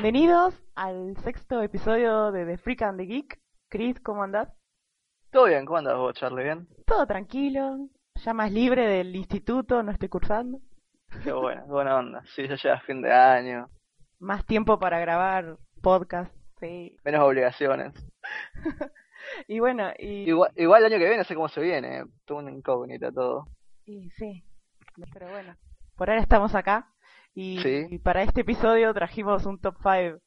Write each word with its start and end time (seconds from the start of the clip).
Bienvenidos 0.00 0.54
al 0.76 1.16
sexto 1.24 1.60
episodio 1.60 2.30
de 2.30 2.46
The 2.46 2.58
Freak 2.58 2.82
and 2.82 3.00
the 3.00 3.04
Geek. 3.04 3.40
Chris, 3.68 3.98
¿cómo 3.98 4.22
andás? 4.22 4.48
Todo 5.32 5.46
bien, 5.46 5.66
¿cómo 5.66 5.78
andas 5.78 5.96
vos, 5.96 6.14
Charlie? 6.14 6.44
¿Bien? 6.44 6.68
Todo 6.86 7.04
tranquilo, 7.04 7.88
ya 8.14 8.32
más 8.32 8.52
libre 8.52 8.86
del 8.86 9.16
instituto, 9.16 9.82
no 9.82 9.90
estoy 9.90 10.08
cursando. 10.08 10.60
Qué 11.24 11.32
bueno, 11.32 11.66
buena 11.66 11.96
onda. 11.96 12.22
Sí, 12.36 12.46
ya 12.46 12.54
llega 12.54 12.80
fin 12.82 13.02
de 13.02 13.12
año. 13.12 13.70
Más 14.20 14.46
tiempo 14.46 14.78
para 14.78 15.00
grabar 15.00 15.56
podcast, 15.82 16.32
sí. 16.60 16.96
Menos 17.04 17.24
obligaciones. 17.24 17.92
y 19.48 19.58
bueno, 19.58 19.90
y... 19.98 20.28
Igual, 20.28 20.52
igual 20.54 20.84
el 20.84 20.92
año 20.92 21.02
que 21.02 21.08
viene, 21.08 21.24
sé 21.24 21.34
cómo 21.34 21.48
se 21.48 21.60
viene. 21.60 22.04
Todo 22.24 22.38
una 22.38 22.52
incógnita 22.52 23.10
todo. 23.10 23.48
Y 23.84 24.10
sí, 24.10 24.44
pero 25.12 25.28
bueno, 25.28 25.56
por 25.96 26.08
ahora 26.08 26.22
estamos 26.22 26.54
acá. 26.54 26.88
Y, 27.34 27.98
para 27.98 28.22
este 28.22 28.40
episodio 28.40 28.92
trajimos 28.92 29.46
un 29.46 29.60
top 29.60 29.76
5, 29.82 30.18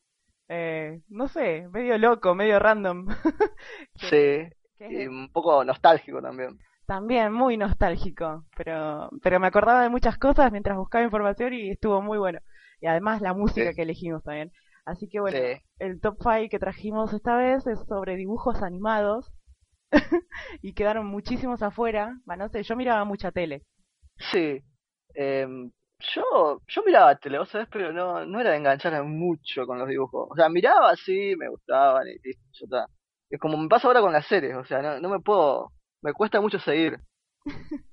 eh, 0.47 1.01
no 1.09 1.27
sé, 1.27 1.67
medio 1.69 1.97
loco, 1.97 2.35
medio 2.35 2.57
random. 2.59 3.07
sí, 3.95 4.47
y 4.79 5.07
un 5.07 5.29
poco 5.31 5.63
nostálgico 5.63 6.21
también. 6.21 6.57
También, 6.85 7.31
muy 7.31 7.57
nostálgico, 7.57 8.45
pero, 8.55 9.09
pero 9.21 9.39
me 9.39 9.47
acordaba 9.47 9.83
de 9.83 9.89
muchas 9.89 10.17
cosas 10.17 10.51
mientras 10.51 10.77
buscaba 10.77 11.03
información 11.03 11.53
y 11.53 11.69
estuvo 11.69 12.01
muy 12.01 12.17
bueno. 12.17 12.39
Y 12.81 12.87
además 12.87 13.21
la 13.21 13.33
música 13.33 13.73
que 13.73 13.83
elegimos 13.83 14.23
también. 14.23 14.51
Así 14.85 15.07
que 15.07 15.19
bueno, 15.19 15.37
el 15.79 16.01
top 16.01 16.17
5 16.21 16.49
que 16.49 16.59
trajimos 16.59 17.13
esta 17.13 17.37
vez 17.37 17.65
es 17.67 17.79
sobre 17.87 18.15
dibujos 18.15 18.63
animados 18.63 19.31
y 20.61 20.73
quedaron 20.73 21.05
muchísimos 21.05 21.61
afuera. 21.61 22.17
Bueno, 22.25 22.45
no 22.45 22.49
sé, 22.49 22.63
yo 22.63 22.75
miraba 22.75 23.05
mucha 23.05 23.31
tele. 23.31 23.63
Sí, 24.31 24.61
eh, 25.13 25.47
yo, 26.15 26.61
yo 26.67 26.83
miraba 26.83 27.15
tele, 27.15 27.39
vos 27.39 27.49
sabés, 27.49 27.67
pero 27.71 27.91
no, 27.93 28.25
no 28.25 28.39
era 28.39 28.51
de 28.51 28.57
engancharme 28.57 29.01
mucho 29.03 29.65
con 29.65 29.79
los 29.79 29.87
dibujos. 29.87 30.27
O 30.29 30.35
sea, 30.35 30.49
miraba 30.49 30.91
así, 30.91 31.35
me 31.37 31.49
gustaban 31.49 32.07
y 32.07 32.13
listo, 32.27 32.43
ya 32.53 32.65
está. 32.65 32.85
Es 33.29 33.39
como 33.39 33.57
me 33.57 33.69
pasa 33.69 33.87
ahora 33.87 34.01
con 34.01 34.13
las 34.13 34.25
series, 34.27 34.55
o 34.55 34.65
sea, 34.65 34.81
no, 34.81 34.99
no 34.99 35.09
me 35.09 35.19
puedo, 35.19 35.71
me 36.01 36.13
cuesta 36.13 36.41
mucho 36.41 36.59
seguir. 36.59 36.99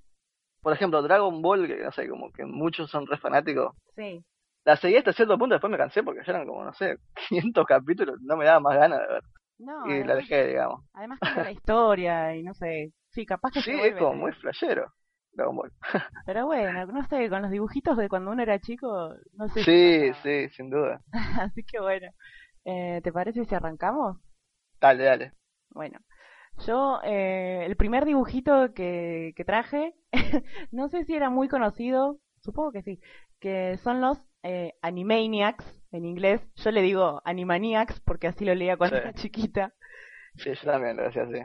Por 0.63 0.73
ejemplo, 0.73 1.03
Dragon 1.03 1.41
Ball, 1.41 1.67
que 1.67 1.77
no 1.77 1.93
sé, 1.93 2.09
como 2.09 2.33
que 2.33 2.45
muchos 2.45 2.91
son 2.91 3.07
re 3.07 3.19
fanáticos. 3.19 3.75
Sí. 3.95 4.25
La 4.65 4.77
seguí 4.77 4.97
hasta 4.97 5.13
cierto 5.13 5.39
punto, 5.39 5.55
después 5.55 5.71
me 5.71 5.79
cansé 5.79 6.03
porque 6.03 6.21
ya 6.27 6.33
eran 6.33 6.47
como, 6.47 6.65
no 6.65 6.73
sé, 6.75 6.97
500 7.29 7.65
capítulos, 7.67 8.17
no 8.21 8.37
me 8.37 8.45
daba 8.45 8.61
más 8.61 8.77
ganas 8.77 9.01
de 9.01 9.07
ver. 9.07 9.23
No, 9.61 9.87
y 9.87 10.05
la 10.05 10.15
dejé, 10.15 10.47
digamos. 10.47 10.85
Además 10.95 11.19
que 11.21 11.43
la 11.43 11.51
historia 11.51 12.37
y 12.37 12.45
no 12.45 12.55
sé, 12.55 12.93
sí, 13.11 13.27
capaz 13.27 13.51
que 13.51 13.61
Sí, 13.61 13.73
es 13.73 13.97
como 13.97 14.15
muy 14.15 14.33
flashero. 14.33 14.93
Pero 16.27 16.47
bueno, 16.47 16.87
no 16.87 17.07
sé, 17.09 17.29
con 17.29 17.43
los 17.43 17.51
dibujitos 17.51 17.97
de 17.97 18.09
cuando 18.09 18.31
uno 18.31 18.43
era 18.43 18.59
chico, 18.59 19.15
no 19.35 19.49
sé. 19.49 19.63
Sí, 19.65 20.13
sí, 20.23 20.49
sin 20.51 20.71
duda. 20.71 21.01
Así 21.41 21.63
que 21.65 21.81
bueno, 21.81 22.09
eh, 22.65 23.01
¿te 23.03 23.13
parece 23.13 23.45
si 23.45 23.55
arrancamos? 23.55 24.19
Dale, 24.81 25.05
dale. 25.05 25.33
Bueno, 25.71 25.99
yo, 26.67 27.01
eh, 27.05 27.65
el 27.67 27.77
primer 27.77 28.05
dibujito 28.05 28.73
que, 28.75 29.33
que 29.37 29.45
traje, 29.45 29.95
no 30.73 30.89
sé 30.89 31.05
si 31.05 31.15
era 31.15 31.31
muy 31.31 31.49
conocido, 31.49 32.19
supongo 32.43 32.73
que 32.73 32.83
sí, 32.83 33.01
que 33.41 33.79
son 33.79 34.01
los 34.01 34.19
eh, 34.43 34.75
Animaniacs 34.83 35.65
en 35.93 36.05
inglés. 36.05 36.41
Yo 36.57 36.71
le 36.71 36.83
digo 36.83 37.23
Animaniacs 37.25 38.01
porque 38.01 38.29
así 38.29 38.45
lo 38.45 38.55
leía 38.55 38.77
cuando 38.77 38.97
era 38.97 39.13
chiquita. 39.13 39.73
Sí, 40.37 40.53
yo 40.55 40.71
también 40.71 40.97
lo 40.97 41.05
decía 41.05 41.23
así. 41.23 41.41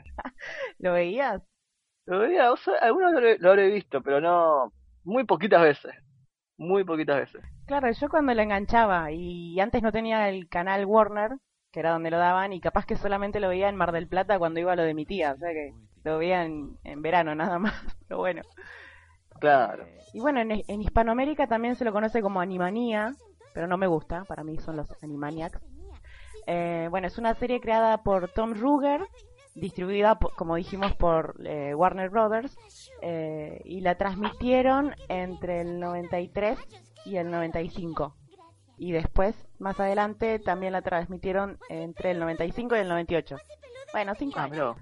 ¿Lo 0.80 0.94
veías? 0.94 1.42
Lo 2.06 2.20
veía, 2.20 2.52
o 2.52 2.58
sea, 2.58 2.74
algunos 2.82 3.14
lo, 3.40 3.50
habré 3.50 3.70
visto, 3.70 4.02
pero 4.02 4.20
no, 4.20 4.74
muy 5.04 5.24
poquitas 5.26 5.62
veces. 5.62 5.94
Muy 6.58 6.84
poquitas 6.84 7.18
veces. 7.18 7.42
Claro, 7.66 7.92
yo 7.92 8.10
cuando 8.10 8.34
lo 8.34 8.42
enganchaba 8.42 9.12
y 9.12 9.60
antes 9.60 9.82
no 9.82 9.92
tenía 9.92 10.30
el 10.30 10.48
canal 10.50 10.86
Warner, 10.86 11.32
que 11.72 11.80
era 11.80 11.92
donde 11.92 12.12
lo 12.12 12.18
daban, 12.18 12.54
y 12.54 12.62
capaz 12.62 12.86
que 12.86 12.96
solamente 12.96 13.40
lo 13.40 13.50
veía 13.50 13.70
en 13.70 13.76
Mar 13.76 13.92
del 13.92 14.08
Plata 14.08 14.38
cuando 14.38 14.60
iba 14.60 14.74
a 14.74 14.76
lo 14.76 14.84
de 14.84 14.94
mi 14.94 15.06
tía, 15.06 15.32
o 15.34 15.38
sea 15.38 15.50
que 15.50 15.74
lo 16.04 16.18
veía 16.18 16.44
en, 16.44 17.02
verano 17.02 17.34
nada 17.36 17.58
más, 17.58 17.74
pero 18.08 18.20
bueno. 18.20 18.42
Claro. 19.40 19.86
y 20.14 20.22
bueno, 20.22 20.40
en, 20.40 20.52
en, 20.52 20.82
Hispanoamérica 20.82 21.48
también 21.48 21.76
se 21.76 21.84
lo 21.84 21.92
conoce 21.92 22.22
como 22.22 22.40
Animanía, 22.40 23.12
pero 23.54 23.68
no 23.68 23.78
me 23.78 23.88
gusta, 23.88 24.24
para 24.26 24.44
mí 24.44 24.58
son 24.58 24.78
los 24.78 25.04
Animaniacs. 25.04 25.60
Eh, 26.48 26.88
bueno, 26.90 27.08
es 27.08 27.18
una 27.18 27.34
serie 27.36 27.60
creada 27.60 28.04
por 28.04 28.30
Tom 28.30 28.54
Ruger 28.54 29.02
distribuida, 29.56 30.18
como 30.36 30.56
dijimos, 30.56 30.96
por 30.96 31.36
eh, 31.46 31.74
Warner 31.76 32.10
Brothers 32.10 32.58
eh, 33.02 33.62
y 33.66 33.82
la 33.82 33.96
transmitieron 33.96 34.96
entre 35.10 35.62
el 35.62 35.80
93 35.80 36.58
y 37.06 37.18
el 37.18 37.30
95. 37.30 38.16
Y 38.78 38.92
después, 38.92 39.36
más 39.60 39.80
adelante, 39.80 40.40
también 40.40 40.74
la 40.74 40.82
transmitieron 40.82 41.60
entre 41.70 42.12
el 42.12 42.20
95 42.20 42.76
y 42.76 42.80
el 42.80 42.88
98. 42.90 43.38
Bueno, 43.94 44.14
cinco 44.16 44.40
ah, 44.40 44.44
años. 44.44 44.78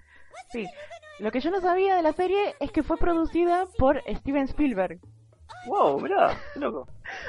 Sí. 0.50 0.66
Lo 1.20 1.32
que 1.32 1.42
yo 1.42 1.52
no 1.52 1.62
sabía 1.62 1.96
de 1.96 2.02
la 2.02 2.14
serie 2.14 2.56
es 2.60 2.72
que 2.72 2.84
fue 2.84 2.98
producida 2.98 3.68
por 3.78 4.02
Steven 4.08 4.46
Spielberg. 4.46 5.00
Wow, 5.66 6.00
mirá, 6.00 6.36
loco. 6.56 6.88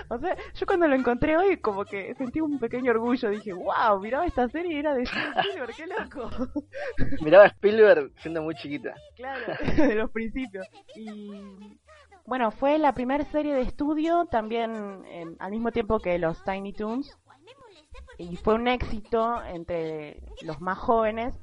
O 0.08 0.18
sea, 0.18 0.36
yo 0.54 0.66
cuando 0.66 0.88
lo 0.88 0.94
encontré 0.94 1.36
hoy 1.36 1.58
como 1.58 1.84
que 1.84 2.14
sentí 2.14 2.40
un 2.40 2.58
pequeño 2.58 2.90
orgullo. 2.90 3.28
Dije, 3.28 3.52
wow, 3.52 4.00
miraba 4.00 4.26
esta 4.26 4.48
serie 4.48 4.74
y 4.74 4.78
era 4.78 4.94
de 4.94 5.02
Spielberg, 5.02 5.74
qué 5.76 5.86
loco. 5.86 6.30
Miraba 7.22 7.46
Spielberg 7.46 8.10
siendo 8.20 8.42
muy 8.42 8.54
chiquita. 8.54 8.94
Claro, 9.16 9.54
de 9.76 9.94
los 9.94 10.10
principios. 10.10 10.66
Y 10.96 11.78
bueno, 12.24 12.50
fue 12.50 12.78
la 12.78 12.94
primera 12.94 13.24
serie 13.26 13.54
de 13.54 13.62
estudio 13.62 14.26
también 14.26 15.36
al 15.38 15.50
mismo 15.50 15.70
tiempo 15.70 15.98
que 15.98 16.18
los 16.18 16.42
Tiny 16.44 16.72
Toons. 16.72 17.18
Y 18.18 18.36
fue 18.36 18.54
un 18.54 18.68
éxito 18.68 19.42
entre 19.42 20.22
los 20.42 20.60
más 20.60 20.78
jóvenes 20.78 21.34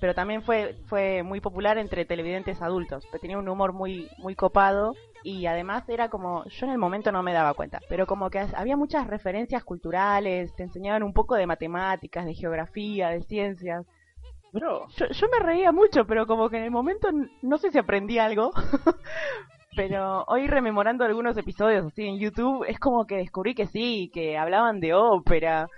pero 0.00 0.14
también 0.14 0.42
fue 0.42 0.76
fue 0.86 1.22
muy 1.22 1.40
popular 1.40 1.78
entre 1.78 2.04
televidentes 2.04 2.62
adultos, 2.62 3.06
tenía 3.20 3.38
un 3.38 3.48
humor 3.48 3.72
muy 3.72 4.08
muy 4.18 4.34
copado 4.34 4.94
y 5.22 5.46
además 5.46 5.88
era 5.88 6.08
como, 6.08 6.44
yo 6.44 6.66
en 6.66 6.72
el 6.72 6.78
momento 6.78 7.12
no 7.12 7.22
me 7.22 7.32
daba 7.32 7.54
cuenta, 7.54 7.80
pero 7.88 8.06
como 8.06 8.30
que 8.30 8.46
había 8.54 8.76
muchas 8.76 9.06
referencias 9.06 9.64
culturales, 9.64 10.54
te 10.54 10.62
enseñaban 10.62 11.02
un 11.02 11.12
poco 11.12 11.34
de 11.34 11.46
matemáticas, 11.46 12.24
de 12.24 12.34
geografía, 12.34 13.08
de 13.10 13.22
ciencias. 13.22 13.86
Yo, 14.52 14.86
yo 14.96 15.26
me 15.30 15.44
reía 15.44 15.72
mucho, 15.72 16.06
pero 16.06 16.26
como 16.26 16.48
que 16.48 16.56
en 16.56 16.64
el 16.64 16.70
momento 16.70 17.08
no 17.42 17.58
sé 17.58 17.70
si 17.70 17.78
aprendí 17.78 18.18
algo, 18.18 18.52
pero 19.76 20.24
hoy 20.28 20.46
rememorando 20.46 21.04
algunos 21.04 21.36
episodios 21.36 21.86
así 21.86 22.06
en 22.06 22.18
YouTube, 22.18 22.64
es 22.66 22.78
como 22.78 23.06
que 23.06 23.16
descubrí 23.16 23.54
que 23.54 23.66
sí, 23.66 24.10
que 24.14 24.38
hablaban 24.38 24.80
de 24.80 24.94
ópera, 24.94 25.68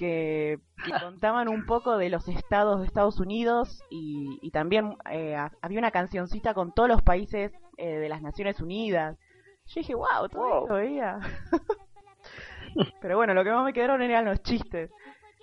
que, 0.00 0.58
contaban 1.02 1.48
un 1.48 1.66
poco 1.66 1.98
de 1.98 2.08
los 2.08 2.26
estados 2.26 2.80
de 2.80 2.86
Estados 2.86 3.20
Unidos 3.20 3.84
y, 3.90 4.50
también 4.50 4.96
eh, 5.10 5.36
había 5.60 5.78
una 5.78 5.90
cancioncita 5.90 6.54
con 6.54 6.72
todos 6.72 6.88
los 6.88 7.02
países 7.02 7.52
eh, 7.76 7.98
de 7.98 8.08
las 8.08 8.22
Naciones 8.22 8.60
Unidas. 8.60 9.18
Yo 9.66 9.80
dije, 9.80 9.94
wow, 9.94 10.28
todo 10.30 10.62
esto 10.62 10.74
veía. 10.74 11.18
Pero 13.02 13.18
bueno, 13.18 13.34
lo 13.34 13.44
que 13.44 13.50
más 13.50 13.62
me 13.62 13.74
quedaron 13.74 14.00
eran 14.00 14.24
los 14.24 14.42
chistes. 14.42 14.90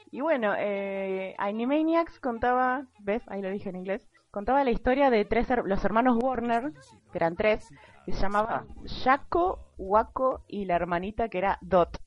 Y 0.10 0.22
bueno, 0.22 0.56
eh, 0.58 1.36
Animaniacs 1.38 2.20
contaba, 2.20 2.88
¿ves? 3.00 3.22
Ahí 3.28 3.44
lo 3.44 3.52
dije 3.52 3.70
en 3.70 3.76
inglés. 3.76 4.10
Contaba 4.32 4.64
la 4.64 4.72
historia 4.72 5.12
de 5.12 5.24
tres 5.24 5.48
los 5.66 5.86
hermanos 5.86 6.18
Warner, 6.20 6.74
que 7.12 7.18
eran 7.18 7.36
tres, 7.36 7.70
que 8.06 8.14
se 8.14 8.22
llamaban 8.22 8.68
Jaco, 9.04 9.60
Waco 9.78 10.44
y 10.48 10.66
la 10.66 10.76
hermanita 10.78 11.30
que 11.30 11.38
era 11.38 11.60
Dot. 11.62 12.00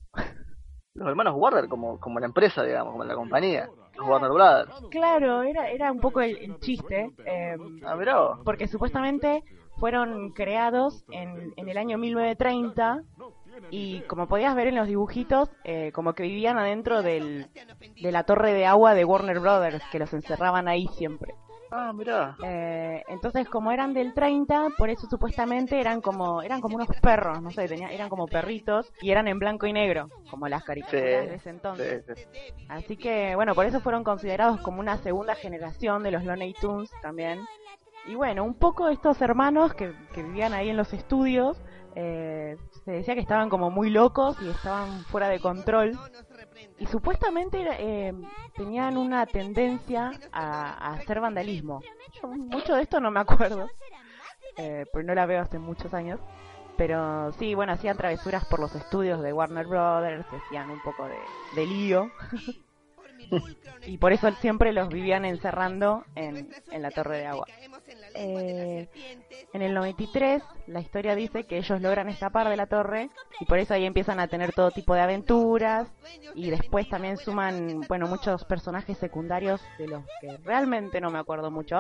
Los 1.00 1.08
hermanos 1.08 1.32
Warner 1.35 1.67
como, 1.67 1.99
como 1.99 2.20
la 2.20 2.26
empresa, 2.26 2.62
digamos, 2.62 2.93
como 2.93 3.05
la 3.05 3.14
compañía. 3.14 3.70
Los 3.97 4.06
Warner 4.06 4.31
Brothers. 4.31 4.70
Claro, 4.91 5.43
era, 5.43 5.70
era 5.70 5.91
un 5.91 5.99
poco 5.99 6.20
el, 6.20 6.61
chiste. 6.61 7.11
Eh, 7.25 7.56
ah, 7.87 7.97
mirá. 7.97 8.37
Porque 8.44 8.69
supuestamente 8.69 9.43
fueron 9.79 10.32
creados 10.32 11.02
en, 11.11 11.55
en 11.56 11.69
el 11.70 11.79
año 11.79 11.97
1930 11.97 13.02
y 13.70 14.00
como 14.02 14.29
podías 14.29 14.55
ver 14.55 14.67
en 14.67 14.76
los 14.76 14.87
dibujitos, 14.87 15.49
eh, 15.64 15.91
como 15.94 16.12
que 16.12 16.25
vivían 16.25 16.58
adentro 16.58 17.00
del, 17.00 17.47
de 18.02 18.12
la 18.12 18.25
torre 18.25 18.52
de 18.52 18.67
agua 18.67 18.93
de 18.93 19.06
Warner 19.06 19.41
Brothers, 19.41 19.82
que 19.91 19.99
los 19.99 20.12
encerraban 20.12 20.69
ahí 20.69 20.87
siempre. 20.88 21.35
Ah, 21.70 21.93
mirá. 21.93 22.37
Eh, 22.43 23.02
entonces, 23.08 23.49
como 23.49 23.70
eran 23.70 23.94
del 23.94 24.12
30, 24.12 24.70
por 24.76 24.90
eso 24.90 25.06
supuestamente 25.08 25.81
eran 25.81 26.00
como 26.00 26.43
eran 26.43 26.61
como 26.61 26.76
unos 26.76 26.88
perros, 27.00 27.40
no 27.40 27.50
sé, 27.50 27.69
tenían, 27.69 27.90
eran 27.90 28.08
como 28.08 28.26
perritos 28.26 28.93
y 29.00 29.11
eran 29.11 29.28
en 29.28 29.38
blanco 29.38 29.67
y 29.67 29.72
negro, 29.72 30.08
como 30.31 30.49
las 30.49 30.64
caricaturas 30.64 31.28
de 31.28 31.34
ese 31.34 31.50
entonces. 31.50 32.05
Así 32.69 32.96
que, 32.96 33.34
bueno, 33.37 33.55
por 33.55 33.67
eso 33.67 33.81
fueron 33.81 34.05
considerados 34.05 34.61
como 34.61 34.81
una 34.81 34.96
segunda 34.99 35.34
generación 35.34 36.02
de 36.02 36.11
los 36.11 36.25
Looney 36.25 36.55
Tunes 36.55 36.90
también. 37.02 37.40
Y 38.06 38.14
bueno, 38.14 38.44
un 38.44 38.55
poco 38.55 38.88
estos 38.88 39.20
hermanos 39.20 39.75
que, 39.75 39.93
que 40.14 40.23
vivían 40.23 40.55
ahí 40.55 40.70
en 40.70 40.76
los 40.76 40.93
estudios, 40.93 41.61
eh, 41.94 42.56
se 42.84 42.93
decía 42.93 43.14
que 43.14 43.20
estaban 43.20 43.49
como 43.49 43.70
muy 43.70 43.90
locos 43.90 44.37
y 44.40 44.49
estaban 44.49 45.00
fuera 45.05 45.28
de 45.28 45.40
control. 45.40 45.99
Y 46.78 46.86
supuestamente 46.86 47.66
eh, 47.78 48.14
tenían 48.56 48.96
una 48.96 49.26
tendencia 49.26 50.12
a, 50.32 50.94
hacer 50.94 51.20
vandalismo. 51.20 51.82
Yo 52.20 52.28
mucho 52.28 52.74
de 52.74 52.82
esto 52.82 53.00
no 53.00 53.10
me 53.10 53.20
acuerdo, 53.20 53.68
eh, 54.56 54.86
no 55.04 55.14
la 55.14 55.26
veo 55.26 55.42
hace 55.42 55.58
muchos 55.58 55.92
años. 55.94 56.20
Pero 56.76 57.32
sí, 57.32 57.54
bueno, 57.54 57.72
hacían 57.72 57.96
travesuras 57.96 58.46
por 58.46 58.58
los 58.58 58.74
estudios 58.74 59.20
de 59.20 59.34
Warner 59.34 59.66
Brothers, 59.66 60.24
hacían 60.32 60.70
un 60.70 60.80
poco 60.80 61.06
de 61.54 61.66
lío. 61.66 62.10
y 63.87 63.99
por 63.99 64.12
eso 64.12 64.31
siempre 64.32 64.72
los 64.72 64.88
vivían 64.88 65.25
encerrando 65.25 66.05
en, 66.14 66.49
la 66.70 66.90
torre 66.90 67.19
de 67.19 67.26
agua. 67.26 67.46
Eh, 68.14 68.88
en 69.52 69.62
el 69.62 69.75
93 69.75 70.43
la 70.67 70.81
historia 70.81 71.14
dice 71.14 71.44
que 71.44 71.58
ellos 71.58 71.81
logran 71.81 72.08
escapar 72.08 72.49
de 72.49 72.56
la 72.56 72.67
torre 72.67 73.11
y 73.40 73.44
por 73.44 73.58
eso 73.58 73.75
ahí 73.75 73.84
empiezan 73.84 74.20
a 74.20 74.28
tener 74.28 74.52
todo 74.52 74.70
tipo 74.70 74.94
de 74.94 75.00
aventuras 75.00 75.88
y 76.34 76.50
después 76.50 76.88
también 76.88 77.17
suman, 77.17 77.82
bueno, 77.88 78.06
muchos 78.06 78.44
personajes 78.44 78.99
secundarios 78.99 79.61
de 79.78 79.88
los 79.88 80.05
que 80.20 80.37
realmente 80.38 81.00
no 81.00 81.11
me 81.11 81.19
acuerdo 81.19 81.50
mucho. 81.50 81.78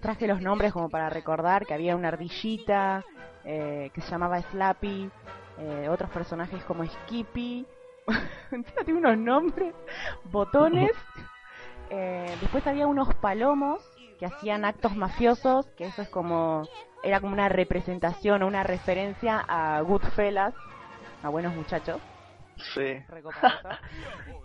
Traje 0.00 0.26
los 0.26 0.40
nombres 0.40 0.72
como 0.72 0.88
para 0.88 1.08
recordar 1.08 1.66
que 1.66 1.74
había 1.74 1.96
una 1.96 2.08
ardillita 2.08 3.04
eh, 3.44 3.90
que 3.92 4.00
se 4.00 4.10
llamaba 4.10 4.40
Slappy, 4.40 5.10
eh, 5.58 5.88
otros 5.88 6.10
personajes 6.10 6.62
como 6.64 6.84
Skippy 6.86 7.66
tiene 8.84 8.98
unos 8.98 9.18
nombres, 9.18 9.74
botones. 10.24 10.92
Eh, 11.90 12.34
después 12.40 12.66
había 12.66 12.86
unos 12.86 13.14
palomos 13.16 13.82
que 14.18 14.26
hacían 14.26 14.64
actos 14.64 14.96
mafiosos, 14.96 15.66
que 15.76 15.84
eso 15.86 16.02
es 16.02 16.08
como, 16.08 16.66
era 17.02 17.20
como 17.20 17.32
una 17.32 17.48
representación 17.48 18.42
o 18.42 18.46
una 18.46 18.62
referencia 18.62 19.44
a 19.46 19.80
Goodfellas, 19.82 20.54
a 21.22 21.28
buenos 21.28 21.54
muchachos. 21.54 22.00
Sí. 22.74 23.02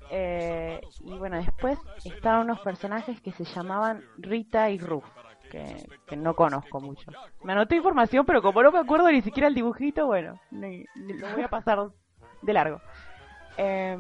Eh, 0.10 0.80
y 1.02 1.18
bueno, 1.18 1.36
después 1.36 1.78
estaban 2.06 2.44
unos 2.44 2.62
personajes 2.62 3.20
que 3.20 3.34
se 3.34 3.44
llamaban 3.44 4.02
Rita 4.18 4.70
y 4.70 4.80
Ruth. 4.80 5.04
Que, 5.52 5.86
que, 6.08 6.16
no 6.16 6.34
conozco 6.34 6.80
mucho. 6.80 7.12
Me 7.44 7.52
anoté 7.52 7.76
información, 7.76 8.26
pero 8.26 8.42
como 8.42 8.64
no 8.64 8.72
me 8.72 8.80
acuerdo 8.80 9.12
ni 9.12 9.22
siquiera 9.22 9.48
el 9.48 9.54
dibujito, 9.54 10.06
bueno, 10.06 10.40
lo 10.52 11.30
voy 11.34 11.44
a 11.44 11.50
pasar 11.50 11.90
de 12.42 12.54
largo. 12.54 12.82
Eh, 13.58 13.98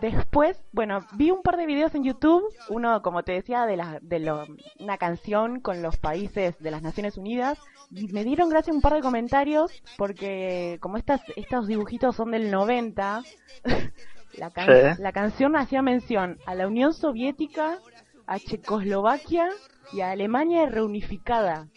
después, 0.00 0.62
bueno, 0.72 1.00
vi 1.14 1.30
un 1.30 1.42
par 1.42 1.56
de 1.56 1.66
videos 1.66 1.94
en 1.94 2.04
YouTube, 2.04 2.42
uno, 2.68 3.02
como 3.02 3.22
te 3.22 3.32
decía, 3.32 3.66
de, 3.66 3.76
la, 3.76 3.98
de 4.00 4.46
una 4.78 4.98
canción 4.98 5.60
con 5.60 5.82
los 5.82 5.96
países 5.96 6.58
de 6.58 6.70
las 6.70 6.82
Naciones 6.82 7.16
Unidas, 7.16 7.58
y 7.90 8.08
me 8.08 8.24
dieron 8.24 8.48
gracias 8.48 8.74
un 8.74 8.82
par 8.82 8.94
de 8.94 9.00
comentarios, 9.00 9.82
porque 9.96 10.78
como 10.80 10.96
estas, 10.96 11.22
estos 11.36 11.66
dibujitos 11.66 12.16
son 12.16 12.30
del 12.30 12.50
90, 12.50 13.22
la, 14.36 14.96
la 14.98 15.12
canción 15.12 15.56
hacía 15.56 15.82
mención 15.82 16.38
a 16.46 16.54
la 16.54 16.66
Unión 16.66 16.92
Soviética, 16.92 17.78
a 18.26 18.38
Checoslovaquia 18.38 19.48
y 19.92 20.00
a 20.00 20.10
Alemania 20.10 20.66
reunificada. 20.66 21.68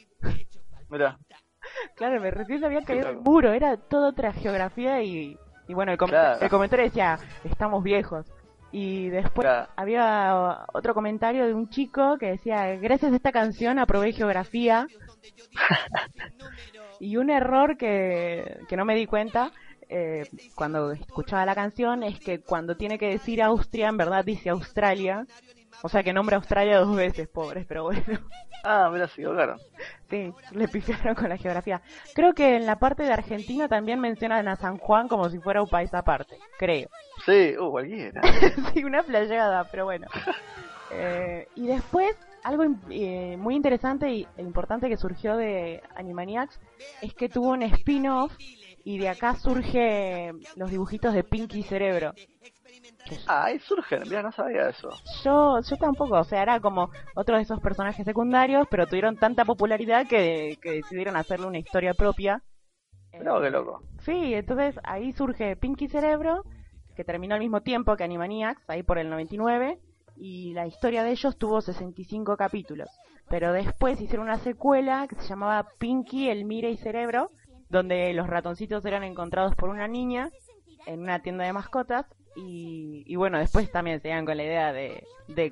Mira. 0.90 1.18
Claro, 1.96 2.20
me 2.20 2.32
recién 2.32 2.64
había 2.66 2.82
caído 2.82 3.10
el 3.10 3.18
muro, 3.18 3.54
era 3.54 3.78
toda 3.78 4.10
otra 4.10 4.34
geografía 4.34 5.02
y 5.04 5.38
y 5.68 5.74
bueno, 5.74 5.92
el, 5.92 5.98
comentario 5.98 6.86
decía, 6.86 7.18
estamos 7.44 7.84
viejos. 7.84 8.26
Y 8.74 9.10
después 9.10 9.48
había 9.76 10.66
otro 10.74 10.94
comentario 10.94 11.46
de 11.46 11.54
un 11.54 11.70
chico 11.70 12.18
que 12.18 12.28
decía, 12.28 12.76
gracias 12.78 13.12
a 13.12 13.16
esta 13.16 13.32
canción 13.32 13.80
aprobé 13.80 14.14
geografía. 14.14 14.88
y 17.00 17.18
un 17.18 17.30
error 17.30 17.78
que, 17.78 18.60
que 18.70 18.78
no 18.78 18.86
me 18.86 18.96
di 18.96 19.06
cuenta 19.06 19.52
eh, 19.94 20.26
cuando 20.56 20.94
escuchaba 20.94 21.46
la 21.46 21.54
canción 21.54 22.04
es 22.04 22.18
que 22.18 22.40
cuando 22.40 22.78
tiene 22.78 22.98
que 22.98 23.10
decir 23.10 23.44
Austria, 23.44 23.90
en 23.90 23.98
verdad 23.98 24.24
dice 24.24 24.50
Australia. 24.50 25.28
O 25.84 25.90
sea 25.90 26.04
que 26.04 26.14
nombra 26.14 26.38
Australia 26.38 26.80
dos 26.80 26.96
veces, 26.96 27.28
pobres, 27.28 27.66
pero 27.68 27.84
bueno. 27.84 28.04
Ah, 28.64 28.90
mira, 28.92 29.08
sí, 29.08 29.24
claro. 29.24 29.58
Sí, 30.10 30.32
le 30.52 30.68
pifiaron 30.68 31.16
con 31.16 31.30
la 31.30 31.38
geografía. 31.38 31.82
Creo 32.14 32.34
que 32.34 32.56
en 32.56 32.66
la 32.66 32.78
parte 32.78 33.04
de 33.04 33.12
Argentina 33.12 33.68
también 33.68 34.00
mencionan 34.00 34.48
a 34.48 34.56
San 34.56 34.78
Juan 34.78 35.08
como 35.08 35.30
si 35.30 35.40
fuera 35.40 35.64
un 35.64 35.70
país 35.70 35.94
aparte, 35.94 36.38
creo. 36.60 36.88
Sí, 37.26 37.56
uh, 37.58 37.72
cualquiera. 37.72 38.22
sí, 38.74 38.84
una 38.84 39.04
playada, 39.04 39.64
pero 39.66 39.86
bueno. 39.86 40.08
Eh, 40.94 41.48
y 41.56 41.68
después, 41.68 42.18
algo 42.44 42.66
eh, 42.90 43.38
muy 43.38 43.56
interesante 43.56 44.08
e 44.10 44.42
importante 44.42 44.90
que 44.90 44.98
surgió 44.98 45.38
de 45.38 45.82
Animaniacs 45.96 46.60
es 47.02 47.14
que 47.14 47.30
tuvo 47.30 47.52
un 47.52 47.64
spin-off 47.64 48.34
y 48.84 48.98
de 48.98 49.08
acá 49.08 49.36
surge 49.36 50.34
los 50.58 50.70
dibujitos 50.70 51.14
de 51.14 51.24
Pinky 51.24 51.64
Cerebro. 51.64 52.14
Ah, 53.28 53.46
ahí 53.46 53.60
surgen, 53.60 54.04
mira, 54.08 54.22
no 54.22 54.32
sabía 54.32 54.70
eso. 54.70 54.90
Yo, 55.24 55.60
yo 55.62 55.78
tampoco, 55.78 56.20
o 56.20 56.24
sea, 56.24 56.42
era 56.42 56.60
como 56.60 56.90
otro 57.16 57.36
de 57.36 57.44
esos 57.44 57.60
personajes 57.60 58.06
secundarios, 58.06 58.68
pero 58.70 58.88
tuvieron 58.88 59.18
tanta 59.18 59.46
popularidad 59.46 60.08
que, 60.08 60.58
decidieron 60.64 61.16
hacerle 61.16 61.48
una 61.48 61.60
historia 61.60 61.94
propia. 61.94 62.42
No, 63.22 63.42
qué 63.42 63.50
loco. 63.50 63.84
Sí, 64.00 64.34
entonces 64.34 64.80
ahí 64.84 65.12
surge 65.14 65.56
Pinky 65.56 65.88
Cerebro, 65.88 66.44
que 66.96 67.04
terminó 67.04 67.36
al 67.36 67.42
mismo 67.42 67.62
tiempo 67.62 67.96
que 67.96 68.04
Animaniacs, 68.04 68.70
ahí 68.70 68.84
por 68.84 68.98
el 68.98 69.10
99, 69.10 69.80
y 70.16 70.54
la 70.54 70.68
historia 70.68 71.04
de 71.04 71.12
ellos 71.12 71.38
tuvo 71.38 71.62
65 71.62 72.38
capítulos. 72.38 72.90
Pero 73.30 73.54
después 73.54 74.00
hicieron 74.02 74.28
una 74.28 74.40
secuela 74.40 75.08
que 75.08 75.16
se 75.16 75.28
llamaba 75.28 75.68
Pinky, 75.78 76.30
el 76.30 76.46
Mire 76.46 76.70
y 76.70 76.78
Cerebro, 76.78 77.32
donde 77.70 78.14
los 78.14 78.28
ratoncitos 78.28 78.86
eran 78.86 79.04
encontrados 79.04 79.56
por 79.56 79.70
una 79.70 79.88
niña 79.88 80.30
en 80.86 81.02
una 81.02 81.22
tienda 81.22 81.46
de 81.46 81.54
mascotas 81.54 82.06
y, 82.36 83.16
bueno, 83.16 83.40
después 83.40 83.72
también 83.72 84.02
se 84.02 84.10
con 84.24 84.38
la 84.38 84.44
idea 84.44 84.74
de, 84.74 85.04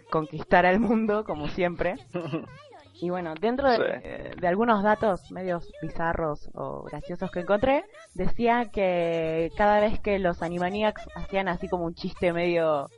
conquistar 0.10 0.66
al 0.66 0.80
mundo, 0.80 1.24
como 1.24 1.48
siempre. 1.48 1.96
Y 3.02 3.10
bueno, 3.10 3.34
dentro 3.40 3.70
de, 3.70 4.36
algunos 4.46 4.84
datos 4.84 5.32
medios 5.32 5.72
bizarros 5.82 6.50
o 6.54 6.84
graciosos 6.84 7.32
que 7.32 7.40
encontré, 7.40 7.86
decía 8.14 8.72
que 8.74 9.52
cada 9.56 9.80
vez 9.80 10.02
que 10.02 10.20
los 10.20 10.44
Animaniacs 10.44 11.08
hacían 11.16 11.48
así 11.48 11.70
como 11.70 11.86
un 11.86 11.96
chiste 11.96 12.34
medio 12.34 12.90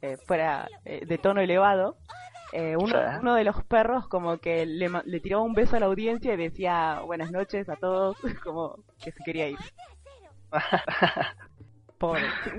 eh, 0.00 0.16
fuera 0.26 0.68
eh, 0.86 1.04
de 1.04 1.18
tono 1.18 1.42
elevado, 1.42 1.98
eh, 2.52 2.76
uno, 2.76 2.98
uno, 3.20 3.34
de 3.34 3.44
los 3.44 3.62
perros 3.64 4.08
como 4.08 4.38
que 4.38 4.66
le, 4.66 4.90
le 5.04 5.20
tiraba 5.20 5.42
un 5.42 5.54
beso 5.54 5.76
a 5.76 5.80
la 5.80 5.86
audiencia 5.86 6.34
y 6.34 6.36
decía 6.36 7.00
buenas 7.04 7.30
noches 7.30 7.68
a 7.68 7.76
todos, 7.76 8.16
como 8.44 8.76
que 9.02 9.12
se 9.12 9.22
quería 9.24 9.48
ir. 9.48 9.58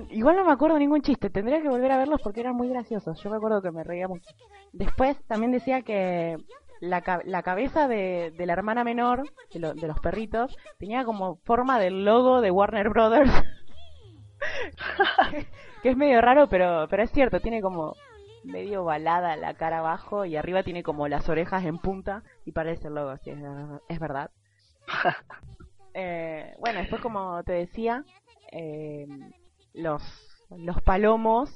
Igual 0.09 0.37
no 0.37 0.45
me 0.45 0.51
acuerdo 0.51 0.79
ningún 0.79 1.01
chiste, 1.01 1.29
tendría 1.29 1.61
que 1.61 1.69
volver 1.69 1.91
a 1.91 1.97
verlos 1.97 2.21
porque 2.21 2.39
eran 2.39 2.55
muy 2.55 2.69
graciosos. 2.69 3.21
Yo 3.21 3.29
me 3.29 3.37
acuerdo 3.37 3.61
que 3.61 3.71
me 3.71 3.83
reía 3.83 4.07
mucho. 4.07 4.29
Después 4.71 5.17
también 5.27 5.51
decía 5.51 5.81
que 5.81 6.37
la, 6.79 7.21
la 7.25 7.43
cabeza 7.43 7.87
de, 7.87 8.33
la 8.37 8.53
hermana 8.53 8.83
menor, 8.83 9.23
de, 9.53 9.59
los 9.59 9.99
perritos, 10.01 10.55
tenía 10.77 11.05
como 11.05 11.37
forma 11.43 11.79
del 11.79 12.05
logo 12.05 12.41
de 12.41 12.51
Warner 12.51 12.89
Brothers. 12.89 13.31
que 15.83 15.89
es 15.89 15.97
medio 15.97 16.21
raro, 16.21 16.47
pero, 16.47 16.87
pero 16.89 17.03
es 17.03 17.11
cierto, 17.11 17.39
tiene 17.39 17.61
como 17.61 17.95
medio 18.43 18.83
balada 18.83 19.37
la 19.37 19.53
cara 19.53 19.79
abajo 19.79 20.25
y 20.25 20.35
arriba 20.35 20.63
tiene 20.63 20.83
como 20.83 21.07
las 21.07 21.29
orejas 21.29 21.63
en 21.63 21.77
punta 21.77 22.23
y 22.45 22.51
parece 22.51 22.89
el 22.89 22.95
logo, 22.95 23.15
sí, 23.17 23.29
es, 23.29 23.39
es 23.87 23.99
verdad. 23.99 24.31
eh, 25.93 26.53
bueno, 26.59 26.79
después 26.79 27.01
como 27.01 27.41
te 27.43 27.53
decía, 27.53 28.03
eh, 28.53 29.07
los, 29.73 30.01
los 30.49 30.81
palomos 30.83 31.49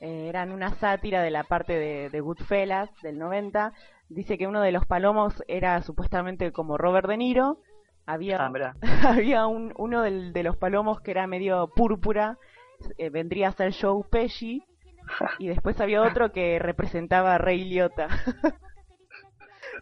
eh, 0.00 0.28
eran 0.28 0.52
una 0.52 0.70
sátira 0.76 1.22
de 1.22 1.30
la 1.30 1.44
parte 1.44 1.72
de, 1.72 2.10
de 2.10 2.20
Goodfellas 2.20 2.90
del 3.02 3.18
90. 3.18 3.72
Dice 4.08 4.38
que 4.38 4.46
uno 4.46 4.60
de 4.60 4.72
los 4.72 4.86
palomos 4.86 5.42
era 5.48 5.82
supuestamente 5.82 6.52
como 6.52 6.78
Robert 6.78 7.08
De 7.08 7.16
Niro. 7.16 7.58
Había, 8.06 8.38
Ah, 8.40 8.52
había 9.08 9.46
un, 9.46 9.72
uno 9.76 10.02
del, 10.02 10.32
de 10.32 10.42
los 10.44 10.56
palomos 10.56 11.00
que 11.00 11.10
era 11.10 11.26
medio 11.26 11.68
púrpura, 11.74 12.38
eh, 12.98 13.10
vendría 13.10 13.48
a 13.48 13.52
ser 13.52 13.74
Joe 13.74 14.04
Pesci. 14.08 14.62
Y 15.38 15.48
después 15.48 15.80
había 15.80 16.02
otro 16.02 16.32
que 16.32 16.58
representaba 16.58 17.34
a 17.34 17.38
Ray 17.38 17.64
Liotta. 17.64 18.08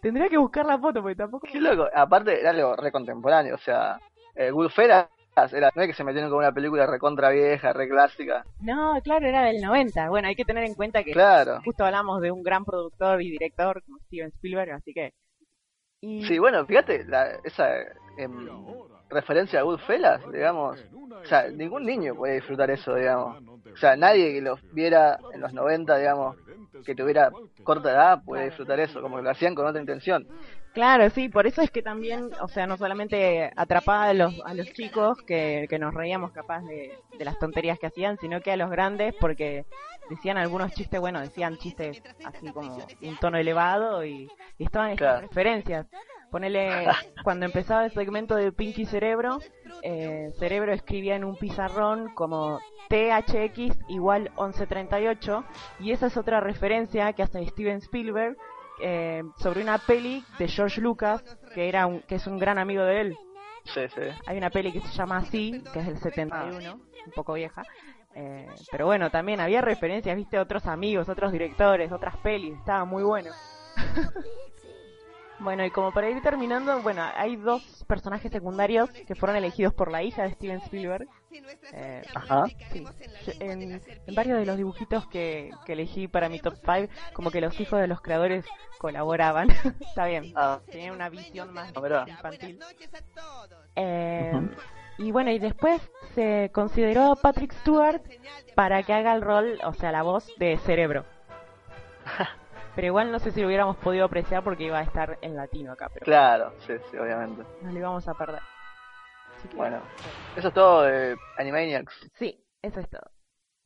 Tendría 0.03 0.29
que 0.29 0.37
buscar 0.37 0.67
la 0.67 0.79
foto 0.79 1.01
porque 1.01 1.17
tampoco... 1.17 1.47
Qué 1.51 1.61
loco. 1.61 1.89
Aparte 1.95 2.39
era 2.39 2.51
algo 2.51 2.77
re 2.77 2.93
contemporáneo, 2.93 3.55
o 3.55 3.59
sea, 3.59 3.99
eh, 4.35 4.51
Goodfellas 4.51 5.09
era, 5.53 5.71
no 5.75 5.83
es 5.83 5.89
que 5.89 5.95
se 5.95 6.05
metieron 6.05 6.31
con 6.31 6.39
una 6.39 6.53
película 6.53 6.87
recontra 6.87 7.31
vieja, 7.31 7.73
re 7.73 7.89
clásica. 7.89 8.45
No, 8.61 8.99
claro, 9.03 9.27
era 9.27 9.45
del 9.45 9.61
90. 9.61 10.09
Bueno, 10.09 10.29
hay 10.29 10.35
que 10.35 10.45
tener 10.45 10.65
en 10.65 10.75
cuenta 10.75 11.03
que 11.03 11.13
claro. 11.13 11.61
justo 11.65 11.85
hablamos 11.85 12.21
de 12.21 12.31
un 12.31 12.43
gran 12.43 12.65
productor 12.65 13.23
y 13.23 13.31
director 13.31 13.83
como 13.85 13.99
Steven 14.07 14.29
Spielberg, 14.29 14.73
así 14.73 14.93
que... 14.93 15.13
Y... 16.01 16.25
Sí, 16.27 16.39
bueno, 16.39 16.67
fíjate, 16.67 17.05
la, 17.05 17.39
esa 17.45 17.79
eh, 17.79 18.29
referencia 19.09 19.61
a 19.61 19.63
Goodfellas, 19.63 20.21
digamos, 20.31 20.85
o 20.93 21.25
sea, 21.25 21.49
ningún 21.49 21.85
niño 21.85 22.15
puede 22.15 22.35
disfrutar 22.35 22.71
eso, 22.71 22.95
digamos. 22.95 23.43
O 23.73 23.77
sea, 23.77 23.97
nadie 23.97 24.33
que 24.33 24.43
lo 24.43 24.59
viera 24.73 25.19
en 25.33 25.41
los 25.41 25.53
90, 25.53 25.97
digamos, 25.97 26.37
que 26.85 26.95
tuviera 26.95 27.31
corta 27.63 27.93
edad 27.93 28.23
puede 28.25 28.47
disfrutar 28.47 28.79
eso, 28.81 29.01
como 29.01 29.17
que 29.17 29.23
lo 29.23 29.31
hacían 29.31 29.55
con 29.55 29.67
otra 29.67 29.81
intención. 29.81 30.27
Claro, 30.75 31.09
sí, 31.11 31.29
por 31.29 31.47
eso 31.47 31.63
es 31.63 31.71
que 31.71 31.83
también, 31.83 32.31
o 32.41 32.49
sea, 32.49 32.67
no 32.67 32.77
solamente 32.77 33.51
atrapaba 33.57 34.07
a 34.07 34.13
los, 34.15 34.35
a 34.45 34.55
los 34.55 34.67
chicos 34.73 35.23
que, 35.23 35.67
que 35.71 35.79
nos 35.79 35.95
reíamos 35.95 36.33
capaz 36.33 36.63
de, 36.63 36.99
de 37.17 37.25
las 37.25 37.39
tonterías 37.39 37.79
que 37.79 37.87
hacían, 37.87 38.19
sino 38.19 38.41
que 38.41 38.51
a 38.51 38.57
los 38.57 38.71
grandes 38.71 39.15
porque 39.21 39.67
decían 40.11 40.37
algunos 40.37 40.73
chistes, 40.73 40.99
bueno, 41.01 41.21
decían 41.21 41.57
chistes 41.59 42.03
así 42.25 42.51
como 42.53 42.77
un 43.03 43.17
tono 43.19 43.39
elevado 43.39 44.05
y, 44.05 44.29
y 44.59 44.65
estaban 44.65 44.91
estas 44.91 45.13
Claro. 45.13 45.29
referencias. 45.29 45.87
Ponele, 46.33 46.87
cuando 47.23 47.47
empezaba 47.47 47.85
el 47.85 47.93
segmento 47.93 48.35
de 48.35 48.51
Pinky 48.51 48.85
Cerebro, 48.85 49.39
eh, 49.83 50.33
Cerebro 50.41 50.73
escribía 50.73 51.15
en 51.15 51.23
un 51.23 51.37
pizarrón 51.37 52.13
como 52.15 52.59
THX 52.89 53.79
igual 53.89 54.31
1138 54.37 55.45
y 55.79 55.93
esa 55.93 56.09
es 56.09 56.17
otra 56.17 56.41
referencia 56.41 57.13
que 57.13 57.23
hace 57.23 57.47
Steven 57.47 57.77
Spielberg 57.77 58.37
eh, 58.81 59.23
sobre 59.39 59.63
una 59.63 59.79
peli 59.79 60.25
de 60.39 60.49
George 60.49 60.81
Lucas 60.81 61.23
que 61.55 61.69
era 61.69 61.87
un, 61.87 62.01
que 62.03 62.17
es 62.17 62.27
un 62.27 62.39
gran 62.39 62.59
amigo 62.59 62.83
de 62.83 63.01
él. 63.01 63.17
Sí, 63.65 63.81
sí. 63.95 64.03
Hay 64.27 64.37
una 64.37 64.51
peli 64.51 64.73
que 64.73 64.81
se 64.81 64.93
llama 64.93 65.19
así, 65.19 65.63
que 65.73 65.81
es 65.81 65.87
del 65.87 65.99
71, 65.99 66.75
un 66.75 67.13
poco 67.15 67.35
vieja. 67.35 67.63
Eh, 68.15 68.47
pero 68.71 68.87
bueno, 68.87 69.11
también 69.11 69.41
había 69.41 69.61
referencias, 69.61 70.15
viste, 70.17 70.39
otros 70.39 70.67
amigos, 70.67 71.09
otros 71.09 71.33
directores, 71.33 71.91
otras 71.91 72.17
pelis, 72.19 72.57
estaba 72.59 72.85
muy 72.85 73.03
bueno. 73.03 73.31
bueno, 75.41 75.65
y 75.65 75.71
como 75.71 75.93
para 75.93 76.11
ir 76.11 76.23
terminando, 76.23 76.81
bueno, 76.83 77.03
hay 77.17 77.37
dos 77.37 77.85
personajes 77.89 78.31
secundarios 78.31 78.91
que 78.91 79.15
fueron 79.15 79.37
elegidos 79.37 79.75
por 79.75 79.91
la 79.91 80.03
hija 80.03 80.23
de 80.23 80.33
Steven 80.33 80.59
Spielberg. 80.59 81.09
Eh, 81.73 82.03
Ajá. 82.15 82.45
sí. 82.73 82.85
En, 83.41 83.81
en 84.07 84.15
varios 84.15 84.39
de 84.39 84.47
los 84.47 84.57
dibujitos 84.57 85.07
que, 85.09 85.51
que 85.65 85.73
elegí 85.73 86.09
para 86.09 86.29
mi 86.29 86.39
top 86.39 86.55
5, 86.65 86.93
como 87.13 87.31
que 87.31 87.41
los 87.41 87.59
hijos 87.61 87.81
de 87.81 87.87
los 87.87 88.01
creadores 88.01 88.45
colaboraban. 88.79 89.49
Está 89.81 90.07
bien, 90.07 90.33
Ah, 90.37 90.61
tenían 90.71 90.95
una 90.95 91.09
visión 91.09 91.53
más 91.53 91.73
infantil. 92.07 92.61
Eh, 93.77 94.33
y 94.99 95.11
bueno, 95.11 95.31
y 95.31 95.39
después 95.39 95.81
se 96.15 96.51
consideró 96.53 97.13
a 97.13 97.17
Patrick 97.17 97.53
Stewart 97.53 98.03
para 98.55 98.83
que 98.83 98.93
haga 98.93 99.15
el 99.15 99.23
rol, 99.23 99.59
o 99.65 99.73
sea, 99.75 99.91
la 99.91 100.03
voz 100.03 100.31
de 100.39 100.57
Cerebro. 100.59 101.05
Pero 102.75 102.89
igual 102.89 103.13
no 103.13 103.19
sé 103.21 103.31
si 103.31 103.41
lo 103.41 103.47
hubiéramos 103.47 103.77
podido 103.77 104.05
apreciar 104.05 104.43
porque 104.43 104.65
iba 104.65 104.79
a 104.79 104.83
estar 104.83 105.19
en 105.23 105.37
latino 105.37 105.73
acá, 105.73 105.89
pero 105.95 106.05
claro, 106.05 106.53
sí, 106.67 106.73
sí, 106.91 106.97
obviamente. 106.97 107.45
no 107.63 107.71
lo 107.71 107.79
íbamos 107.79 108.09
a 108.09 108.15
perder. 108.15 108.41
Así 109.45 109.49
que- 109.51 109.57
Bueno, 109.57 109.83
eso 110.37 110.49
es 110.49 110.55
todo 110.55 110.83
de 110.83 111.17
Animaniacs. 111.39 112.11
Sí, 112.15 112.43
eso 112.63 112.81
es 112.81 112.89
todo. 112.89 113.11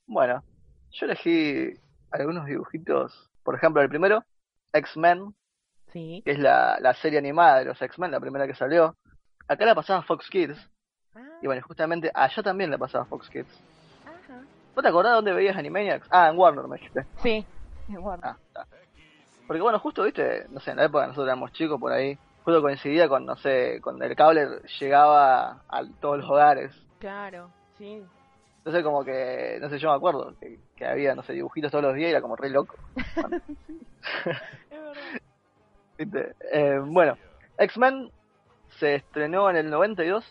Bueno, 0.06 0.42
yo 0.90 1.06
elegí 1.06 1.73
algunos 2.11 2.47
dibujitos. 2.47 3.30
Por 3.44 3.54
ejemplo, 3.54 3.80
el 3.82 3.88
primero, 3.88 4.25
X-Men, 4.73 5.35
Sí. 5.92 6.23
que 6.25 6.32
es 6.32 6.38
la, 6.38 6.78
la 6.80 6.94
serie 6.94 7.18
animada 7.18 7.61
de 7.61 7.64
los 7.66 7.80
X-Men, 7.80 8.11
la 8.11 8.20
primera 8.20 8.47
que 8.47 8.54
salió. 8.54 8.97
Acá 9.47 9.64
la 9.64 9.75
pasaba 9.75 10.02
Fox 10.02 10.28
Kids. 10.28 10.58
Y 11.40 11.47
bueno, 11.47 11.62
justamente 11.66 12.11
allá 12.14 12.42
también 12.42 12.70
la 12.70 12.78
pasaba 12.78 13.04
Fox 13.06 13.28
Kids. 13.30 13.49
Ajá. 14.04 14.42
¿Vos 14.75 14.82
te 14.82 14.88
acordás 14.88 15.14
dónde 15.14 15.32
veías 15.32 15.56
Animaniacs? 15.56 16.06
Ah, 16.11 16.28
en 16.28 16.37
Warner 16.38 16.66
me 16.66 16.76
dijiste. 16.76 17.06
Sí, 17.23 17.47
guarda. 17.88 18.32
Ah, 18.32 18.37
está. 18.47 18.66
Porque 19.47 19.62
bueno, 19.62 19.78
justo, 19.78 20.02
viste, 20.04 20.47
no 20.50 20.61
sé, 20.61 20.73
en 20.73 20.76
la 20.78 20.85
época 20.85 21.06
nosotros 21.06 21.26
éramos 21.28 21.52
chicos 21.52 21.80
por 21.80 21.92
ahí, 21.92 22.18
justo 22.49 22.62
coincidía 22.62 23.09
con, 23.11 23.26
no 23.26 23.37
sé, 23.37 23.78
con 23.83 24.02
el 24.02 24.17
cable 24.17 24.49
llegaba 24.81 25.61
a 25.69 25.83
todos 26.00 26.21
los 26.21 26.31
hogares. 26.31 26.75
Claro, 26.99 27.50
sí. 27.76 28.02
Entonces 28.59 28.83
como 28.83 29.05
que, 29.05 29.59
no 29.61 29.69
sé, 29.69 29.78
yo 29.78 29.90
me 29.90 29.97
acuerdo 29.97 30.35
que, 30.40 30.59
que 30.75 30.87
había, 30.87 31.14
no 31.14 31.23
sé, 31.23 31.35
dibujitos 31.35 31.71
todos 31.71 31.85
los 31.85 31.95
días 31.95 32.09
y 32.09 32.11
era 32.12 32.23
como 32.23 32.37
re 32.37 32.49
loco. 32.49 32.75
Es 35.99 36.11
verdad. 36.11 36.35
Eh, 36.52 36.78
bueno, 36.85 37.19
X-Men 37.59 38.12
se 38.78 38.95
estrenó 38.95 39.50
en 39.50 39.57
el 39.57 39.69
92, 39.69 40.25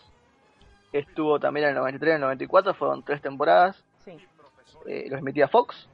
estuvo 0.92 1.38
también 1.38 1.64
en 1.66 1.70
el 1.72 1.76
93 1.76 2.08
y 2.08 2.10
en 2.12 2.14
el 2.16 2.20
94, 2.22 2.72
fueron 2.72 3.02
tres 3.04 3.20
temporadas, 3.20 3.84
Sí, 4.02 4.18
eh, 4.86 5.08
los 5.10 5.20
emitía 5.20 5.46
Fox, 5.46 5.88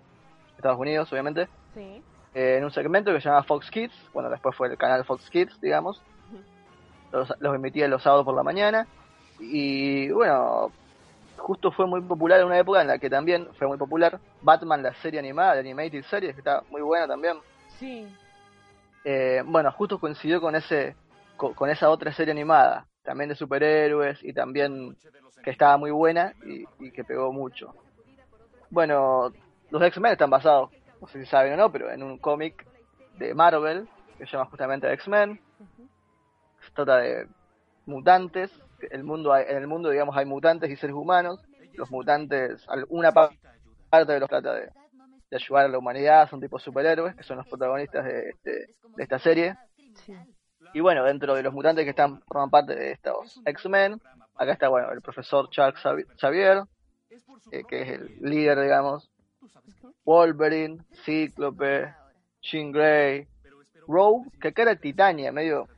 Estados 0.56 0.78
Unidos 0.78 1.12
obviamente, 1.12 1.48
sí. 1.74 2.00
eh, 2.34 2.58
en 2.58 2.64
un 2.64 2.70
segmento 2.70 3.12
que 3.12 3.20
se 3.20 3.24
llamaba 3.24 3.42
Fox 3.42 3.68
Kids, 3.68 3.92
bueno, 4.12 4.30
después 4.30 4.54
fue 4.54 4.68
el 4.68 4.78
canal 4.78 5.04
Fox 5.04 5.28
Kids, 5.28 5.60
digamos, 5.60 6.00
los, 7.14 7.32
los 7.38 7.54
emitía 7.54 7.88
los 7.88 8.02
sábados 8.02 8.24
por 8.24 8.34
la 8.34 8.42
mañana, 8.42 8.86
y 9.40 10.10
bueno, 10.10 10.70
justo 11.36 11.70
fue 11.72 11.86
muy 11.86 12.00
popular 12.00 12.40
en 12.40 12.46
una 12.46 12.58
época 12.58 12.80
en 12.80 12.88
la 12.88 12.98
que 12.98 13.10
también 13.10 13.48
fue 13.58 13.66
muy 13.66 13.76
popular 13.76 14.18
Batman, 14.42 14.82
la 14.82 14.94
serie 14.94 15.18
animada, 15.20 15.54
la 15.54 15.60
Animated 15.60 16.04
Series, 16.04 16.34
que 16.34 16.40
está 16.40 16.62
muy 16.70 16.82
buena 16.82 17.06
también. 17.06 17.36
Sí. 17.78 18.06
Eh, 19.04 19.42
bueno, 19.44 19.70
justo 19.72 19.98
coincidió 19.98 20.40
con 20.40 20.54
ese 20.54 20.96
co- 21.36 21.54
con, 21.54 21.68
esa 21.68 21.90
otra 21.90 22.12
serie 22.12 22.32
animada, 22.32 22.86
también 23.02 23.28
de 23.28 23.34
superhéroes 23.34 24.22
y 24.22 24.32
también 24.32 24.96
que 25.42 25.50
estaba 25.50 25.76
muy 25.76 25.90
buena 25.90 26.32
y, 26.46 26.64
y 26.78 26.90
que 26.90 27.04
pegó 27.04 27.32
mucho. 27.32 27.74
Bueno, 28.70 29.30
los 29.70 29.82
X-Men 29.82 30.12
están 30.12 30.30
basados, 30.30 30.70
no 31.00 31.06
sé 31.08 31.20
si 31.20 31.26
saben 31.26 31.52
o 31.52 31.56
no, 31.56 31.70
pero 31.70 31.90
en 31.90 32.02
un 32.02 32.18
cómic 32.18 32.66
de 33.18 33.34
Marvel 33.34 33.86
que 34.16 34.24
se 34.26 34.32
llama 34.32 34.46
justamente 34.46 34.90
X-Men. 34.94 35.38
Se 36.66 36.72
trata 36.74 36.98
de 36.98 37.26
mutantes. 37.86 38.50
El 38.90 39.04
mundo 39.04 39.32
hay- 39.32 39.46
en 39.48 39.56
el 39.58 39.66
mundo, 39.66 39.90
digamos, 39.90 40.16
hay 40.16 40.24
mutantes 40.26 40.70
y 40.70 40.76
seres 40.76 40.94
humanos. 40.96 41.40
Los 41.74 41.90
mutantes, 41.90 42.64
una 42.88 43.12
pa- 43.12 43.30
parte 43.90 44.12
de 44.12 44.20
los 44.20 44.28
trata 44.28 44.54
de, 44.54 44.70
de 45.30 45.36
ayudar 45.36 45.64
a 45.66 45.68
la 45.68 45.78
humanidad, 45.78 46.28
son 46.28 46.40
tipos 46.40 46.62
superhéroes, 46.62 47.14
que 47.16 47.22
son 47.22 47.36
los 47.38 47.46
protagonistas 47.48 48.04
de, 48.04 48.28
este- 48.30 48.66
de 48.96 49.02
esta 49.02 49.18
serie. 49.18 49.56
Sí. 50.06 50.14
Y 50.72 50.80
bueno, 50.80 51.04
dentro 51.04 51.34
de 51.34 51.42
los 51.42 51.52
mutantes 51.52 51.84
que 51.84 51.90
están 51.90 52.20
forman 52.22 52.50
parte 52.50 52.74
de 52.74 52.92
estos 52.92 53.40
X-Men, 53.44 54.00
acá 54.36 54.52
está 54.52 54.68
bueno 54.68 54.90
el 54.92 55.00
profesor 55.02 55.48
Charles 55.50 55.80
Xavi- 55.82 56.06
Xavier, 56.20 56.62
eh, 57.52 57.62
que 57.68 57.82
es 57.82 57.88
el 57.90 58.16
líder, 58.20 58.60
digamos, 58.60 59.08
Wolverine, 60.04 60.78
Cíclope, 61.04 61.94
Jean 62.42 62.72
Grey, 62.72 63.26
Rogue, 63.86 64.30
que 64.40 64.48
acá 64.48 64.62
era 64.62 64.76
Titania, 64.76 65.30
medio 65.32 65.68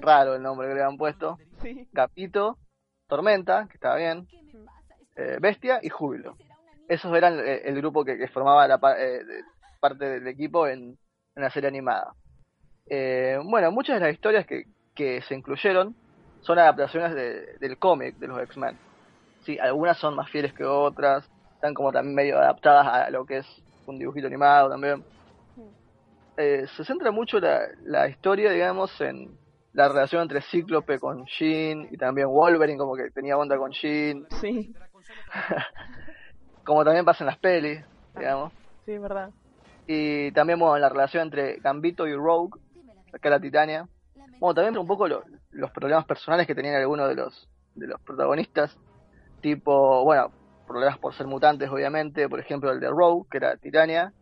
raro 0.00 0.34
el 0.34 0.42
nombre 0.42 0.68
que 0.68 0.74
le 0.74 0.82
han 0.82 0.96
puesto, 0.96 1.38
Sí. 1.62 1.86
Capito, 1.92 2.58
Tormenta, 3.06 3.66
que 3.68 3.74
estaba 3.74 3.96
bien, 3.96 4.26
eh, 5.16 5.38
Bestia 5.40 5.78
y 5.82 5.88
Júbilo. 5.88 6.36
Esos 6.88 7.14
eran 7.16 7.38
eh, 7.38 7.62
el 7.64 7.76
grupo 7.76 8.04
que, 8.04 8.16
que 8.18 8.28
formaba 8.28 8.66
la 8.66 8.80
eh, 8.98 9.20
parte 9.80 10.04
del 10.08 10.26
equipo 10.26 10.66
en, 10.66 10.98
en 11.36 11.42
la 11.42 11.50
serie 11.50 11.68
animada. 11.68 12.14
Eh, 12.86 13.38
bueno, 13.44 13.70
muchas 13.70 14.00
de 14.00 14.06
las 14.06 14.14
historias 14.14 14.44
que, 14.46 14.64
que 14.94 15.22
se 15.22 15.34
incluyeron 15.34 15.94
son 16.40 16.58
adaptaciones 16.58 17.14
de- 17.14 17.56
del 17.60 17.78
cómic 17.78 18.16
de 18.16 18.26
los 18.26 18.40
X-Men. 18.42 18.76
Sí, 19.44 19.58
algunas 19.58 19.96
son 19.98 20.16
más 20.16 20.28
fieles 20.30 20.52
que 20.52 20.64
otras, 20.64 21.24
están 21.54 21.74
como 21.74 21.92
también 21.92 22.14
medio 22.14 22.38
adaptadas 22.38 22.86
a 22.88 23.10
lo 23.10 23.24
que 23.24 23.38
es 23.38 23.46
un 23.86 23.98
dibujito 23.98 24.26
animado 24.26 24.68
también. 24.70 25.04
Eh, 26.36 26.66
se 26.76 26.84
centra 26.84 27.10
mucho 27.10 27.38
la, 27.40 27.60
la 27.84 28.08
historia, 28.08 28.50
digamos, 28.50 28.98
en 29.00 29.36
la 29.72 29.88
relación 29.88 30.22
entre 30.22 30.42
Cíclope 30.42 30.98
con 30.98 31.24
Jean 31.26 31.88
y 31.90 31.96
también 31.96 32.28
Wolverine, 32.28 32.78
como 32.78 32.94
que 32.94 33.10
tenía 33.10 33.36
onda 33.36 33.56
con 33.56 33.70
Jean. 33.72 34.26
Sí. 34.40 34.72
como 36.64 36.84
también 36.84 37.04
pasa 37.04 37.24
en 37.24 37.26
las 37.26 37.38
pelis, 37.38 37.84
digamos. 38.16 38.52
Sí, 38.84 38.98
verdad. 38.98 39.30
Y 39.86 40.30
también, 40.32 40.58
bueno, 40.58 40.78
la 40.78 40.88
relación 40.88 41.24
entre 41.24 41.56
Gambito 41.56 42.06
y 42.06 42.14
Rogue, 42.14 42.60
acá 43.12 43.30
la 43.30 43.40
Titania. 43.40 43.88
Bueno, 44.38 44.54
también 44.54 44.78
un 44.78 44.86
poco 44.86 45.08
lo- 45.08 45.24
los 45.50 45.70
problemas 45.70 46.04
personales 46.04 46.46
que 46.46 46.54
tenían 46.54 46.74
algunos 46.76 47.08
de 47.08 47.14
los, 47.16 47.48
de 47.74 47.86
los 47.86 48.00
protagonistas. 48.02 48.76
Tipo, 49.40 50.04
bueno, 50.04 50.30
problemas 50.66 50.98
por 50.98 51.14
ser 51.14 51.26
mutantes, 51.26 51.68
obviamente. 51.68 52.28
Por 52.28 52.40
ejemplo, 52.40 52.70
el 52.70 52.80
de 52.80 52.88
Rogue, 52.88 53.28
que 53.30 53.38
era 53.38 53.56
Titania, 53.56 54.12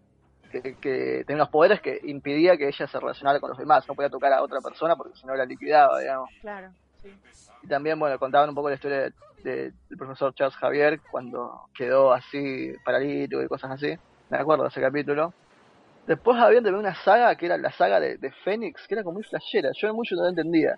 que, 0.50 0.76
que 0.76 1.24
tenía 1.26 1.42
unos 1.42 1.48
poderes 1.50 1.80
que 1.80 2.00
impidía 2.04 2.56
que 2.56 2.68
ella 2.68 2.86
se 2.86 3.00
relacionara 3.00 3.40
con 3.40 3.50
los 3.50 3.58
demás. 3.58 3.86
No 3.88 3.94
podía 3.94 4.10
tocar 4.10 4.32
a 4.32 4.42
otra 4.42 4.60
persona 4.60 4.96
porque 4.96 5.16
si 5.16 5.26
no 5.26 5.34
la 5.34 5.44
liquidaba, 5.44 6.00
digamos. 6.00 6.28
Claro, 6.40 6.70
sí. 7.02 7.10
Y 7.62 7.68
también, 7.68 7.98
bueno, 7.98 8.18
contaban 8.18 8.48
un 8.48 8.54
poco 8.54 8.68
la 8.68 8.74
historia 8.76 8.98
de- 9.02 9.12
de- 9.42 9.72
del 9.88 9.98
profesor 9.98 10.34
Charles 10.34 10.56
Javier 10.56 11.00
cuando 11.10 11.62
quedó 11.74 12.12
así 12.12 12.72
paralítico 12.84 13.42
y 13.42 13.48
cosas 13.48 13.70
así. 13.72 13.94
Me 14.28 14.38
acuerdo 14.38 14.64
de 14.64 14.68
ese 14.70 14.80
capítulo. 14.80 15.32
Después 16.06 16.38
había 16.38 16.58
también 16.58 16.76
una 16.80 16.94
saga 16.94 17.34
que 17.36 17.46
era 17.46 17.56
la 17.56 17.70
saga 17.72 18.00
de, 18.00 18.16
de 18.18 18.32
Fénix, 18.32 18.86
que 18.86 18.94
era 18.94 19.02
como 19.04 19.14
muy 19.14 19.22
flashera. 19.22 19.70
Yo 19.80 19.92
mucho 19.94 20.14
no 20.16 20.22
la 20.24 20.30
entendía. 20.30 20.76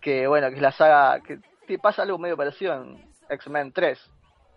Que 0.00 0.26
bueno, 0.26 0.48
que 0.50 0.56
es 0.56 0.62
la 0.62 0.72
saga 0.72 1.20
que 1.20 1.38
que 1.66 1.78
pasa 1.80 2.02
algo 2.02 2.16
medio 2.16 2.36
parecido 2.36 2.74
en 2.74 3.04
X-Men 3.28 3.72
3. 3.72 3.98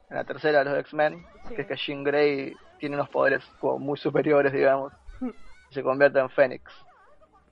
En 0.09 0.17
la 0.17 0.23
tercera 0.23 0.59
de 0.63 0.65
los 0.69 0.79
X-Men, 0.79 1.23
Sí. 1.47 1.55
que 1.55 1.61
es 1.61 1.67
que 1.67 1.75
Jean 1.75 2.03
Grey 2.03 2.55
tiene 2.79 2.95
unos 2.95 3.09
poderes 3.09 3.43
como 3.59 3.79
muy 3.79 3.97
superiores, 3.97 4.51
digamos. 4.53 4.93
y 5.21 5.73
se 5.75 5.83
convierte 5.83 6.17
en 6.19 6.29
Fénix. 6.31 6.63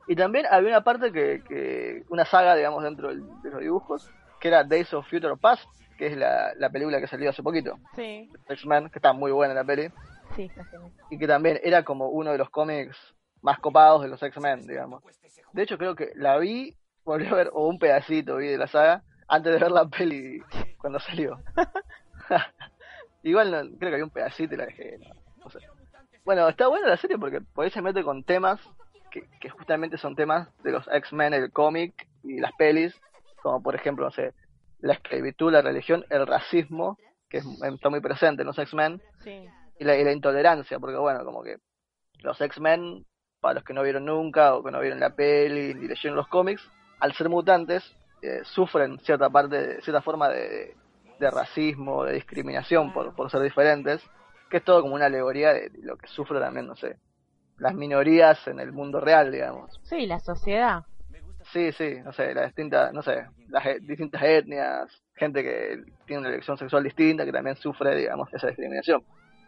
Y 0.07 0.15
también 0.15 0.45
había 0.49 0.69
una 0.69 0.83
parte 0.83 1.11
que, 1.11 1.43
que 1.43 2.03
una 2.09 2.25
saga, 2.25 2.55
digamos, 2.55 2.81
dentro 2.83 3.09
del- 3.09 3.41
de 3.41 3.49
los 3.51 3.59
dibujos, 3.61 4.11
que 4.39 4.47
era 4.47 4.63
Days 4.63 4.91
of 4.93 5.07
Future 5.07 5.35
Past, 5.37 5.63
que 5.97 6.07
es 6.07 6.17
la, 6.17 6.53
la 6.55 6.69
película 6.71 6.99
que 6.99 7.07
salió 7.07 7.29
hace 7.29 7.43
poquito, 7.43 7.77
Sí, 7.95 8.31
X-Men, 8.47 8.89
que 8.89 8.97
está 8.99 9.13
muy 9.13 9.31
buena 9.31 9.53
la 9.53 9.63
peli, 9.63 9.89
sí, 10.35 10.51
y 11.09 11.19
que 11.19 11.27
también 11.27 11.59
era 11.63 11.83
como 11.83 12.09
uno 12.09 12.31
de 12.31 12.37
los 12.39 12.49
cómics 12.49 12.97
más 13.41 13.59
copados 13.59 14.01
de 14.01 14.07
los 14.09 14.23
X-Men, 14.23 14.65
digamos. 14.65 15.03
De 15.53 15.61
hecho, 15.63 15.77
creo 15.77 15.95
que 15.95 16.11
la 16.15 16.37
vi, 16.39 16.75
volví 17.05 17.27
a 17.27 17.35
ver, 17.35 17.49
o 17.53 17.67
un 17.67 17.77
pedacito 17.77 18.37
vi 18.37 18.47
de 18.47 18.57
la 18.57 18.67
saga, 18.67 19.03
antes 19.27 19.53
de 19.53 19.59
ver 19.59 19.71
la 19.71 19.87
peli 19.87 20.43
cuando 20.79 20.99
salió. 20.99 21.39
Igual 23.23 23.51
no, 23.51 23.57
creo 23.77 23.89
que 23.89 23.95
había 23.95 24.03
un 24.05 24.09
pedacito 24.11 24.53
y 24.53 24.57
la 24.57 24.65
dejé, 24.65 24.97
no, 24.99 25.09
no 25.43 25.49
sé. 25.49 25.59
Bueno, 26.23 26.47
está 26.49 26.67
buena 26.67 26.87
la 26.87 26.97
serie 26.97 27.17
porque 27.17 27.41
por 27.41 27.65
ahí 27.65 27.71
se 27.71 27.81
mete 27.81 28.03
con 28.03 28.23
temas 28.23 28.59
que, 29.11 29.23
que 29.39 29.49
justamente 29.49 29.97
son 29.97 30.15
temas 30.15 30.49
de 30.63 30.71
los 30.71 30.87
X-Men, 30.91 31.33
el 31.33 31.51
cómic 31.51 32.07
y 32.23 32.39
las 32.39 32.51
pelis, 32.53 32.93
como 33.41 33.61
por 33.63 33.75
ejemplo, 33.75 34.05
no 34.05 34.11
sé, 34.11 34.33
la 34.79 34.93
esclavitud, 34.93 35.51
la 35.51 35.61
religión, 35.61 36.05
el 36.09 36.27
racismo, 36.27 36.97
que 37.29 37.37
es- 37.37 37.45
está 37.73 37.89
muy 37.89 38.01
presente 38.01 38.41
en 38.43 38.47
los 38.47 38.57
X-Men, 38.59 39.01
Sí, 39.23 39.49
y 39.79 39.83
la, 39.83 39.97
y 39.97 40.03
la 40.03 40.11
intolerancia, 40.11 40.79
porque 40.79 40.97
bueno, 40.97 41.23
como 41.25 41.43
que 41.43 41.57
los 42.19 42.39
X-Men, 42.39 43.05
para 43.39 43.55
los 43.55 43.63
que 43.63 43.73
no 43.73 43.83
vieron 43.83 44.05
nunca 44.05 44.55
o 44.55 44.63
que 44.63 44.71
no 44.71 44.79
vieron 44.79 44.99
la 44.99 45.15
peli 45.15 45.73
ni 45.73 45.87
leyeron 45.87 46.15
los 46.17 46.27
cómics, 46.27 46.61
al 46.99 47.13
ser 47.13 47.29
mutantes, 47.29 47.83
eh, 48.21 48.41
sufren 48.43 48.99
cierta 48.99 49.29
parte, 49.29 49.81
cierta 49.81 50.01
forma 50.01 50.29
de, 50.29 50.75
de 51.19 51.31
racismo, 51.31 52.03
de 52.03 52.13
discriminación 52.13 52.91
por, 52.93 53.13
por 53.15 53.29
ser 53.31 53.41
diferentes, 53.41 54.01
que 54.49 54.57
es 54.57 54.63
todo 54.63 54.81
como 54.81 54.95
una 54.95 55.05
alegoría 55.05 55.53
de 55.53 55.71
lo 55.81 55.97
que 55.97 56.07
sufren 56.07 56.41
también, 56.41 56.67
no 56.67 56.75
sé, 56.75 56.97
las 57.57 57.73
minorías 57.73 58.47
en 58.47 58.59
el 58.59 58.71
mundo 58.71 58.99
real, 58.99 59.31
digamos. 59.31 59.79
sí, 59.83 60.05
la 60.05 60.19
sociedad. 60.19 60.83
Sí, 61.53 61.71
sí, 61.71 61.95
no 62.03 62.11
sé, 62.11 62.33
las 62.33 62.47
distintas, 62.47 62.91
no 62.93 63.01
sé, 63.01 63.25
las 63.49 63.65
e- 63.65 63.79
distintas 63.79 64.21
etnias, 64.21 64.89
gente 65.15 65.41
que 65.43 65.81
tiene 66.05 66.19
una 66.21 66.29
elección 66.29 66.57
sexual 66.57 66.83
distinta, 66.83 67.25
que 67.25 67.31
también 67.31 67.55
sufre, 67.55 67.95
digamos, 67.95 68.31
esa 68.33 68.47
discriminación. 68.47 69.01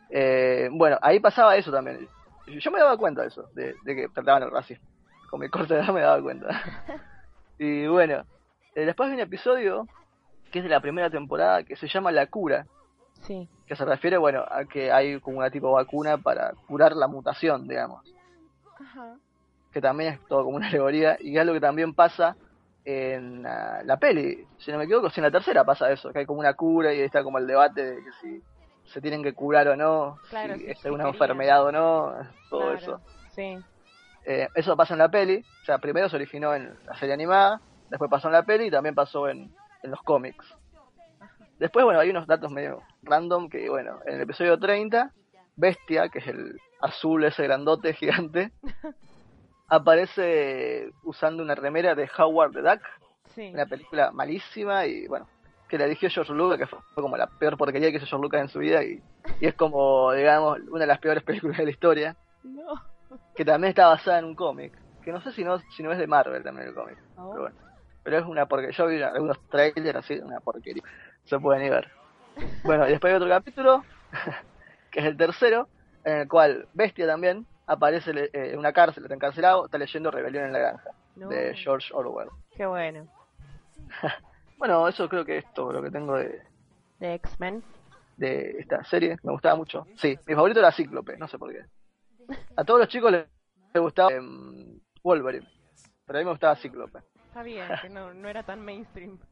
Eh, 0.10 0.70
bueno, 0.72 0.98
ahí 1.02 1.20
pasaba 1.20 1.56
eso 1.58 1.72
también. 1.72 2.08
Yo 2.48 2.72
me 2.72 2.80
daba 2.80 2.98
cuenta 2.98 3.22
de 3.22 3.28
eso, 3.28 3.48
de, 3.54 3.76
de 3.84 3.96
que 3.96 4.10
trataban 4.10 4.44
el 4.44 4.52
racismo. 4.52 4.88
Con 5.30 5.42
mi 5.42 5.50
corta 5.50 5.76
edad 5.76 5.94
me 5.94 6.02
daba 6.02 6.22
cuenta. 6.22 6.48
y 7.60 7.86
bueno, 7.88 8.24
eh, 8.76 8.86
después 8.86 9.10
hay 9.10 9.16
un 9.16 9.22
episodio 9.22 9.88
que 10.52 10.60
es 10.60 10.64
de 10.64 10.70
la 10.70 10.80
primera 10.82 11.10
temporada 11.10 11.64
que 11.64 11.76
se 11.76 11.88
llama 11.88 12.12
La 12.12 12.28
Cura, 12.28 12.66
Sí, 13.22 13.50
que 13.68 13.76
se 13.76 13.84
refiere, 13.84 14.18
bueno, 14.18 14.46
a 14.50 14.64
que 14.64 14.92
hay 14.94 15.20
como 15.20 15.40
una 15.40 15.50
tipo 15.50 15.72
vacuna 15.74 16.18
para 16.18 16.54
curar 16.68 16.96
la 16.96 17.08
mutación, 17.08 17.68
digamos. 17.68 18.02
Ajá. 18.80 19.16
que 19.74 19.82
también 19.82 20.14
es 20.14 20.20
todo 20.28 20.46
como 20.46 20.56
una 20.56 20.68
alegoría, 20.70 21.18
y 21.20 21.38
es 21.38 21.46
lo 21.46 21.54
que 21.54 21.60
también 21.60 21.94
pasa 21.94 22.36
en 22.86 23.44
la, 23.44 23.82
la 23.84 23.98
peli, 23.98 24.48
si 24.58 24.72
no 24.72 24.78
me 24.78 24.86
equivoco, 24.86 25.10
si 25.10 25.20
en 25.20 25.26
la 25.26 25.32
tercera 25.32 25.64
pasa 25.66 25.92
eso, 25.92 26.12
que 26.14 26.20
hay 26.20 26.26
como 26.26 26.40
una 26.40 26.54
cura 26.54 26.94
y 26.94 27.02
está 27.02 27.24
como 27.24 27.38
el 27.38 27.46
debate 27.46 27.84
de 27.84 27.96
que 28.04 28.12
si 28.22 28.42
se 28.86 29.02
tienen 29.02 29.22
que 29.22 29.34
curar 29.34 29.68
o 29.68 29.76
no, 29.76 30.18
Claro, 30.30 30.56
si 30.56 30.66
es 30.72 30.84
una 30.86 31.08
enfermedad 31.10 31.64
o 31.66 31.72
no, 31.72 32.14
todo 32.50 32.62
Claro, 32.62 32.76
eso. 32.78 33.02
Sí, 33.36 33.60
Eh, 34.26 34.48
eso 34.56 34.76
pasa 34.78 34.94
en 34.94 35.00
la 35.00 35.10
peli, 35.10 35.44
o 35.62 35.66
sea, 35.66 35.78
primero 35.78 36.08
se 36.10 36.16
originó 36.16 36.56
en 36.56 36.74
la 36.86 36.96
serie 36.98 37.14
animada, 37.14 37.60
después 37.90 38.10
pasó 38.10 38.28
en 38.30 38.34
la 38.34 38.44
peli 38.44 38.66
y 38.68 38.72
también 38.72 38.96
pasó 38.96 39.28
en, 39.30 39.52
en 39.84 39.92
los 39.92 40.02
cómics. 40.04 40.46
Después, 41.60 41.84
bueno, 41.84 42.00
hay 42.00 42.10
unos 42.10 42.26
datos 42.28 42.52
medio 42.52 42.82
random 43.04 43.50
que, 43.50 43.70
bueno, 43.70 44.00
en 44.06 44.16
el 44.16 44.22
episodio 44.22 44.58
30, 44.58 45.12
Bestia, 45.58 46.08
que 46.10 46.20
es 46.20 46.28
el 46.28 46.58
azul 46.82 47.24
ese 47.26 47.44
grandote 47.44 47.94
gigante, 47.96 48.52
aparece 49.68 50.92
usando 51.04 51.44
una 51.44 51.56
remera 51.56 51.96
de 51.96 52.10
Howard 52.18 52.54
the 52.54 52.62
Duck, 52.62 52.82
sí. 53.36 53.52
una 53.54 53.66
película 53.66 54.12
malísima 54.12 54.86
y, 54.86 55.08
bueno, 55.08 55.28
que 55.68 55.78
la 55.78 55.86
dirigió 55.86 56.10
George 56.10 56.34
Lucas, 56.34 56.58
que 56.58 56.66
fue, 56.68 56.80
como 56.96 57.18
la 57.18 57.28
peor 57.28 57.58
porquería 57.58 57.92
que 57.92 57.98
hizo 57.98 58.06
George 58.08 58.24
Lucas 58.24 58.42
en 58.42 58.50
su 58.50 58.60
vida 58.60 58.84
y, 58.84 59.02
y 59.40 59.46
es 59.46 59.54
como, 59.56 60.12
digamos, 60.14 60.60
una 60.70 60.80
de 60.82 60.88
las 60.88 61.00
peores 61.00 61.24
películas 61.24 61.58
de 61.58 61.66
la 61.66 61.72
historia 61.72 62.16
No. 62.44 62.82
que 63.36 63.46
también 63.46 63.70
está 63.70 63.88
basada 63.88 64.20
en 64.20 64.26
un 64.26 64.36
cómic, 64.36 64.74
que 65.04 65.12
no 65.12 65.22
sé 65.22 65.32
si 65.34 65.44
no, 65.44 65.60
si 65.76 65.84
no 65.84 65.92
es 65.92 65.98
de 66.00 66.08
Marvel 66.08 66.44
también 66.44 66.70
el 66.70 66.74
cómic, 66.74 66.98
Oh. 67.18 67.30
pero 67.32 67.42
bueno. 67.44 67.69
Pero 68.10 68.24
es 68.24 68.28
una 68.28 68.48
porque 68.48 68.72
yo 68.72 68.88
vi 68.88 69.00
algunos 69.04 69.40
trailers 69.50 69.98
así, 70.00 70.16
una 70.18 70.40
porquería, 70.40 70.82
se 71.26 71.38
pueden 71.40 71.64
ir 71.66 71.70
ver. 71.70 71.92
Bueno, 72.64 72.88
y 72.88 72.90
después 72.90 73.12
hay 73.12 73.18
otro 73.18 73.30
capítulo, 73.30 73.84
que 74.92 75.02
es 75.02 75.06
el 75.06 75.16
tercero, 75.16 75.68
en 76.04 76.22
el 76.22 76.28
cual 76.28 76.68
Bestia 76.74 77.06
también 77.06 77.46
aparece 77.68 78.10
eh, 78.16 78.30
en 78.34 78.58
una 78.58 78.74
cárcel, 78.74 79.04
está 79.04 79.14
encarcelado, 79.14 79.66
está 79.66 79.78
leyendo 79.78 80.10
Rebelión 80.10 80.46
en 80.46 80.54
la 80.54 80.58
Granja, 80.58 80.90
No. 81.18 81.28
de 81.30 81.54
George 81.56 81.94
Orwell. 81.94 82.30
Qué 82.58 82.66
bueno. 82.66 83.08
Bueno, 84.58 84.88
eso 84.88 85.08
creo 85.08 85.24
que 85.24 85.38
es 85.38 85.54
todo 85.54 85.72
lo 85.72 85.82
que 85.84 85.92
tengo 85.92 86.18
de, 86.18 86.42
De 87.00 87.14
X-Men. 87.14 87.64
de 88.18 88.56
esta 88.60 88.84
serie, 88.86 89.18
me 89.22 89.32
gustaba 89.34 89.56
mucho. 89.56 89.86
Sí, 89.98 90.18
mi 90.26 90.34
favorito 90.34 90.60
era 90.60 90.72
Cíclope, 90.72 91.16
no 91.18 91.28
sé 91.28 91.38
por 91.38 91.52
qué. 91.54 91.62
A 92.58 92.64
todos 92.66 92.80
los 92.80 92.90
chicos 92.90 93.12
les, 93.12 93.26
les 93.72 93.82
gustaba 93.84 94.12
em, 94.12 94.80
Wolverine, 95.04 95.48
pero 96.08 96.18
a 96.18 96.22
mí 96.22 96.26
me 96.26 96.32
gustaba 96.32 96.56
Cíclope. 96.56 97.00
Está 97.30 97.44
bien, 97.44 97.68
que 97.82 97.90
no, 97.90 98.14
no 98.14 98.28
era 98.30 98.44
tan 98.44 98.64
mainstream. 98.64 99.18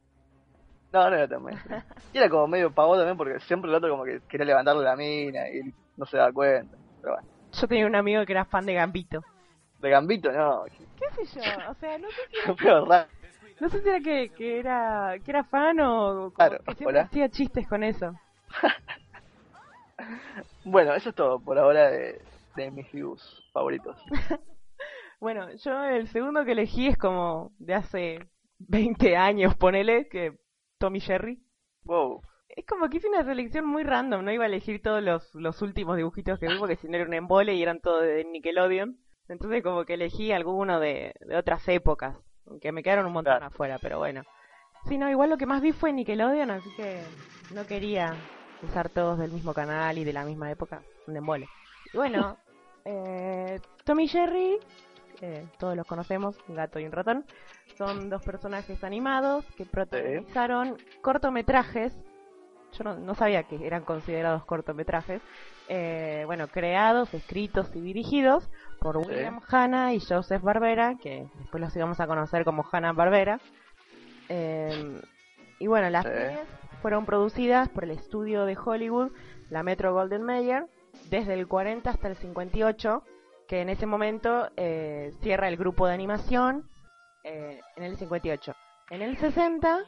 No, 0.90 1.10
no 1.10 1.16
era 1.16 1.28
tan 1.28 1.42
mainstream. 1.42 1.82
Y 2.14 2.18
era 2.18 2.30
como 2.30 2.48
medio 2.48 2.72
pavo 2.72 2.96
también 2.96 3.18
porque 3.18 3.38
siempre 3.40 3.68
el 3.70 3.76
otro 3.76 3.90
como 3.90 4.04
que 4.04 4.22
quería 4.26 4.46
levantarle 4.46 4.82
la 4.84 4.96
mina 4.96 5.46
y 5.50 5.60
no 5.98 6.06
se 6.06 6.16
daba 6.16 6.32
cuenta. 6.32 6.78
Pero 7.02 7.12
bueno, 7.14 7.28
Yo 7.52 7.68
tenía 7.68 7.86
un 7.86 7.94
amigo 7.94 8.24
que 8.24 8.32
era 8.32 8.46
fan 8.46 8.64
de 8.64 8.72
Gambito. 8.72 9.22
de 9.80 9.90
Gambito 9.90 10.32
no, 10.32 10.64
¿Qué 10.96 11.26
sé 11.26 11.40
yo? 11.40 11.70
O 11.70 11.74
sea, 11.74 11.98
no 11.98 12.08
sé 12.08 12.20
si 12.30 12.54
feo 12.56 12.86
raro. 12.86 13.06
No 13.60 13.68
sé 13.68 13.82
si 13.82 13.88
era 13.90 14.00
que, 14.00 14.30
que 14.30 14.58
era 14.60 15.16
que 15.22 15.30
era 15.30 15.44
fan 15.44 15.78
o 15.80 16.30
Claro, 16.30 16.56
que 16.64 16.74
siempre 16.74 16.86
hola. 16.86 17.00
hacía 17.02 17.28
chistes 17.28 17.68
con 17.68 17.84
eso. 17.84 18.14
Bueno, 20.64 20.94
eso 20.94 21.08
es 21.10 21.14
todo 21.14 21.38
por 21.40 21.58
ahora 21.58 21.90
de, 21.90 22.20
de 22.56 22.70
mis 22.70 22.90
views 22.92 23.42
favoritos. 23.52 23.96
Bueno, 25.20 25.52
yo 25.54 25.82
el 25.84 26.08
segundo 26.08 26.44
que 26.44 26.52
elegí 26.52 26.86
es 26.88 26.96
como 26.98 27.52
de 27.58 27.74
hace 27.74 28.18
20 28.58 29.16
años, 29.16 29.54
ponele, 29.56 30.08
que 30.08 30.38
Tommy 30.78 31.00
Jerry. 31.00 31.38
Wow. 31.84 32.22
Es 32.48 32.64
como 32.66 32.88
que 32.88 32.96
hice 32.96 33.08
una 33.08 33.24
selección 33.24 33.66
muy 33.66 33.84
random, 33.84 34.24
no 34.24 34.32
iba 34.32 34.44
a 34.44 34.48
elegir 34.48 34.82
todos 34.82 35.02
los, 35.02 35.32
los 35.34 35.62
últimos 35.62 35.96
dibujitos 35.96 36.38
que 36.40 36.48
vi 36.48 36.58
porque 36.58 36.76
si 36.76 36.88
no 36.88 36.96
era 36.96 37.06
un 37.06 37.14
embole 37.14 37.54
y 37.54 37.62
eran 37.62 37.80
todos 37.80 38.02
de 38.02 38.24
Nickelodeon. 38.24 38.96
Entonces 39.28 39.62
como 39.62 39.84
que 39.84 39.94
elegí 39.94 40.32
alguno 40.32 40.80
de, 40.80 41.14
de 41.20 41.36
otras 41.36 41.68
épocas, 41.68 42.16
aunque 42.46 42.72
me 42.72 42.82
quedaron 42.82 43.06
un 43.06 43.12
montón 43.12 43.32
Claro. 43.34 43.46
afuera, 43.46 43.78
pero 43.80 43.98
bueno. 43.98 44.22
Sí, 44.86 44.96
no, 44.98 45.10
igual 45.10 45.30
lo 45.30 45.36
que 45.36 45.46
más 45.46 45.60
vi 45.60 45.72
fue 45.72 45.92
Nickelodeon, 45.92 46.50
así 46.50 46.70
que 46.76 47.00
no 47.54 47.66
quería 47.66 48.14
usar 48.62 48.88
todos 48.88 49.18
del 49.18 49.30
mismo 49.32 49.52
canal 49.52 49.98
y 49.98 50.04
de 50.04 50.12
la 50.12 50.24
misma 50.24 50.50
época, 50.50 50.82
un 51.06 51.16
embole. 51.16 51.46
Y 51.92 51.96
bueno, 51.96 52.38
eh, 52.86 53.60
Tommy 53.84 54.08
Jerry, 54.08 54.58
eh, 55.20 55.46
todos 55.58 55.76
los 55.76 55.86
conocemos, 55.86 56.36
un 56.48 56.54
gato 56.56 56.78
y 56.78 56.84
un 56.86 56.92
ratón, 56.92 57.24
son 57.76 58.08
dos 58.10 58.22
personajes 58.22 58.82
animados 58.84 59.44
que 59.56 59.64
protagonizaron 59.66 60.76
cortometrajes. 61.02 61.92
Yo 62.72 62.84
no, 62.84 62.96
no 62.96 63.14
sabía 63.14 63.44
que 63.44 63.66
eran 63.66 63.84
considerados 63.84 64.44
cortometrajes. 64.44 65.22
eh, 65.68 66.22
bueno, 66.26 66.48
creados, 66.48 67.12
escritos 67.14 67.70
y 67.74 67.80
dirigidos 67.80 68.48
por 68.80 68.96
Sí. 69.02 69.08
William 69.10 69.40
Hanna 69.48 69.92
y 69.94 70.00
Joseph 70.00 70.42
Barbera, 70.42 70.94
que 71.00 71.26
después 71.38 71.60
los 71.60 71.74
íbamos 71.76 72.00
a 72.00 72.06
conocer 72.06 72.44
como 72.44 72.64
Hanna 72.70 72.92
Barbera. 72.92 73.40
y 75.58 75.66
bueno, 75.66 75.90
las 75.90 76.04
series 76.04 76.40
fueron 76.82 77.04
producidas 77.06 77.68
por 77.68 77.84
el 77.84 77.90
estudio 77.90 78.44
de 78.44 78.56
Hollywood, 78.56 79.10
la 79.50 79.62
Metro 79.62 79.92
Golden 79.92 80.22
Mayer, 80.22 80.66
desde 81.10 81.34
el 81.34 81.46
40 81.48 81.90
hasta 81.90 82.08
el 82.08 82.16
58, 82.16 83.02
que 83.48 83.62
en 83.62 83.70
ese 83.70 83.86
momento 83.86 84.50
eh, 84.56 85.12
cierra 85.22 85.48
el 85.48 85.56
grupo 85.56 85.86
de 85.86 85.94
animación 85.94 86.68
eh, 87.24 87.60
en 87.76 87.82
el 87.82 87.96
58. 87.96 88.54
En 88.90 89.02
el 89.02 89.16
60 89.16 89.80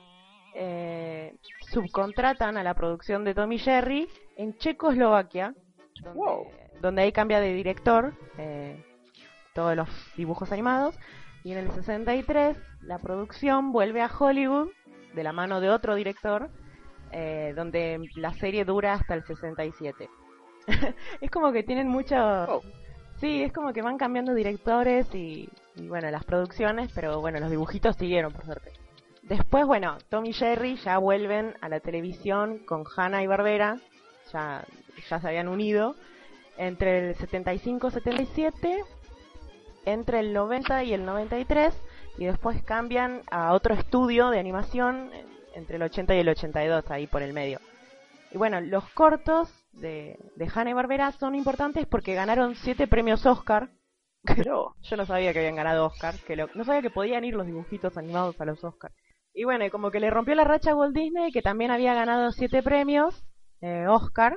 eh, 0.54 1.36
subcontratan 1.70 2.56
a 2.56 2.64
la 2.64 2.74
producción 2.74 3.22
de 3.22 3.34
Tommy 3.34 3.58
Jerry 3.58 4.08
en 4.36 4.56
Checoslovaquia, 4.56 5.54
donde, 6.02 6.80
donde 6.80 7.02
ahí 7.02 7.12
cambia 7.12 7.38
de 7.40 7.52
director 7.52 8.14
todos 9.54 9.76
los 9.76 9.88
dibujos 10.16 10.50
animados. 10.52 10.98
Y 11.44 11.52
en 11.52 11.58
el 11.58 11.70
63 11.70 12.56
la 12.82 12.98
producción 12.98 13.72
vuelve 13.72 14.00
a 14.00 14.10
Hollywood 14.10 14.68
de 15.14 15.22
la 15.22 15.32
mano 15.32 15.60
de 15.60 15.68
otro 15.68 15.94
director, 15.94 16.50
donde 17.12 18.08
la 18.16 18.32
serie 18.34 18.64
dura 18.64 18.94
hasta 18.94 19.14
el 19.14 19.24
67. 19.24 20.08
es 21.20 21.30
como 21.30 21.52
que 21.52 21.62
tienen 21.62 21.88
mucho... 21.88 22.16
Oh. 22.16 22.62
Sí, 23.20 23.42
es 23.42 23.52
como 23.52 23.74
que 23.74 23.82
van 23.82 23.98
cambiando 23.98 24.34
directores 24.34 25.14
y, 25.14 25.50
bueno, 25.76 26.10
las 26.10 26.24
producciones, 26.24 26.90
pero 26.94 27.20
bueno, 27.20 27.38
los 27.38 27.50
dibujitos 27.50 27.96
siguieron, 27.96 28.32
por 28.32 28.46
suerte. 28.46 28.72
Después, 29.22 29.66
bueno, 29.66 29.98
Tom 30.08 30.24
y 30.24 30.32
Jerry 30.32 30.76
ya 30.76 30.96
vuelven 30.96 31.54
a 31.60 31.68
la 31.68 31.80
televisión 31.80 32.60
con 32.60 32.84
Hanna 32.96 33.22
y 33.22 33.26
Barbera, 33.26 33.76
ya, 34.32 34.64
ya 35.08 35.20
se 35.20 35.28
habían 35.28 35.48
unido, 35.48 35.96
entre 36.56 37.10
el 37.10 37.16
75-77, 37.16 38.84
entre 39.84 40.20
el 40.20 40.32
90 40.32 40.84
y 40.84 40.94
el 40.94 41.04
93, 41.04 41.74
y 42.16 42.24
después 42.24 42.62
cambian 42.62 43.20
a 43.30 43.52
otro 43.52 43.74
estudio 43.74 44.30
de 44.30 44.40
animación 44.40 45.10
entre 45.54 45.76
el 45.76 45.82
80 45.82 46.14
y 46.14 46.18
el 46.20 46.28
82, 46.30 46.90
ahí 46.90 47.06
por 47.06 47.20
el 47.20 47.34
medio. 47.34 47.60
Y 48.32 48.38
bueno, 48.38 48.60
los 48.62 48.88
cortos 48.90 49.59
de, 49.72 50.18
de 50.36 50.48
Hanna 50.52 50.70
y 50.70 50.74
Barbera 50.74 51.12
son 51.12 51.34
importantes 51.34 51.86
porque 51.86 52.14
ganaron 52.14 52.54
siete 52.56 52.86
premios 52.86 53.26
Oscar. 53.26 53.70
Pero 54.22 54.74
yo 54.82 54.96
no 54.96 55.06
sabía 55.06 55.32
que 55.32 55.38
habían 55.38 55.56
ganado 55.56 55.86
Oscar, 55.86 56.14
que 56.26 56.36
no 56.36 56.64
sabía 56.64 56.82
que 56.82 56.90
podían 56.90 57.24
ir 57.24 57.34
los 57.34 57.46
dibujitos 57.46 57.96
animados 57.96 58.38
a 58.40 58.44
los 58.44 58.62
Oscar. 58.62 58.92
Y 59.32 59.44
bueno, 59.44 59.64
como 59.70 59.90
que 59.90 60.00
le 60.00 60.10
rompió 60.10 60.34
la 60.34 60.44
racha 60.44 60.72
a 60.72 60.76
Walt 60.76 60.94
Disney, 60.94 61.32
que 61.32 61.42
también 61.42 61.70
había 61.70 61.94
ganado 61.94 62.30
siete 62.32 62.62
premios 62.62 63.24
eh, 63.60 63.86
Oscar. 63.88 64.36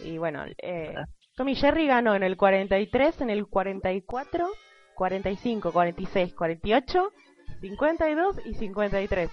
Y 0.00 0.18
bueno, 0.18 0.44
eh, 0.62 0.94
Tommy 1.36 1.54
Jerry 1.54 1.86
ganó 1.86 2.14
en 2.14 2.22
el 2.22 2.36
43, 2.36 3.20
en 3.20 3.30
el 3.30 3.46
44, 3.46 4.48
45, 4.94 5.72
46, 5.72 6.34
48, 6.34 7.12
52 7.60 8.36
y 8.46 8.54
53. 8.54 9.30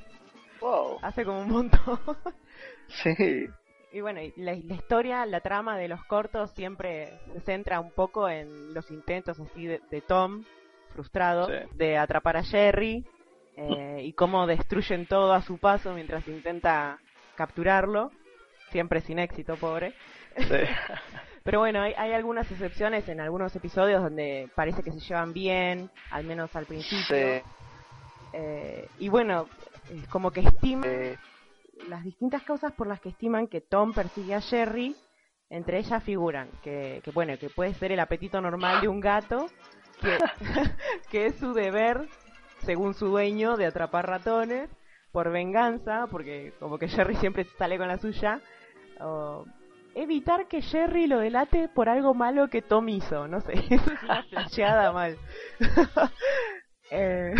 wow. 0.60 0.98
Hace 1.02 1.24
como 1.24 1.40
un 1.40 1.50
montón. 1.50 2.00
sí. 2.88 3.46
Y 3.92 4.00
bueno, 4.00 4.20
la, 4.36 4.52
historia, 4.52 5.24
la 5.26 5.40
trama 5.40 5.78
de 5.78 5.88
los 5.88 6.04
cortos 6.04 6.50
siempre 6.52 7.12
se 7.32 7.40
centra 7.40 7.80
un 7.80 7.90
poco 7.92 8.28
en 8.28 8.74
los 8.74 8.90
intentos 8.90 9.38
así 9.38 9.66
de, 9.66 10.02
Tom, 10.06 10.44
frustrado, 10.92 11.48
de 11.74 11.96
atrapar 11.96 12.36
a 12.36 12.42
Jerry 12.42 13.04
eh, 13.56 14.00
y 14.02 14.12
cómo 14.12 14.46
destruyen 14.46 15.06
todo 15.06 15.32
a 15.32 15.42
su 15.42 15.58
paso 15.58 15.94
mientras 15.94 16.26
intenta 16.28 16.98
capturarlo, 17.36 18.10
siempre 18.70 19.00
sin 19.00 19.18
éxito, 19.18 19.56
pobre. 19.56 19.94
Pero 21.44 21.60
bueno, 21.60 21.80
hay, 21.80 22.12
algunas 22.12 22.50
excepciones 22.50 23.08
en 23.08 23.20
algunos 23.20 23.54
episodios 23.54 24.02
donde 24.02 24.50
parece 24.56 24.82
que 24.82 24.90
se 24.90 24.98
llevan 24.98 25.32
bien, 25.32 25.90
al 26.10 26.24
menos 26.24 26.54
al 26.56 26.66
principio. 26.66 27.40
Eh, 28.32 28.88
y 28.98 29.08
bueno, 29.08 29.48
como 30.10 30.32
que 30.32 30.40
estima 30.40 30.86
las 31.88 32.04
distintas 32.04 32.42
causas 32.42 32.72
por 32.72 32.86
las 32.86 33.00
que 33.00 33.10
estiman 33.10 33.46
que 33.46 33.60
Tom 33.60 33.92
persigue 33.92 34.34
a 34.34 34.40
Jerry, 34.40 34.96
entre 35.50 35.78
ellas 35.78 36.02
figuran 36.02 36.50
que, 36.62 37.02
bueno, 37.14 37.38
que 37.38 37.50
puede 37.50 37.74
ser 37.74 37.92
el 37.92 38.00
apetito 38.00 38.40
normal 38.40 38.80
de 38.80 38.88
un 38.88 39.00
gato, 39.00 39.46
que, 40.00 40.18
que 41.10 41.26
es 41.26 41.36
su 41.36 41.52
deber, 41.52 42.08
según 42.64 42.94
su 42.94 43.06
dueño, 43.08 43.56
de 43.56 43.66
atrapar 43.66 44.08
ratones, 44.08 44.70
por 45.12 45.30
venganza, 45.30 46.06
porque 46.10 46.52
como 46.58 46.78
que 46.78 46.88
Jerry 46.88 47.16
siempre 47.16 47.44
sale 47.56 47.78
con 47.78 47.88
la 47.88 47.98
suya, 47.98 48.40
o 49.00 49.46
evitar 49.94 50.46
que 50.46 50.60
Jerry 50.60 51.06
lo 51.06 51.18
delate 51.18 51.68
por 51.68 51.88
algo 51.88 52.12
malo 52.12 52.48
que 52.48 52.60
Tom 52.60 52.88
hizo, 52.90 53.26
no 53.26 53.40
sé, 53.40 53.54
eso 53.70 53.92
es 53.94 54.02
una 54.02 54.22
flasheada 54.24 54.92
mal. 54.92 55.16
eh, 56.90 57.34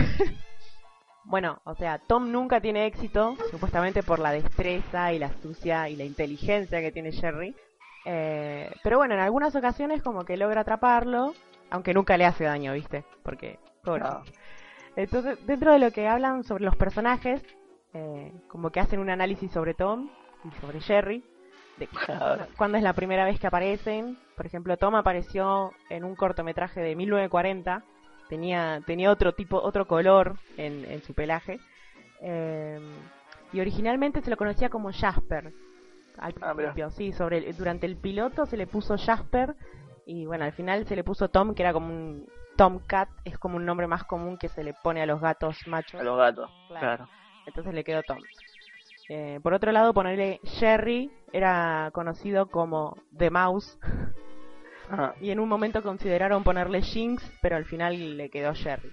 bueno, 1.26 1.60
o 1.64 1.74
sea, 1.74 1.98
Tom 1.98 2.30
nunca 2.30 2.60
tiene 2.60 2.86
éxito, 2.86 3.36
supuestamente 3.50 4.04
por 4.04 4.20
la 4.20 4.30
destreza 4.30 5.12
y 5.12 5.18
la 5.18 5.26
astucia 5.26 5.88
y 5.88 5.96
la 5.96 6.04
inteligencia 6.04 6.80
que 6.80 6.92
tiene 6.92 7.10
Jerry. 7.10 7.54
Eh, 8.04 8.70
pero 8.84 8.98
bueno, 8.98 9.14
en 9.14 9.20
algunas 9.20 9.56
ocasiones 9.56 10.02
como 10.02 10.24
que 10.24 10.36
logra 10.36 10.60
atraparlo, 10.60 11.34
aunque 11.70 11.94
nunca 11.94 12.16
le 12.16 12.26
hace 12.26 12.44
daño, 12.44 12.72
¿viste? 12.72 13.04
Porque, 13.24 13.58
pobre. 13.82 14.04
Entonces, 14.94 15.44
dentro 15.46 15.72
de 15.72 15.80
lo 15.80 15.90
que 15.90 16.06
hablan 16.06 16.44
sobre 16.44 16.64
los 16.64 16.76
personajes, 16.76 17.42
eh, 17.92 18.32
como 18.46 18.70
que 18.70 18.78
hacen 18.78 19.00
un 19.00 19.10
análisis 19.10 19.50
sobre 19.50 19.74
Tom 19.74 20.08
y 20.44 20.60
sobre 20.60 20.80
Jerry, 20.80 21.24
de 21.78 21.88
cuándo 22.56 22.78
es 22.78 22.84
la 22.84 22.92
primera 22.92 23.24
vez 23.24 23.40
que 23.40 23.48
aparecen. 23.48 24.16
Por 24.36 24.46
ejemplo, 24.46 24.76
Tom 24.76 24.94
apareció 24.94 25.72
en 25.90 26.04
un 26.04 26.14
cortometraje 26.14 26.80
de 26.80 26.94
1940 26.94 27.82
tenía, 28.28 28.82
tenía 28.86 29.10
otro 29.10 29.32
tipo, 29.32 29.58
otro 29.58 29.86
color 29.86 30.36
en, 30.56 30.84
en 30.84 31.02
su 31.02 31.14
pelaje. 31.14 31.60
Eh, 32.20 32.80
y 33.52 33.60
originalmente 33.60 34.20
se 34.20 34.30
lo 34.30 34.36
conocía 34.36 34.68
como 34.68 34.92
Jasper. 34.92 35.52
Al 36.18 36.34
ah, 36.40 36.54
principio, 36.54 36.90
sí, 36.90 37.12
sobre 37.12 37.52
durante 37.52 37.86
el 37.86 37.96
piloto 37.96 38.46
se 38.46 38.56
le 38.56 38.66
puso 38.66 38.96
Jasper 38.96 39.54
y 40.06 40.24
bueno, 40.24 40.44
al 40.44 40.52
final 40.52 40.86
se 40.86 40.96
le 40.96 41.04
puso 41.04 41.28
Tom, 41.28 41.54
que 41.54 41.62
era 41.62 41.72
como 41.72 41.88
un 41.88 42.26
Tomcat, 42.56 43.08
es 43.24 43.38
como 43.38 43.56
un 43.56 43.66
nombre 43.66 43.86
más 43.86 44.04
común 44.04 44.38
que 44.38 44.48
se 44.48 44.64
le 44.64 44.72
pone 44.72 45.02
a 45.02 45.06
los 45.06 45.20
gatos 45.20 45.58
machos. 45.66 46.00
A 46.00 46.04
los 46.04 46.16
gatos, 46.16 46.50
claro. 46.68 47.08
Entonces 47.46 47.74
le 47.74 47.84
quedó 47.84 48.02
Tom. 48.02 48.18
Eh, 49.08 49.40
por 49.42 49.52
otro 49.52 49.72
lado, 49.72 49.92
ponerle 49.92 50.40
Jerry 50.42 51.12
era 51.32 51.90
conocido 51.92 52.46
como 52.46 52.96
The 53.16 53.30
Mouse 53.30 53.78
y 55.20 55.30
en 55.30 55.40
un 55.40 55.48
momento 55.48 55.82
consideraron 55.82 56.44
ponerle 56.44 56.82
Jinx, 56.82 57.22
pero 57.42 57.56
al 57.56 57.64
final 57.64 58.16
le 58.16 58.30
quedó 58.30 58.54
Jerry. 58.54 58.92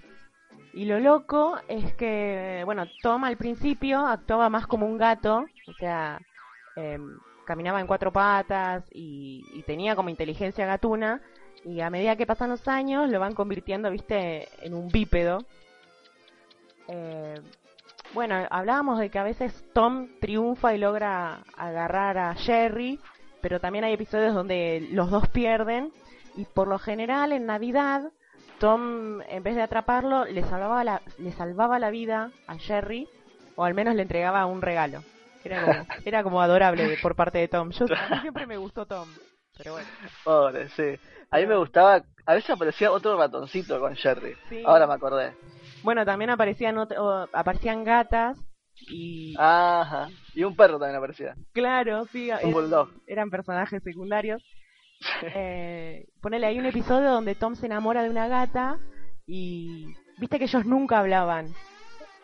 Y 0.72 0.86
lo 0.86 0.98
loco 0.98 1.56
es 1.68 1.94
que, 1.94 2.62
bueno, 2.64 2.86
Tom 3.02 3.24
al 3.24 3.36
principio 3.36 4.00
actuaba 4.00 4.48
más 4.48 4.66
como 4.66 4.86
un 4.86 4.98
gato, 4.98 5.44
o 5.68 5.72
sea, 5.74 6.20
em, 6.74 7.16
caminaba 7.46 7.80
en 7.80 7.86
cuatro 7.86 8.12
patas 8.12 8.84
y, 8.92 9.62
tenía 9.66 9.94
como 9.94 10.08
inteligencia 10.08 10.66
gatuna, 10.66 11.20
y 11.64 11.80
a 11.80 11.90
medida 11.90 12.16
que 12.16 12.26
pasan 12.26 12.50
los 12.50 12.66
años 12.66 13.08
lo 13.08 13.20
van 13.20 13.34
convirtiendo, 13.34 13.90
viste, 13.90 14.48
en 14.66 14.74
un 14.74 14.88
bípedo. 14.88 15.44
Eh, 16.88 17.40
bueno, 18.12 18.46
hablábamos 18.50 18.98
de 18.98 19.10
que 19.10 19.18
a 19.18 19.24
veces 19.24 19.64
Tom 19.72 20.08
triunfa 20.20 20.74
y 20.74 20.78
logra 20.78 21.44
agarrar 21.56 22.18
a 22.18 22.34
Jerry, 22.34 22.98
pero 23.44 23.60
también 23.60 23.84
hay 23.84 23.92
episodios 23.92 24.32
donde 24.32 24.88
los 24.90 25.10
dos 25.10 25.28
pierden 25.28 25.92
y 26.34 26.46
por 26.46 26.66
lo 26.66 26.78
general 26.78 27.30
en 27.30 27.44
Navidad 27.44 28.10
Tom 28.58 29.20
en 29.20 29.42
vez 29.42 29.54
de 29.54 29.60
atraparlo 29.60 30.24
le 30.24 30.42
salvaba 30.44 30.82
la, 30.82 31.02
le 31.18 31.30
salvaba 31.30 31.78
la 31.78 31.90
vida 31.90 32.30
a 32.46 32.56
Jerry 32.56 33.06
o 33.54 33.64
al 33.64 33.74
menos 33.74 33.96
le 33.96 34.00
entregaba 34.00 34.46
un 34.46 34.62
regalo. 34.62 35.04
Era 35.44 35.60
como, 35.60 35.86
era 36.06 36.22
como 36.22 36.40
adorable 36.40 36.96
por 37.02 37.14
parte 37.16 37.36
de 37.36 37.48
Tom. 37.48 37.68
Yo 37.68 37.84
siempre 38.22 38.46
me 38.46 38.56
gustó 38.56 38.86
Tom, 38.86 39.06
pero 39.58 39.72
bueno. 39.72 39.88
Pobre, 40.24 40.70
sí. 40.70 40.98
A 41.30 41.36
mí 41.36 41.44
me 41.44 41.58
gustaba, 41.58 42.02
a 42.24 42.34
veces 42.34 42.48
aparecía 42.48 42.92
otro 42.92 43.18
ratoncito 43.18 43.78
con 43.78 43.94
Jerry. 43.94 44.38
Ahora 44.64 44.86
me 44.86 44.94
acordé. 44.94 45.34
Bueno, 45.82 46.06
también 46.06 46.30
aparecían 46.30 46.78
aparecían 47.30 47.84
gatas 47.84 48.38
y 48.80 49.34
Ajá. 49.38 50.08
Y 50.34 50.44
un 50.44 50.56
perro 50.56 50.78
también 50.78 50.96
aparecía. 50.96 51.34
Claro, 51.52 52.06
sí. 52.06 52.30
Un 52.42 52.52
bulldog. 52.52 52.90
Eran 53.06 53.30
personajes 53.30 53.82
secundarios. 53.82 54.42
eh, 55.22 56.06
ponele, 56.20 56.46
hay 56.46 56.58
un 56.58 56.66
episodio 56.66 57.10
donde 57.10 57.34
Tom 57.34 57.54
se 57.54 57.66
enamora 57.66 58.02
de 58.02 58.10
una 58.10 58.28
gata 58.28 58.78
y 59.26 59.94
viste 60.18 60.38
que 60.38 60.44
ellos 60.44 60.64
nunca 60.64 60.98
hablaban. 60.98 61.52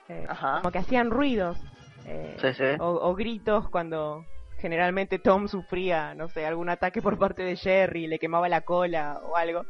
Eh, 0.08 0.26
como 0.60 0.72
que 0.72 0.78
hacían 0.78 1.10
ruidos. 1.10 1.58
Eh, 2.06 2.76
o, 2.80 3.14
gritos 3.14 3.68
cuando 3.68 4.24
generalmente 4.58 5.18
Tom 5.18 5.46
sufría, 5.48 6.14
no 6.14 6.28
sé, 6.28 6.44
algún 6.46 6.68
ataque 6.68 7.00
por 7.00 7.18
parte 7.18 7.42
de 7.42 7.56
Jerry, 7.56 8.06
le 8.06 8.18
quemaba 8.18 8.48
la 8.48 8.62
cola 8.62 9.20
o 9.24 9.36
algo. 9.36 9.64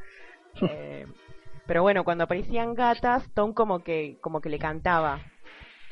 Pero 1.67 1.83
bueno, 1.83 2.03
cuando 2.03 2.25
aparecían 2.25 2.75
gatas, 2.75 3.29
Tom 3.35 3.53
como 3.53 3.85
que, 3.85 4.19
como 4.21 4.41
que 4.41 4.49
le 4.49 4.59
cantaba. 4.59 5.21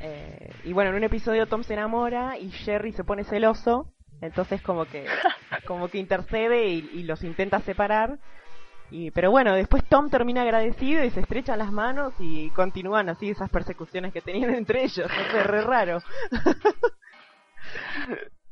Eh, 0.01 0.51
y 0.65 0.73
bueno, 0.73 0.91
en 0.91 0.97
un 0.97 1.05
episodio 1.05 1.47
Tom 1.47 1.65
se 1.65 1.75
enamora 1.75 2.39
y 2.39 2.51
Jerry 2.51 2.93
se 2.93 3.05
pone 3.05 3.25
celoso, 3.25 3.93
entonces 4.21 4.63
como 4.63 4.85
que, 4.85 5.07
como 5.67 5.89
que 5.89 5.99
intercede 5.99 6.69
y, 6.69 7.03
los 7.03 7.25
intenta 7.25 7.61
separar. 7.61 8.19
Y, 8.91 9.11
pero 9.11 9.31
bueno, 9.31 9.55
después 9.55 9.85
Tom 9.85 10.09
termina 10.09 10.43
agradecido 10.43 11.05
y 11.05 11.11
se 11.11 11.21
estrechan 11.21 11.59
las 11.59 11.73
manos 11.73 12.15
y 12.19 12.49
continúan 12.51 13.11
así 13.11 13.31
esas 13.31 13.51
persecuciones 13.51 14.13
que 14.13 14.23
tenían 14.23 14.55
entre 14.55 14.85
ellos. 14.85 15.11
Es 15.11 15.47
re 15.47 15.63
raro. 15.63 15.99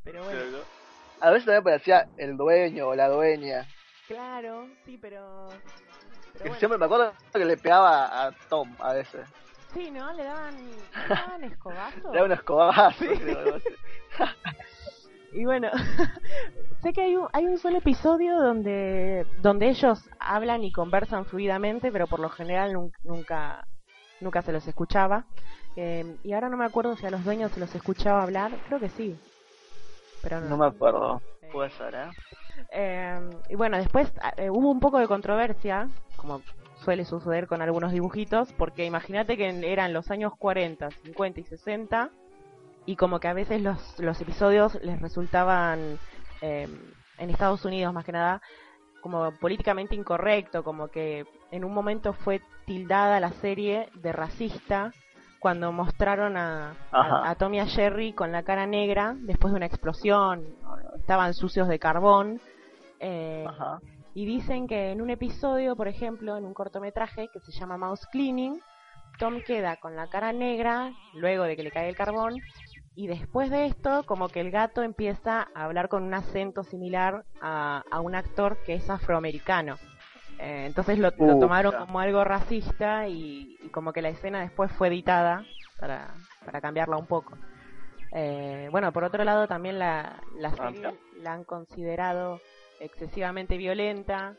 Pero 0.04 0.24
bueno. 0.24 0.59
A 1.20 1.30
veces 1.30 1.46
también 1.46 1.64
parecía 1.64 2.09
el 2.18 2.37
dueño 2.37 2.88
o 2.88 2.94
la 2.94 3.09
dueña. 3.09 3.66
Claro, 4.06 4.68
sí, 4.85 4.98
pero... 5.00 5.48
pero 5.48 6.32
Que 6.35 6.40
bueno. 6.40 6.54
Siempre 6.56 6.78
me 6.78 6.85
acuerdo 6.85 7.12
que 7.32 7.44
le 7.44 7.56
pegaba 7.56 8.26
a 8.26 8.32
Tom 8.48 8.76
a 8.78 8.92
veces. 8.92 9.26
Sí, 9.76 9.90
¿no? 9.90 10.12
Le 10.14 10.24
daban, 10.24 10.54
le 10.56 11.14
daban 11.14 11.44
escobazos. 11.52 12.04
Le 12.04 12.10
daba 12.12 12.24
unos 12.26 12.38
escobazos. 12.38 12.94
Sí. 12.98 13.08
creo. 13.08 13.60
Y 15.32 15.44
bueno, 15.44 15.68
sé 16.82 16.92
que 16.94 17.02
hay 17.02 17.16
un, 17.16 17.28
hay 17.34 17.44
un 17.44 17.58
solo 17.58 17.76
episodio 17.76 18.40
donde, 18.40 19.26
donde 19.42 19.68
ellos 19.68 20.08
hablan 20.18 20.64
y 20.64 20.72
conversan 20.72 21.26
fluidamente, 21.26 21.92
pero 21.92 22.06
por 22.06 22.20
lo 22.20 22.30
general 22.30 22.72
nun- 22.72 22.92
nunca, 23.04 23.66
nunca 24.22 24.40
se 24.40 24.52
los 24.52 24.66
escuchaba. 24.66 25.24
Eh, 25.74 26.16
y 26.24 26.32
ahora 26.32 26.48
no 26.48 26.56
me 26.56 26.64
acuerdo 26.64 26.96
si 26.96 27.04
a 27.04 27.10
los 27.10 27.22
dueños 27.22 27.52
se 27.52 27.60
los 27.60 27.74
escuchaba 27.74 28.22
hablar, 28.22 28.50
creo 28.66 28.80
que 28.80 28.88
sí. 28.88 29.14
Pero 30.22 30.40
no, 30.40 30.48
No 30.50 30.56
me 30.56 30.66
acuerdo. 30.68 31.20
Sí. 31.42 31.48
Puede 31.52 31.68
ser, 31.70 31.94
¿eh? 31.94 32.10
Eh, 32.72 33.20
y 33.50 33.56
bueno, 33.56 33.76
después 33.76 34.10
eh, 34.38 34.48
hubo 34.48 34.70
un 34.70 34.80
poco 34.80 34.98
de 34.98 35.06
controversia, 35.06 35.86
como 36.16 36.40
suele 36.87 37.05
suceder 37.05 37.49
con 37.49 37.62
algunos 37.62 37.90
dibujitos, 37.90 38.53
porque 38.53 38.85
imagínate 38.85 39.37
que 39.37 39.49
eran 39.72 39.92
los 39.92 40.09
años 40.12 40.33
40, 40.38 40.88
50 41.03 41.40
y 41.40 41.42
60, 41.42 42.11
y 42.87 42.94
como 42.94 43.18
que 43.18 43.27
a 43.27 43.33
veces 43.33 43.61
los, 43.61 43.99
los 43.99 44.20
episodios 44.20 44.79
les 44.83 45.01
resultaban, 45.01 45.99
eh, 46.42 46.68
en 47.18 47.31
Estados 47.31 47.64
Unidos 47.64 47.92
más 47.92 48.05
que 48.05 48.12
nada, 48.12 48.40
como 49.01 49.33
políticamente 49.33 49.96
incorrecto, 49.96 50.62
como 50.62 50.87
que 50.87 51.27
en 51.51 51.64
un 51.64 51.75
momento 51.75 52.12
fue 52.12 52.40
tildada 52.66 53.18
la 53.18 53.33
serie 53.33 53.88
de 53.94 54.12
racista 54.12 54.92
cuando 55.40 55.72
mostraron 55.72 56.37
a, 56.37 56.77
a, 56.92 57.31
a 57.31 57.35
Tommy 57.35 57.57
y 57.57 57.61
a 57.61 57.66
Jerry 57.66 58.12
con 58.12 58.31
la 58.31 58.44
cara 58.44 58.64
negra 58.66 59.16
después 59.18 59.53
de 59.53 59.57
una 59.57 59.66
explosión, 59.66 60.44
estaban 61.01 61.35
sucios 61.35 61.66
de 61.66 61.81
carbón. 61.81 62.40
eh, 63.01 63.44
Ajá. 63.49 63.81
Y 64.16 64.24
dicen 64.24 64.66
que 64.66 64.92
en 64.92 65.02
un 65.02 65.11
episodio, 65.11 65.76
por 65.76 65.88
ejemplo, 65.88 66.38
en 66.38 66.46
un 66.46 66.55
cortometraje 66.55 67.29
que 67.29 67.40
se 67.40 67.52
llama 67.52 67.76
Mouse 67.76 68.07
Cleaning, 68.11 68.59
Tom 69.18 69.42
queda 69.42 69.76
con 69.76 69.94
la 69.94 70.07
cara 70.09 70.33
negra 70.33 70.90
luego 71.12 71.44
de 71.44 71.55
que 71.55 71.62
le 71.62 71.70
cae 71.70 71.90
el 71.90 71.96
carbón 71.96 72.40
y 72.94 73.09
después 73.09 73.50
de 73.50 73.66
esto 73.66 74.05
como 74.07 74.29
que 74.29 74.40
el 74.40 74.50
gato 74.50 74.83
empieza 74.83 75.48
a 75.55 75.64
hablar 75.64 75.90
con 75.90 76.02
un 76.02 76.14
acento 76.14 76.64
similar 76.64 77.24
a, 77.42 77.83
a 77.90 78.00
un 78.00 78.14
actor 78.14 78.57
que 78.64 78.72
es 78.76 78.88
afroamericano. 78.88 79.76
Eh, 80.38 80.64
entonces 80.64 80.98
lo, 80.98 81.11
lo 81.18 81.38
tomaron 81.38 81.74
como 81.74 82.00
algo 82.00 82.24
racista 82.24 83.07
y, 83.09 83.59
y 83.62 83.68
como 83.68 83.92
que 83.92 84.00
la 84.00 84.09
escena 84.09 84.40
después 84.40 84.72
fue 84.72 84.88
editada 84.88 85.44
para, 85.79 86.09
para 86.44 86.62
cambiarla 86.62 86.96
un 86.96 87.07
poco. 87.07 87.37
Eh, 88.12 88.68
bueno, 88.70 88.92
por 88.92 89.05
otro 89.05 89.24
lado 89.24 89.46
también 89.46 89.79
la, 89.79 90.22
la 90.38 90.48
Ah, 90.59 90.70
serie 90.72 90.98
la 91.20 91.35
han 91.35 91.44
considerado 91.44 92.40
excesivamente 92.80 93.56
violenta, 93.56 94.34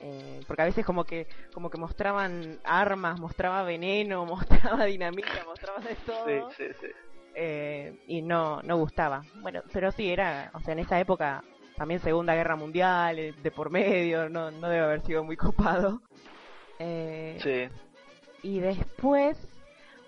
eh, 0.00 0.40
porque 0.46 0.62
a 0.62 0.66
veces 0.66 0.84
como 0.84 1.04
que 1.04 1.26
como 1.54 1.70
que 1.70 1.78
mostraban 1.78 2.58
armas, 2.64 3.20
mostraba 3.20 3.62
veneno, 3.62 4.24
mostraba 4.26 4.84
dinamita, 4.84 5.44
mostraba 5.46 5.80
de 5.80 5.94
todo, 6.06 6.26
Sí, 6.26 6.56
sí, 6.56 6.72
sí. 6.80 6.86
eh, 7.34 7.96
y 8.06 8.22
no 8.22 8.62
no 8.62 8.76
gustaba. 8.78 9.22
Bueno, 9.42 9.62
pero 9.72 9.90
sí 9.92 10.10
era, 10.10 10.50
o 10.54 10.60
sea, 10.60 10.72
en 10.72 10.80
esa 10.80 10.98
época 10.98 11.42
también 11.76 12.00
Segunda 12.00 12.34
Guerra 12.34 12.56
Mundial, 12.56 13.18
eh, 13.18 13.34
de 13.42 13.50
por 13.50 13.70
medio, 13.70 14.28
no 14.28 14.50
no 14.50 14.68
debe 14.68 14.84
haber 14.84 15.02
sido 15.02 15.24
muy 15.24 15.36
copado. 15.36 16.00
Eh, 16.78 17.38
Sí. 17.40 17.68
y 18.42 18.58
después, 18.60 19.36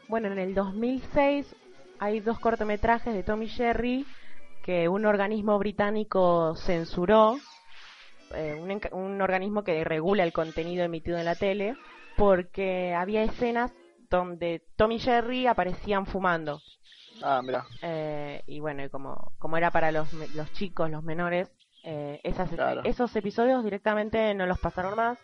bueno, 0.08 0.28
en 0.28 0.38
el 0.38 0.54
2006 0.54 1.54
hay 2.00 2.20
dos 2.20 2.38
cortometrajes 2.40 3.14
de 3.14 3.22
Tommy 3.22 3.46
Jerry 3.48 4.04
que 4.64 4.88
un 4.88 5.04
organismo 5.06 5.58
británico 5.58 6.54
censuró, 6.56 7.36
eh, 8.34 8.54
un, 8.92 9.20
organismo 9.20 9.64
que 9.64 9.84
regula 9.84 10.22
el 10.24 10.32
contenido 10.32 10.84
emitido 10.84 11.18
en 11.18 11.24
la 11.24 11.34
tele, 11.34 11.76
porque 12.16 12.94
había 12.94 13.22
escenas 13.22 13.72
donde 14.10 14.62
Tommy 14.76 14.98
Jerry 14.98 15.46
aparecían 15.46 16.06
fumando. 16.06 16.60
Ah, 17.22 17.40
mira. 17.42 17.64
Eh, 17.82 18.42
y 18.46 18.60
bueno, 18.60 18.84
y 18.84 18.88
como, 18.88 19.32
como 19.38 19.56
era 19.56 19.70
para 19.70 19.92
los, 19.92 20.12
los 20.34 20.52
chicos, 20.52 20.90
los 20.90 21.02
menores, 21.02 21.50
eh, 21.82 22.20
esas, 22.24 22.50
Claro. 22.50 22.80
esos 22.84 23.14
episodios 23.16 23.62
directamente 23.64 24.34
no 24.34 24.46
los 24.46 24.58
pasaron 24.58 24.96
más. 24.96 25.18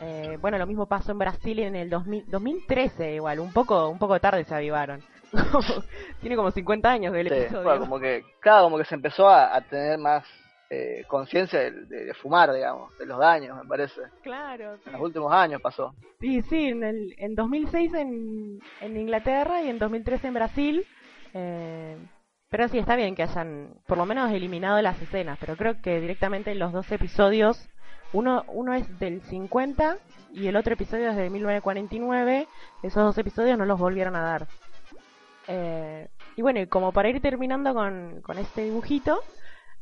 Eh, 0.00 0.38
bueno, 0.40 0.58
lo 0.58 0.66
mismo 0.66 0.86
pasó 0.86 1.10
en 1.10 1.18
Brasil 1.18 1.58
en 1.58 1.74
el 1.74 1.90
2000 1.90 2.24
2013 2.30 3.14
igual, 3.14 3.40
un 3.40 3.52
poco 3.52 3.88
un 3.88 3.98
poco 3.98 4.20
tarde 4.20 4.44
se 4.44 4.54
avivaron. 4.54 5.02
Tiene 6.20 6.36
como 6.36 6.50
50 6.52 6.90
años 6.90 7.12
del 7.12 7.28
Sí, 7.28 7.34
episodio. 7.34 7.64
bueno, 7.64 7.80
como 7.80 7.98
que, 7.98 8.24
claro, 8.40 8.64
como 8.64 8.78
que 8.78 8.84
se 8.84 8.94
empezó 8.94 9.28
a, 9.28 9.54
a 9.56 9.60
tener 9.60 9.98
más 9.98 10.24
eh, 10.70 11.04
conciencia 11.08 11.60
de, 11.60 11.70
de- 11.86 12.04
de 12.06 12.14
fumar, 12.14 12.52
digamos, 12.52 12.96
de 12.98 13.06
los 13.06 13.18
daños, 13.18 13.56
me 13.56 13.68
parece. 13.68 14.02
Claro, 14.22 14.76
sí. 14.76 14.82
En 14.86 14.92
los 14.92 15.00
últimos 15.02 15.32
años 15.32 15.60
pasó. 15.62 15.94
Sí, 16.20 16.42
sí, 16.42 16.68
en, 16.68 16.84
el, 16.84 17.14
en 17.18 17.34
2006 17.34 17.94
en, 17.94 18.60
en 18.80 18.96
Inglaterra 18.96 19.62
y 19.62 19.68
en 19.70 19.78
2013 19.78 20.26
en 20.28 20.34
Brasil. 20.34 20.86
eh, 21.34 21.96
pero 22.50 22.66
sí, 22.68 22.78
está 22.78 22.96
bien 22.96 23.14
que 23.14 23.22
hayan 23.24 23.74
por 23.86 23.98
lo 23.98 24.06
menos 24.06 24.30
eliminado 24.32 24.80
las 24.80 25.00
escenas, 25.02 25.36
pero 25.38 25.54
creo 25.56 25.82
que 25.82 26.00
directamente 26.00 26.54
los 26.54 26.72
dos 26.72 26.90
episodios, 26.92 27.68
uno, 28.14 28.44
uno 28.48 28.72
es 28.72 28.98
del 28.98 29.20
50 29.20 29.98
y 30.32 30.46
el 30.46 30.56
otro 30.56 30.72
episodio 30.72 31.10
es 31.10 31.16
de 31.16 31.28
1949, 31.28 32.48
esos 32.82 33.04
dos 33.04 33.18
episodios 33.18 33.58
no 33.58 33.66
los 33.66 33.78
volvieron 33.78 34.16
a 34.16 34.22
dar. 34.22 34.46
Eh, 35.46 36.08
y 36.36 36.42
bueno, 36.42 36.60
y 36.60 36.66
como 36.66 36.92
para 36.92 37.08
ir 37.08 37.20
terminando 37.20 37.74
con, 37.74 38.20
con 38.22 38.38
este 38.38 38.62
dibujito, 38.62 39.20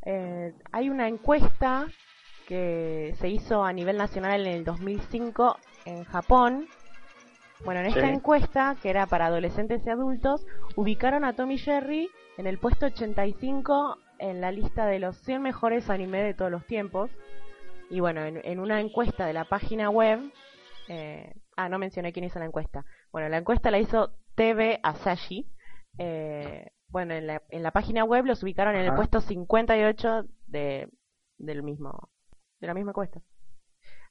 eh, 0.05 0.53
hay 0.71 0.89
una 0.89 1.07
encuesta 1.07 1.87
que 2.47 3.13
se 3.19 3.27
hizo 3.29 3.63
a 3.63 3.73
nivel 3.73 3.97
nacional 3.97 4.45
en 4.47 4.53
el 4.53 4.63
2005 4.63 5.57
en 5.85 6.03
Japón. 6.05 6.67
Bueno, 7.65 7.81
en 7.81 7.87
esta 7.87 8.01
Sí. 8.01 8.07
encuesta, 8.13 8.77
que 8.81 8.89
era 8.89 9.07
para 9.07 9.25
adolescentes 9.25 9.85
y 9.85 9.89
adultos, 9.89 10.45
ubicaron 10.75 11.25
a 11.25 11.33
Tommy 11.33 11.57
Jerry 11.57 12.09
en 12.37 12.47
el 12.47 12.57
puesto 12.59 12.85
85 12.85 13.97
en 14.19 14.41
la 14.41 14.51
lista 14.51 14.85
de 14.85 14.99
los 14.99 15.17
100 15.21 15.41
mejores 15.41 15.89
anime 15.89 16.21
de 16.23 16.33
todos 16.33 16.51
los 16.51 16.65
tiempos. 16.65 17.11
Y 17.89 17.99
bueno, 17.99 18.23
en, 18.23 18.39
en 18.43 18.59
una 18.59 18.79
encuesta 18.79 19.25
de 19.25 19.33
la 19.33 19.45
página 19.45 19.89
web, 19.89 20.19
eh, 20.87 21.33
ah, 21.55 21.67
no 21.69 21.79
mencioné 21.79 22.13
quién 22.13 22.25
hizo 22.25 22.39
la 22.39 22.45
encuesta. 22.45 22.85
Bueno, 23.11 23.27
la 23.29 23.37
encuesta 23.37 23.71
la 23.71 23.79
hizo 23.79 24.11
TV 24.35 24.79
Asahi. 24.83 25.47
Eh, 25.97 26.67
bueno, 26.89 27.13
en 27.13 27.27
la, 27.27 27.41
en 27.49 27.63
la 27.63 27.71
página 27.71 28.03
web 28.03 28.25
los 28.25 28.43
ubicaron 28.43 28.75
en 28.75 28.81
el 28.81 28.87
Ajá. 28.87 28.97
puesto 28.97 29.21
58 29.21 30.25
de, 30.47 30.89
del 31.37 31.63
mismo, 31.63 32.09
de 32.59 32.67
la 32.67 32.73
misma 32.73 32.91
encuesta. 32.91 33.21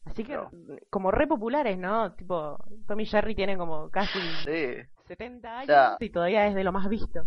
Así 0.04 0.22
que, 0.24 0.34
No. 0.36 0.50
como 0.90 1.10
re 1.10 1.26
populares, 1.26 1.78
¿no? 1.78 2.14
Tipo, 2.14 2.58
Tommy 2.86 3.02
y 3.02 3.06
Jerry 3.06 3.34
tienen 3.34 3.58
como 3.58 3.90
casi 3.90 4.20
Sí, 4.44 4.76
70 5.08 5.58
años 5.58 5.96
y 6.00 6.10
todavía 6.10 6.46
es 6.46 6.54
de 6.54 6.64
lo 6.64 6.72
más 6.72 6.88
visto. 6.88 7.26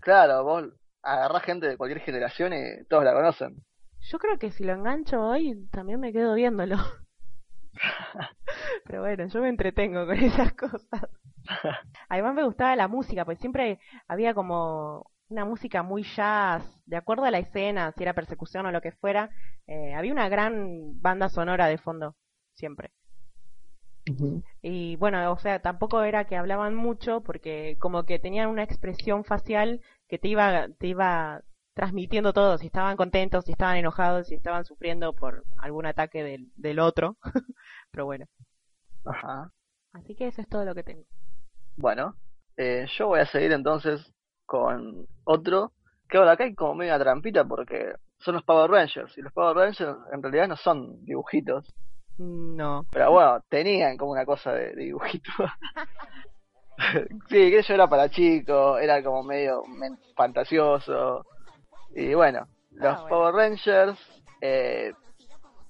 claro, 0.00 0.44
vos 0.44 0.64
agarrás 1.02 1.42
gente 1.44 1.66
de 1.68 1.76
cualquier 1.76 2.00
generación 2.00 2.52
y 2.52 2.84
todos 2.88 3.04
la 3.04 3.14
conocen. 3.14 3.64
Yo 4.10 4.18
creo 4.18 4.38
que 4.38 4.50
si 4.50 4.64
lo 4.64 4.72
engancho 4.74 5.20
hoy, 5.20 5.66
también 5.70 6.00
me 6.00 6.12
quedo 6.12 6.34
viéndolo. 6.34 6.76
Pero 8.84 9.00
bueno, 9.02 9.26
yo 9.28 9.40
me 9.40 9.48
entretengo 9.48 10.06
con 10.06 10.18
esas 10.18 10.52
cosas. 10.54 11.08
Además 12.08 12.34
me 12.34 12.44
gustaba 12.44 12.76
la 12.76 12.88
música, 12.88 13.24
pues 13.24 13.38
siempre 13.38 13.78
había 14.08 14.34
como 14.34 15.10
una 15.28 15.44
música 15.44 15.82
muy 15.82 16.02
jazz, 16.04 16.62
de 16.86 16.96
acuerdo 16.96 17.24
a 17.24 17.30
la 17.30 17.38
escena, 17.38 17.92
si 17.92 18.02
era 18.02 18.14
persecución 18.14 18.66
o 18.66 18.72
lo 18.72 18.80
que 18.82 18.92
fuera. 18.92 19.30
eh, 19.66 19.94
había 19.94 20.12
una 20.12 20.28
gran 20.28 21.00
banda 21.00 21.28
sonora 21.28 21.66
de 21.66 21.78
fondo, 21.78 22.16
siempre. 22.54 22.92
Y 24.62 24.96
bueno, 24.96 25.32
o 25.32 25.38
sea, 25.38 25.60
tampoco 25.60 26.02
era 26.02 26.24
que 26.26 26.36
hablaban 26.36 26.74
mucho 26.74 27.22
porque 27.22 27.76
como 27.80 28.04
que 28.04 28.18
tenían 28.18 28.48
una 28.48 28.62
expresión 28.62 29.24
facial 29.24 29.80
que 30.08 30.18
te 30.18 30.28
iba, 30.28 30.68
te 30.78 30.86
iba 30.88 31.42
transmitiendo 31.74 32.32
todo, 32.32 32.58
si 32.58 32.66
estaban 32.66 32.96
contentos, 32.96 33.44
si 33.46 33.52
estaban 33.52 33.76
enojados, 33.76 34.28
si 34.28 34.34
estaban 34.34 34.64
sufriendo 34.64 35.14
por 35.14 35.44
algún 35.58 35.86
ataque 35.86 36.22
del, 36.22 36.52
del 36.56 36.78
otro. 36.80 37.16
Pero 37.90 38.04
bueno, 38.06 38.26
Ajá. 39.04 39.52
así 39.94 40.14
que 40.14 40.26
eso 40.26 40.42
es 40.42 40.48
todo 40.50 40.66
lo 40.66 40.74
que 40.74 40.82
tengo. 40.82 41.04
Bueno, 41.76 42.14
eh, 42.56 42.86
yo 42.96 43.08
voy 43.08 43.20
a 43.20 43.26
seguir 43.26 43.52
entonces 43.52 44.12
con 44.46 45.06
otro. 45.24 45.72
Que 46.08 46.18
ahora 46.18 46.32
acá 46.32 46.44
hay 46.44 46.54
como 46.54 46.74
media 46.74 46.98
trampita 46.98 47.44
porque 47.44 47.94
son 48.18 48.34
los 48.34 48.44
Power 48.44 48.70
Rangers. 48.70 49.16
Y 49.16 49.22
los 49.22 49.32
Power 49.32 49.56
Rangers 49.56 49.96
en 50.12 50.22
realidad 50.22 50.48
no 50.48 50.56
son 50.56 51.04
dibujitos. 51.04 51.74
No. 52.18 52.86
Pero 52.90 53.10
bueno, 53.10 53.40
tenían 53.48 53.96
como 53.96 54.12
una 54.12 54.26
cosa 54.26 54.52
de, 54.52 54.74
de 54.74 54.84
dibujito. 54.84 55.30
sí, 57.28 57.50
que 57.50 57.58
eso 57.58 57.74
era 57.74 57.88
para 57.88 58.10
chicos, 58.10 58.80
era 58.80 59.02
como 59.02 59.22
medio 59.22 59.62
fantasioso. 60.16 61.24
Y 61.94 62.14
bueno, 62.14 62.46
los 62.72 63.00
bueno. 63.00 63.08
Power 63.08 63.34
Rangers 63.34 63.98
eh, 64.40 64.92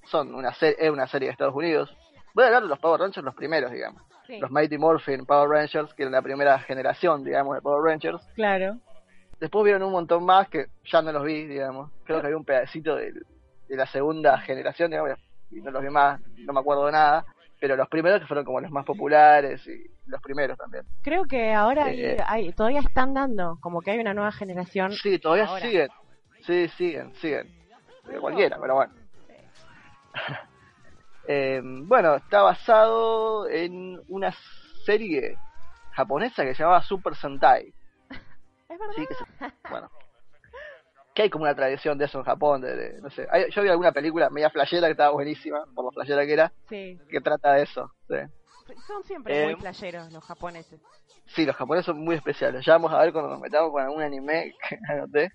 son 0.05 0.33
una, 0.35 0.49
es 0.49 0.89
una 0.89 1.07
serie 1.07 1.27
de 1.27 1.31
Estados 1.33 1.55
Unidos. 1.55 1.95
Voy 2.33 2.43
a 2.43 2.47
hablar 2.47 2.63
de 2.63 2.69
los 2.69 2.79
Power 2.79 2.99
Rangers 2.99 3.23
los 3.23 3.35
primeros, 3.35 3.71
digamos. 3.71 4.01
Sí, 4.27 4.39
Los 4.39 4.51
Mighty 4.51 4.77
Morphin 4.77 5.25
Power 5.25 5.49
Rangers, 5.49 5.93
que 5.93 6.03
era 6.03 6.11
la 6.11 6.21
primera 6.21 6.57
generación, 6.59 7.23
digamos, 7.23 7.55
de 7.55 7.61
Power 7.61 7.83
Rangers. 7.83 8.21
claro. 8.35 8.77
después 9.39 9.65
vieron 9.65 9.83
un 9.83 9.91
montón 9.91 10.23
más 10.25 10.47
que 10.47 10.67
ya 10.85 11.01
no 11.01 11.11
los 11.11 11.23
vi, 11.25 11.45
digamos. 11.45 11.91
Creo 12.05 12.21
que 12.21 12.27
había 12.27 12.37
un 12.37 12.45
pedacito 12.45 12.95
de, 12.95 13.11
de 13.11 13.75
la 13.75 13.85
segunda 13.87 14.37
generación, 14.39 14.91
digamos, 14.91 15.17
y 15.51 15.59
no 15.61 15.69
los 15.71 15.81
vi 15.83 15.89
más, 15.89 16.21
no 16.37 16.53
me 16.53 16.59
acuerdo 16.61 16.85
de 16.85 16.93
nada. 16.93 17.25
Pero 17.59 17.75
los 17.75 17.87
primeros 17.89 18.19
que 18.21 18.27
fueron 18.27 18.45
como 18.45 18.59
los 18.61 18.71
más 18.71 18.85
populares 18.85 19.65
y 19.67 19.85
los 20.05 20.21
primeros 20.21 20.57
también. 20.57 20.83
Creo 21.01 21.23
que 21.25 21.53
ahora 21.53 21.85
hay- 21.85 22.01
Eh, 22.03 22.17
hay- 22.25 22.51
todavía 22.53 22.79
están 22.81 23.13
dando, 23.13 23.57
como 23.61 23.81
que 23.81 23.91
hay 23.91 23.99
una 23.99 24.13
nueva 24.13 24.31
generación. 24.31 24.91
Sí, 24.93 25.17
todavía 25.19 25.45
ahora. 25.45 25.61
siguen. 25.65 25.89
Sí, 26.45 26.67
siguen, 26.69 27.13
siguen. 27.15 27.47
De 28.07 28.19
cualquiera, 28.19 28.57
pero 28.61 28.75
bueno. 28.75 28.93
Eh, 31.27 31.61
bueno, 31.63 32.15
está 32.15 32.41
basado 32.41 33.47
en 33.49 33.99
una 34.07 34.33
serie 34.85 35.37
japonesa 35.91 36.43
que 36.43 36.53
se 36.55 36.63
llamaba 36.63 36.81
Super 36.83 37.15
Sentai. 37.15 37.73
Es 38.69 38.79
verdad. 38.79 38.93
Sí, 38.95 39.07
que 39.07 39.13
se- 39.15 39.23
bueno. 39.69 39.89
Que 41.15 41.21
hay 41.23 41.29
como 41.29 41.43
una 41.43 41.55
tradición 41.55 41.97
de 41.97 42.05
eso 42.05 42.17
en 42.17 42.25
Japón, 42.25 42.61
de, 42.61 42.75
de- 42.75 43.01
no 43.01 43.09
sé. 43.11 43.27
Hay- 43.31 43.49
yo 43.51 43.61
vi 43.61 43.69
alguna 43.69 43.91
película 43.91 44.29
media 44.31 44.49
flashera 44.49 44.87
que 44.87 44.91
estaba 44.91 45.11
buenísima, 45.11 45.63
por 45.75 45.85
lo 45.85 45.91
flashera 45.91 46.25
que 46.25 46.33
era, 46.33 46.51
Sí. 46.67 46.99
que 47.09 47.21
trata 47.21 47.53
de 47.53 47.63
eso. 47.63 47.91
Sí, 48.07 48.15
Son 48.87 49.03
siempre 49.03 49.39
Eh, 49.41 49.45
muy 49.45 49.55
playeros 49.55 50.11
los 50.11 50.23
japoneses. 50.23 50.79
Sí, 51.27 51.45
los 51.45 51.55
japoneses 51.55 51.85
son 51.85 51.99
muy 51.99 52.15
especiales. 52.15 52.65
Ya 52.65 52.73
vamos 52.73 52.91
a 52.93 52.99
ver 52.99 53.11
cuando 53.13 53.31
nos 53.31 53.39
metamos 53.39 53.71
con 53.71 53.83
algún 53.83 54.01
anime 54.01 54.53
que 54.67 54.77
anoté. 54.89 55.31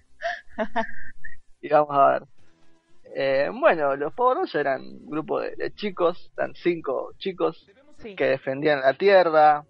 y 1.60 1.68
vamos 1.68 1.96
a 1.96 2.08
ver. 2.12 2.22
Eh, 3.14 3.50
bueno, 3.52 3.96
los 3.96 4.12
Power 4.14 4.36
Rangers 4.36 4.54
eran 4.54 4.82
un 4.82 5.10
grupo 5.10 5.40
de, 5.40 5.56
de 5.56 5.72
chicos, 5.74 6.30
eran 6.36 6.54
cinco 6.54 7.12
chicos 7.18 7.66
Sí. 7.98 8.14
que 8.14 8.26
defendían 8.26 8.80
la 8.80 8.94
tierra. 8.94 9.64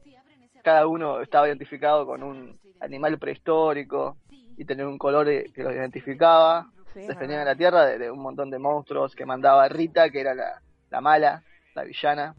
Cada 0.62 0.87
uno 0.87 1.20
estaba 1.22 1.46
identificado 1.48 2.05
con 2.05 2.22
un 2.22 2.59
animal 2.81 3.18
prehistórico 3.18 4.18
y 4.57 4.64
tenía 4.66 4.87
un 4.87 4.98
color 4.98 5.27
que 5.27 5.62
los 5.62 5.72
identificaba. 5.72 6.70
Sí, 6.92 7.07
Defendían 7.07 7.44
la 7.46 7.55
tierra 7.55 7.87
de, 7.87 7.98
de 7.98 8.11
un 8.11 8.18
montón 8.20 8.51
de 8.51 8.59
monstruos 8.59 9.14
que 9.14 9.24
mandaba 9.24 9.66
Rita, 9.68 10.11
que 10.11 10.20
era 10.20 10.35
la, 10.35 10.61
la 10.90 11.01
mala, 11.01 11.42
la 11.74 11.85
villana. 11.85 12.35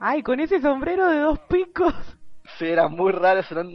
Ay, 0.00 0.22
con 0.22 0.40
ese 0.40 0.60
sombrero 0.60 1.06
de 1.10 1.18
dos 1.18 1.38
picos. 1.40 1.94
Sí, 2.58 2.66
eran 2.66 2.92
muy 2.92 3.12
raros, 3.12 3.50
eran 3.52 3.68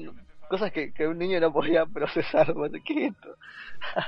cosas 0.51 0.71
que, 0.71 0.93
que 0.93 1.07
un 1.07 1.17
niño 1.17 1.39
no 1.39 1.51
podía 1.51 1.85
procesar. 1.93 2.53
Bueno, 2.53 2.77
¿Qué 2.85 3.07
es 3.07 3.13
esto? 3.13 3.35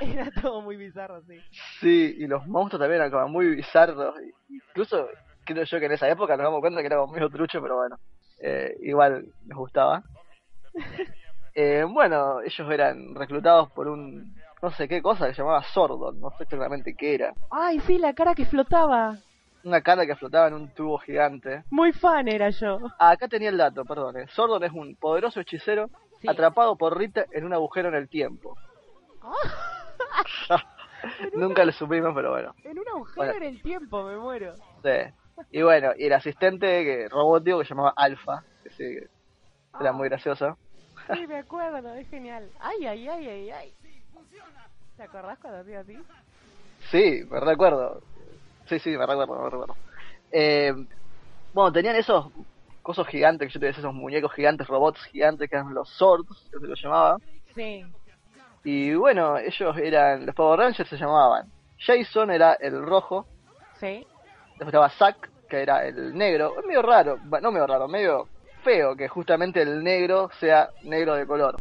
Era 0.00 0.30
todo 0.40 0.60
muy 0.62 0.76
bizarro, 0.76 1.20
sí. 1.22 1.40
Sí, 1.80 2.14
y 2.18 2.26
los 2.28 2.46
monstruos 2.46 2.80
también 2.80 3.00
eran 3.00 3.10
como 3.10 3.28
muy 3.28 3.56
bizarros. 3.56 4.14
Incluso 4.48 5.08
creo 5.44 5.64
yo 5.64 5.78
que 5.80 5.86
en 5.86 5.92
esa 5.92 6.08
época 6.08 6.36
nos 6.36 6.44
damos 6.44 6.60
cuenta 6.60 6.80
que 6.80 6.86
era 6.86 6.96
como 6.98 7.12
medio 7.12 7.28
trucho, 7.28 7.60
pero 7.60 7.76
bueno, 7.76 7.96
eh, 8.40 8.76
igual 8.82 9.26
nos 9.46 9.58
gustaba. 9.58 10.02
Eh, 11.56 11.84
bueno, 11.88 12.40
ellos 12.40 12.68
eran 12.68 13.14
reclutados 13.14 13.70
por 13.70 13.86
un 13.86 14.34
no 14.60 14.70
sé 14.72 14.88
qué 14.88 15.00
cosa 15.00 15.28
que 15.28 15.34
se 15.34 15.42
llamaba 15.42 15.62
Sordon, 15.62 16.18
no 16.18 16.30
sé 16.30 16.42
exactamente 16.42 16.96
qué 16.98 17.14
era. 17.14 17.32
Ay, 17.48 17.78
sí, 17.86 17.96
la 17.96 18.12
cara 18.12 18.34
que 18.34 18.44
flotaba. 18.44 19.18
Una 19.62 19.80
cara 19.80 20.04
que 20.04 20.16
flotaba 20.16 20.48
en 20.48 20.54
un 20.54 20.74
tubo 20.74 20.98
gigante. 20.98 21.62
Muy 21.70 21.92
fan 21.92 22.26
era 22.26 22.50
yo. 22.50 22.78
Ah, 22.98 23.10
acá 23.10 23.28
tenía 23.28 23.50
el 23.50 23.56
dato, 23.56 23.84
perdón. 23.84 24.16
eh. 24.18 24.26
Sordon 24.30 24.64
es 24.64 24.72
un 24.72 24.96
poderoso 24.96 25.38
hechicero 25.38 25.90
Sí. 26.24 26.30
atrapado 26.30 26.76
por 26.76 26.96
Rita 26.96 27.26
en 27.32 27.44
un 27.44 27.52
agujero 27.52 27.90
en 27.90 27.96
el 27.96 28.08
tiempo. 28.08 28.56
Nunca 31.34 31.64
lo 31.66 31.72
supimos, 31.72 32.12
pero 32.14 32.30
bueno. 32.30 32.54
En 32.64 32.78
un 32.78 32.88
agujero 32.88 33.16
Bueno. 33.16 33.32
en 33.34 33.42
el 33.42 33.62
tiempo, 33.62 34.02
me 34.04 34.16
muero. 34.16 34.54
Sí. 34.82 35.12
Y 35.50 35.62
bueno, 35.62 35.92
y 35.98 36.06
el 36.06 36.12
asistente 36.14 36.66
que, 36.84 37.08
robótico 37.08 37.58
que 37.58 37.68
llamaba 37.68 37.92
Alpha, 37.94 38.42
que 38.62 38.70
sí, 38.70 38.76
que 38.78 39.06
era 39.78 39.92
muy 39.92 40.08
gracioso. 40.08 40.56
Sí, 41.12 41.26
me 41.26 41.38
acuerdo, 41.38 41.92
es 41.94 42.08
genial. 42.08 42.48
Ay, 42.60 42.86
ay, 42.86 43.08
ay, 43.08 43.28
ay, 43.28 43.50
ay. 43.50 43.74
¿Te 44.96 45.02
acordás 45.02 45.38
cuando 45.40 45.60
hacía 45.60 45.80
así? 45.80 45.98
Sí, 46.90 47.22
me 47.30 47.40
recuerdo. 47.40 48.00
Sí, 48.66 48.78
sí, 48.78 48.90
me 48.96 49.06
recuerdo, 49.06 49.42
me 49.42 49.50
recuerdo. 49.50 49.76
Eh, 50.32 50.72
bueno, 51.52 51.72
tenían 51.72 51.96
esos 51.96 52.26
cosos 52.84 53.08
gigantes, 53.08 53.48
que 53.48 53.54
yo 53.54 53.58
te 53.60 53.66
decía, 53.66 53.80
esos 53.80 53.94
muñecos 53.94 54.32
gigantes, 54.34 54.68
robots 54.68 55.02
gigantes, 55.06 55.50
que 55.50 55.56
eran 55.56 55.74
los 55.74 55.88
Swords, 55.88 56.48
que 56.52 56.60
se 56.60 56.66
los 56.66 56.80
llamaba. 56.80 57.16
Sí. 57.56 57.84
Y 58.62 58.94
bueno, 58.94 59.38
ellos 59.38 59.76
eran, 59.78 60.26
los 60.26 60.34
Power 60.34 60.60
Rangers 60.60 60.88
se 60.88 60.96
llamaban. 60.96 61.50
Jason 61.78 62.30
era 62.30 62.52
el 62.54 62.80
rojo, 62.84 63.26
Sí. 63.80 64.06
después 64.50 64.68
estaba 64.68 64.90
Zack, 64.90 65.30
que 65.48 65.62
era 65.62 65.84
el 65.86 66.14
negro. 66.14 66.54
Es 66.60 66.66
medio 66.66 66.82
raro, 66.82 67.18
bueno, 67.24 67.48
no 67.48 67.52
medio 67.52 67.66
raro, 67.66 67.88
medio 67.88 68.28
feo 68.62 68.94
que 68.94 69.08
justamente 69.08 69.60
el 69.62 69.82
negro 69.82 70.30
sea 70.38 70.70
negro 70.82 71.14
de 71.14 71.26
color. 71.26 71.56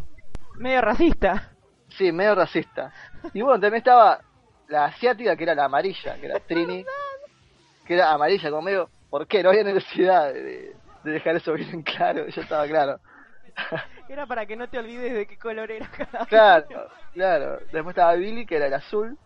Medio 0.58 0.82
racista. 0.82 1.50
Sí, 1.90 2.12
medio 2.12 2.36
racista. 2.36 2.92
Y 3.34 3.42
bueno, 3.42 3.60
también 3.60 3.80
estaba 3.80 4.20
la 4.68 4.86
asiática, 4.86 5.36
que 5.36 5.44
era 5.44 5.56
la 5.56 5.66
amarilla, 5.66 6.16
que 6.16 6.26
era 6.26 6.40
Trini, 6.40 6.86
que 7.86 7.94
era 7.96 8.12
amarilla, 8.12 8.50
como 8.50 8.62
medio, 8.62 8.90
¿por 9.10 9.28
qué? 9.28 9.44
No 9.44 9.50
había 9.50 9.64
necesidad 9.64 10.34
de, 10.34 10.76
de- 11.04 11.10
de 11.10 11.12
dejar 11.14 11.36
eso 11.36 11.54
bien 11.54 11.70
en 11.70 11.82
claro, 11.84 12.28
ya 12.28 12.42
estaba 12.42 12.68
claro. 12.68 13.00
Era 14.10 14.26
para 14.26 14.46
que 14.46 14.56
no 14.56 14.68
te 14.68 14.78
olvides 14.80 15.14
de 15.14 15.26
qué 15.28 15.38
color 15.38 15.72
era 15.72 15.88
cada 15.90 16.26
claro, 16.26 16.66
claro. 17.14 17.60
Después 17.72 17.88
estaba 17.90 18.14
Billy, 18.16 18.46
que 18.46 18.56
era 18.58 18.68
el 18.68 18.74
azul, 18.74 19.18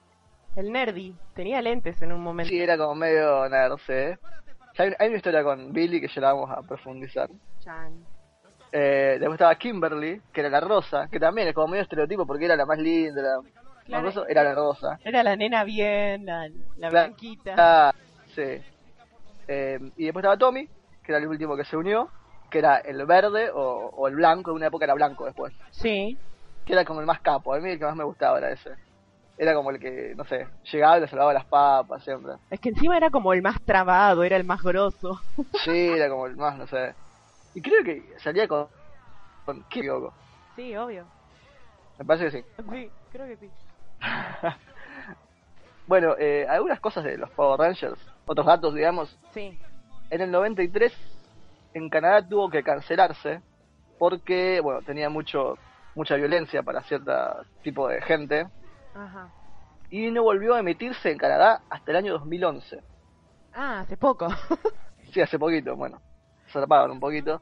El 0.56 0.72
nerdy. 0.72 1.16
Tenía 1.36 1.62
lentes 1.62 2.02
en 2.02 2.12
un 2.12 2.22
momento. 2.22 2.50
sí, 2.50 2.60
era 2.60 2.78
como 2.78 2.96
medio 2.96 3.48
nerd, 3.50 3.80
¿eh? 3.90 4.18
Hay, 4.78 4.94
hay 5.00 5.08
una 5.08 5.18
historia 5.18 5.44
con 5.44 5.72
Billy 5.74 6.00
que 6.02 6.08
ya 6.08 6.22
la 6.22 6.34
vamos 6.34 6.52
a 6.52 6.62
profundizar. 6.62 7.30
Chan. 7.64 8.06
Eh, 8.72 9.18
después 9.20 9.34
estaba 9.36 9.56
Kimberly, 9.56 10.22
que 10.34 10.42
era 10.42 10.50
la 10.50 10.60
rosa, 10.60 11.08
que 11.12 11.20
también 11.20 11.48
es 11.48 11.54
como 11.54 11.70
medio 11.70 11.84
estereotipo 11.84 12.26
porque 12.28 12.46
era 12.46 12.56
la 12.56 12.66
más 12.66 12.78
linda, 12.78 13.22
la 13.22 13.38
más 13.42 13.52
Claro. 13.86 14.04
cosa, 14.06 14.26
era 14.28 14.44
la 14.44 14.54
rosa. 14.54 15.00
Era 15.04 15.24
la 15.24 15.36
nena 15.36 15.64
bien, 15.64 16.26
la, 16.26 16.48
la 16.78 16.90
Claro. 16.90 17.08
blanquita. 17.08 17.56
Ah, 17.58 17.94
sí. 18.36 18.62
Eh, 19.48 19.80
y 19.96 20.04
después 20.06 20.22
estaba 20.24 20.38
Tommy, 20.38 20.68
que 21.08 21.14
era 21.14 21.20
el 21.20 21.28
último 21.28 21.56
que 21.56 21.64
se 21.64 21.78
unió, 21.78 22.10
que 22.52 22.60
era 22.60 22.78
el 22.80 23.04
verde 23.06 23.50
o, 23.50 23.62
o 23.96 24.08
el 24.10 24.16
blanco, 24.16 24.52
en 24.52 24.58
una 24.58 24.68
época 24.68 24.84
era 24.86 24.94
blanco 24.94 25.24
después, 25.26 25.54
Sí. 25.72 26.18
que 26.66 26.74
era 26.74 26.84
como 26.84 27.00
el 27.00 27.06
más 27.06 27.22
capo, 27.22 27.54
a 27.54 27.60
mí 27.60 27.70
el 27.72 27.80
que 27.80 27.86
más 27.86 27.96
me 27.96 28.04
gustaba 28.04 28.38
era 28.40 28.52
ese. 28.52 28.72
Era 29.38 29.54
como 29.54 29.70
el 29.70 29.80
que, 29.80 30.14
no 30.18 30.26
sé, 30.26 30.48
llegaba 30.72 30.98
y 30.98 31.02
le 31.02 31.08
salvaba 31.08 31.32
las 31.32 31.46
papas 31.46 32.04
siempre. 32.04 32.34
Es 32.50 32.60
que 32.60 32.70
encima 32.70 32.98
era 32.98 33.10
como 33.10 33.32
el 33.34 33.42
más 33.42 33.56
trabado, 33.64 34.24
era 34.24 34.36
el 34.36 34.44
más 34.44 34.62
grosso. 34.62 35.22
Sí, 35.64 35.88
era 35.90 36.10
como 36.10 36.26
el 36.28 36.36
más, 36.36 36.58
no 36.58 36.68
sé. 36.68 36.94
Y 37.54 37.62
creo 37.62 37.84
que 37.86 38.04
salía 38.20 38.48
con... 38.50 38.68
con 39.46 39.64
¿Qué 39.70 39.80
equivoco? 39.80 40.14
Sí, 40.56 40.76
obvio. 40.76 41.06
Me 42.00 42.06
parece 42.06 42.26
que 42.26 42.32
sí. 42.32 42.46
Sí, 42.70 42.92
creo 43.12 43.28
que 43.28 43.38
sí. 43.38 43.50
Bueno, 45.88 46.16
eh, 46.20 46.46
algunas 46.50 46.82
cosas 46.82 47.04
de 47.06 47.18
los 47.18 47.30
Power 47.32 47.60
Rangers, 47.60 47.98
otros 48.26 48.46
datos, 48.46 48.74
digamos. 48.74 49.18
Sí. 49.34 49.58
En 50.10 50.22
el 50.22 50.32
93, 50.32 50.94
en 51.74 51.90
Canadá 51.90 52.28
tuvo 52.28 52.50
que 52.50 52.64
cancelarse 52.64 53.42
porque, 54.00 54.60
bueno, 54.62 54.82
tenía 54.84 55.10
mucho 55.10 55.58
mucha 55.96 56.16
violencia 56.16 56.62
para 56.62 56.84
cierto 56.84 57.12
tipo 57.64 57.88
de 57.88 58.00
gente 58.04 58.46
Ajá. 58.94 59.32
y 59.90 60.12
no 60.12 60.22
volvió 60.22 60.54
a 60.54 60.60
emitirse 60.60 61.10
en 61.10 61.18
Canadá 61.18 61.62
hasta 61.72 61.90
el 61.92 61.98
año 61.98 62.14
2011. 62.14 62.84
Ah, 63.54 63.80
hace 63.82 63.98
poco. 63.98 64.28
Sí, 65.14 65.22
hace 65.22 65.40
poquito, 65.40 65.74
bueno, 65.78 66.02
se 66.52 66.60
apagan 66.60 66.92
un 66.92 67.00
poquito. 67.00 67.42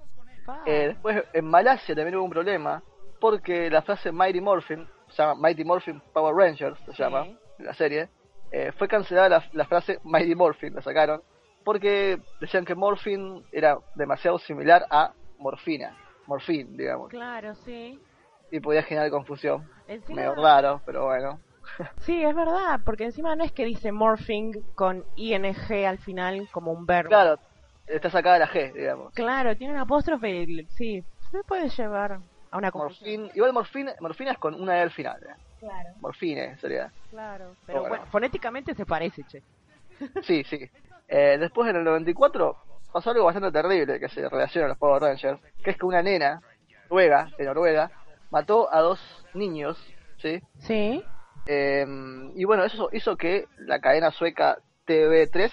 Eh, 0.67 0.89
después, 0.89 1.23
en 1.33 1.45
Malasia 1.45 1.95
también 1.95 2.15
hubo 2.15 2.25
un 2.25 2.29
problema 2.29 2.83
porque 3.19 3.71
la 3.71 3.81
frase 3.81 4.11
Mighty 4.11 4.39
Morphin, 4.39 4.87
se 5.09 5.23
llama 5.23 5.41
Mighty 5.41 5.63
Morphin 5.65 5.99
Power 6.13 6.35
Rangers, 6.35 6.77
se 6.85 6.93
Sí. 6.93 7.01
llama, 7.01 7.25
la 7.57 7.73
serie, 7.73 8.07
eh, 8.51 8.71
fue 8.77 8.87
cancelada 8.87 9.29
la, 9.29 9.45
la 9.53 9.65
frase 9.65 9.99
Mighty 10.03 10.35
Morphin, 10.35 10.75
la 10.75 10.83
sacaron, 10.83 11.23
porque 11.65 12.19
decían 12.39 12.63
que 12.63 12.75
Morphin 12.75 13.43
era 13.51 13.77
demasiado 13.95 14.37
similar 14.39 14.85
a 14.89 15.13
morfina, 15.37 15.97
morfín, 16.27 16.77
digamos, 16.77 17.09
Claro, 17.09 17.55
sí. 17.55 17.99
y 18.51 18.59
podía 18.61 18.83
generar 18.83 19.09
confusión. 19.09 19.67
Encima, 19.87 20.21
Medio 20.21 20.35
raro, 20.35 20.81
pero 20.85 21.05
bueno. 21.05 21.41
sí, 22.05 22.23
es 22.23 22.33
verdad, 22.35 22.79
porque 22.85 23.05
encima 23.05 23.35
no 23.35 23.43
es 23.43 23.51
que 23.51 23.65
dice 23.65 23.91
morphing 23.91 24.53
con 24.75 25.03
ing 25.15 25.43
al 25.85 25.97
final 25.99 26.47
como 26.51 26.71
un 26.71 26.85
verbo. 26.85 27.09
Claro, 27.09 27.39
está 27.87 28.09
sacada 28.09 28.39
la 28.39 28.47
G, 28.47 28.71
digamos. 28.73 29.13
Claro, 29.13 29.57
tiene 29.57 29.73
un 29.73 29.79
apóstrofe, 29.79 30.43
y- 30.47 30.67
sí, 30.67 31.03
se 31.31 31.43
puede 31.47 31.67
llevar 31.69 32.19
a 32.51 32.57
una 32.57 32.71
confusión. 32.71 33.09
Morfín, 33.23 33.31
igual 33.35 33.53
morfina, 33.53 33.95
morfina 33.99 34.31
es 34.31 34.37
con 34.37 34.53
una 34.53 34.77
E 34.77 34.81
al 34.81 34.91
final, 34.91 35.17
eh. 35.23 35.35
Claro, 35.59 35.89
morfine 35.99 36.57
sería. 36.59 36.93
claro. 37.09 37.55
Pero 37.65 37.79
Bueno. 37.79 37.89
bueno, 37.95 38.05
fonéticamente 38.11 38.75
se 38.75 38.85
parece, 38.85 39.23
che. 39.23 39.41
Sí, 40.21 40.43
sí. 40.49 40.59
Eh, 41.07 41.37
después 41.39 41.69
en 41.69 41.77
el 41.77 41.83
94 41.83 42.57
pasó 42.91 43.11
algo 43.11 43.25
bastante 43.25 43.51
terrible 43.51 43.99
que 43.99 44.09
se 44.09 44.27
relaciona 44.27 44.65
a 44.65 44.69
los 44.69 44.77
Power 44.77 45.01
Rangers, 45.01 45.39
que 45.63 45.71
es 45.71 45.77
que 45.77 45.85
una 45.85 46.01
nena, 46.01 46.41
Noruega, 46.89 47.29
de 47.37 47.45
Noruega, 47.45 47.91
mató 48.31 48.73
a 48.73 48.81
dos 48.81 48.99
niños, 49.33 49.77
¿sí? 50.17 50.41
Sí. 50.59 51.03
Eh, 51.45 51.85
y 52.35 52.43
bueno, 52.45 52.63
eso 52.63 52.89
hizo 52.91 53.17
que 53.17 53.47
la 53.57 53.79
cadena 53.79 54.11
sueca 54.11 54.57
TV3 54.87 55.51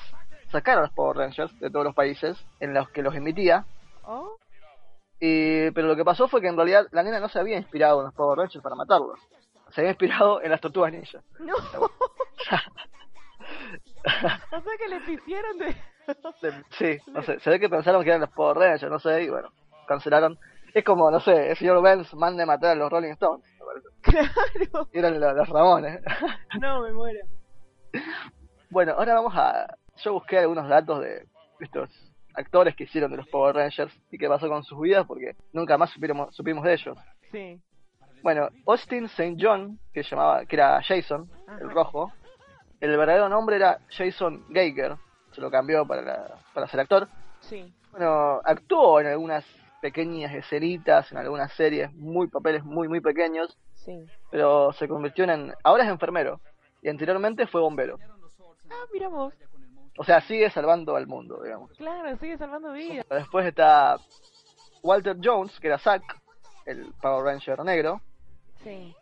sacara 0.51 0.79
a 0.79 0.83
los 0.83 0.93
Power 0.93 1.17
Rangers 1.17 1.59
de 1.59 1.71
todos 1.71 1.85
los 1.85 1.95
países 1.95 2.37
en 2.61 2.75
los 2.75 2.89
que 2.91 3.03
los 3.03 3.15
emitía. 3.15 3.65
Oh, 4.05 4.37
Y, 5.21 5.71
pero 5.73 5.89
lo 5.89 5.97
que 5.97 6.05
pasó 6.05 6.29
fue 6.29 6.41
que 6.41 6.49
en 6.49 6.57
realidad 6.57 6.87
la 6.93 7.03
nena 7.03 7.21
no 7.21 7.29
se 7.29 7.39
había 7.39 7.57
inspirado 7.57 8.01
en 8.01 8.07
los 8.07 8.15
Power 8.15 8.39
Rangers 8.39 8.63
para 8.63 8.77
matarlos, 8.77 9.19
se 9.71 9.81
había 9.81 9.91
inspirado 9.91 10.43
en 10.43 10.51
las 10.51 10.61
tortugas 10.61 10.93
ninja. 10.93 11.23
No. 11.41 11.55
o 14.05 14.61
sea 14.61 14.73
que 14.79 14.89
les 14.89 15.09
hicieron 15.09 15.59
de... 15.59 15.77
sí, 16.71 16.99
no 17.13 17.23
sé, 17.23 17.39
se 17.41 17.51
ve 17.51 17.61
que 17.61 17.69
pensaron 17.69 18.03
que 18.03 18.11
eran 18.11 18.21
los 18.21 18.31
Power 18.31 18.57
Rangers, 18.57 18.91
no 18.91 18.99
sé, 18.99 19.25
y 19.25 19.31
bueno, 19.31 19.51
cancelaron. 19.87 20.39
Es 20.75 20.85
como, 20.85 21.11
no 21.11 21.21
sé, 21.21 21.51
el 21.51 21.57
señor 21.57 21.83
Benz 21.83 22.13
mande 22.15 22.47
matar 22.47 22.71
a 22.71 22.75
los 22.75 22.91
Rolling 22.91 23.13
Stones. 23.13 23.45
Claro. 24.01 24.89
Y 24.93 24.99
eran 24.99 25.21
los, 25.21 25.35
los 25.35 25.49
Ramones. 25.49 26.01
No, 26.61 26.83
me 26.83 26.93
muero. 26.93 27.21
Bueno, 28.71 28.93
ahora 28.93 29.15
vamos 29.15 29.35
a... 29.37 29.77
Yo 29.99 30.15
busqué 30.15 30.39
algunos 30.39 30.69
datos 30.69 31.01
de 31.01 31.27
estos 31.61 31.91
actores 32.35 32.75
que 32.75 32.85
hicieron 32.85 33.11
de 33.11 33.19
los 33.19 33.29
Power 33.29 33.55
Rangers 33.55 33.93
y 34.11 34.19
qué 34.19 34.29
pasó 34.29 34.49
con 34.49 34.65
sus 34.65 34.81
vidas 34.81 35.07
porque 35.07 35.37
nunca 35.53 35.77
más 35.77 35.91
supimos, 35.91 36.35
supimos 36.35 36.65
de 36.65 36.73
ellos. 36.73 36.99
Sí. 37.31 37.61
Bueno, 38.23 38.49
Austin 38.67 39.05
St. 39.07 39.37
John, 39.39 39.79
que 39.93 40.03
llamaba, 40.03 40.47
que 40.47 40.57
era 40.57 40.81
Jason, 40.83 41.29
el 41.61 41.71
rojo, 41.71 42.13
el 42.91 42.97
verdadero 42.97 43.28
nombre 43.28 43.57
era 43.57 43.78
Jason 43.91 44.45
Geiger, 44.53 44.97
se 45.33 45.41
lo 45.41 45.51
cambió 45.51 45.87
para, 45.87 46.03
la- 46.03 46.35
para 46.53 46.66
ser 46.68 46.80
actor. 46.80 47.09
Sí. 47.41 47.72
Bueno, 47.91 48.41
actuó 48.45 49.01
en 49.01 49.07
algunas 49.09 49.45
pequeñas 49.80 50.33
escenitas, 50.35 51.11
en 51.12 51.18
algunas 51.18 51.53
series, 51.55 51.93
muy 51.95 52.28
papeles 52.28 52.64
muy 52.64 52.89
muy 52.89 53.01
pequeños, 53.01 53.57
Sí. 53.74 53.99
pero 54.30 54.72
se 54.74 54.87
convirtió 54.89 55.24
en, 55.24 55.53
ahora 55.64 55.85
es 55.85 55.91
enfermero 55.91 56.41
y 56.83 56.89
anteriormente 56.89 57.47
fue 57.47 57.61
bombero. 57.61 57.99
Ah, 58.70 58.85
mira 58.93 59.09
vos. 59.09 59.35
O 59.99 60.05
sea, 60.05 60.20
sigue 60.22 60.49
salvando 60.51 60.97
al 60.97 61.07
mundo, 61.07 61.43
digamos. 61.43 61.70
Claro, 61.76 62.16
sigue 62.18 62.39
salvando 62.39 62.72
vidas. 62.72 63.05
Después 63.11 63.45
está 63.47 63.97
Walter 64.83 65.16
Jones, 65.22 65.59
que 65.61 65.66
era 65.66 65.78
Zack, 65.78 66.03
el 66.64 66.93
Power 67.03 67.24
Ranger 67.24 67.62
negro. 67.64 68.01
Sí. 68.64 68.95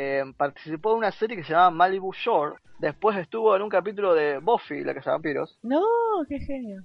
Eh, 0.00 0.22
participó 0.36 0.92
en 0.92 0.98
una 0.98 1.10
serie 1.10 1.36
que 1.36 1.42
se 1.42 1.50
llamaba 1.50 1.72
Malibu 1.72 2.12
Shore. 2.12 2.54
Después 2.78 3.16
estuvo 3.18 3.56
en 3.56 3.62
un 3.62 3.68
capítulo 3.68 4.14
de 4.14 4.38
Buffy, 4.38 4.84
la 4.84 4.94
casa 4.94 5.10
de 5.10 5.14
vampiros. 5.14 5.58
No, 5.62 5.82
qué 6.28 6.38
genio. 6.38 6.82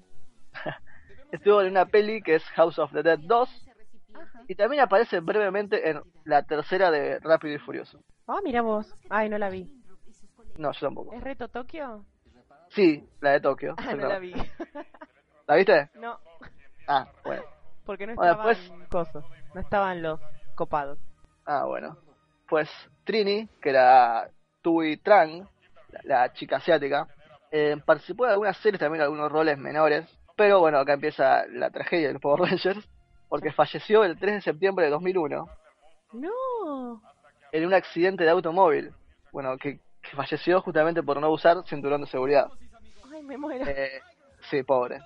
Estuvo 1.31 1.61
en 1.61 1.69
una 1.69 1.85
peli 1.85 2.23
que 2.23 2.33
es 2.35 2.43
House 2.55 2.79
of 2.79 2.91
the 2.91 3.03
Dead 3.03 3.19
2. 3.19 3.67
Ajá. 4.15 4.41
Y 4.47 4.55
también 4.55 4.81
aparece 4.81 5.19
brevemente 5.19 5.91
en 5.91 6.01
la 6.25 6.41
tercera 6.41 6.89
de 6.89 7.19
Rápido 7.19 7.53
y 7.53 7.59
Furioso. 7.59 7.99
Ah, 8.27 8.39
mira 8.43 8.63
vos. 8.63 8.91
Ay, 9.11 9.29
no 9.29 9.37
la 9.37 9.49
vi. 9.51 9.71
No, 10.57 10.71
yo 10.71 10.79
tampoco. 10.79 11.13
¿Es 11.13 11.23
Reto 11.23 11.47
Tokio? 11.49 12.05
Sí, 12.69 13.07
la 13.21 13.33
de 13.33 13.41
Tokio. 13.41 13.75
Ah, 13.77 13.93
no 13.93 14.07
la 14.07 14.17
vi. 14.17 14.33
¿La 15.47 15.55
viste? 15.55 15.89
no, 15.99 16.17
Ah, 16.87 17.07
bueno. 17.23 17.43
porque 17.85 18.07
no 18.07 18.15
Bueno, 18.15 18.31
estaban 18.31 18.55
pues- 18.55 18.89
cosas. 18.89 19.23
No 19.53 19.61
estaban 19.61 20.01
los 20.01 20.19
copados. 20.55 20.97
Ah, 21.45 21.65
bueno. 21.65 21.95
Pues 22.49 22.69
Trini, 23.03 23.47
que 23.61 23.69
era 23.69 24.29
Tui 24.61 24.97
Trang, 24.97 25.47
la, 25.91 26.01
la 26.03 26.33
chica 26.33 26.57
asiática, 26.57 27.07
eh, 27.51 27.77
participó 27.85 28.25
en 28.25 28.31
algunas 28.31 28.57
series 28.57 28.79
también, 28.79 29.03
algunos 29.03 29.31
roles 29.31 29.57
menores. 29.57 30.05
Pero 30.35 30.59
bueno, 30.59 30.79
acá 30.79 30.93
empieza 30.93 31.45
la 31.47 31.69
tragedia 31.69 32.07
de 32.07 32.13
los 32.13 32.21
Power 32.21 32.49
Rangers, 32.49 32.87
porque 33.29 33.51
falleció 33.51 34.03
el 34.03 34.17
3 34.17 34.35
de 34.35 34.41
septiembre 34.41 34.85
de 34.85 34.91
2001 34.91 35.47
No. 36.13 37.01
en 37.51 37.65
un 37.65 37.73
accidente 37.73 38.23
de 38.23 38.29
automóvil. 38.31 38.91
Bueno, 39.31 39.57
que, 39.57 39.79
que 40.01 40.15
falleció 40.15 40.61
justamente 40.61 41.03
por 41.03 41.19
no 41.19 41.29
usar 41.29 41.63
cinturón 41.67 42.01
de 42.01 42.07
seguridad. 42.07 42.47
Ay, 43.13 43.21
me 43.23 43.37
muero. 43.37 43.65
Eh, 43.67 44.01
sí, 44.49 44.63
pobre. 44.63 44.97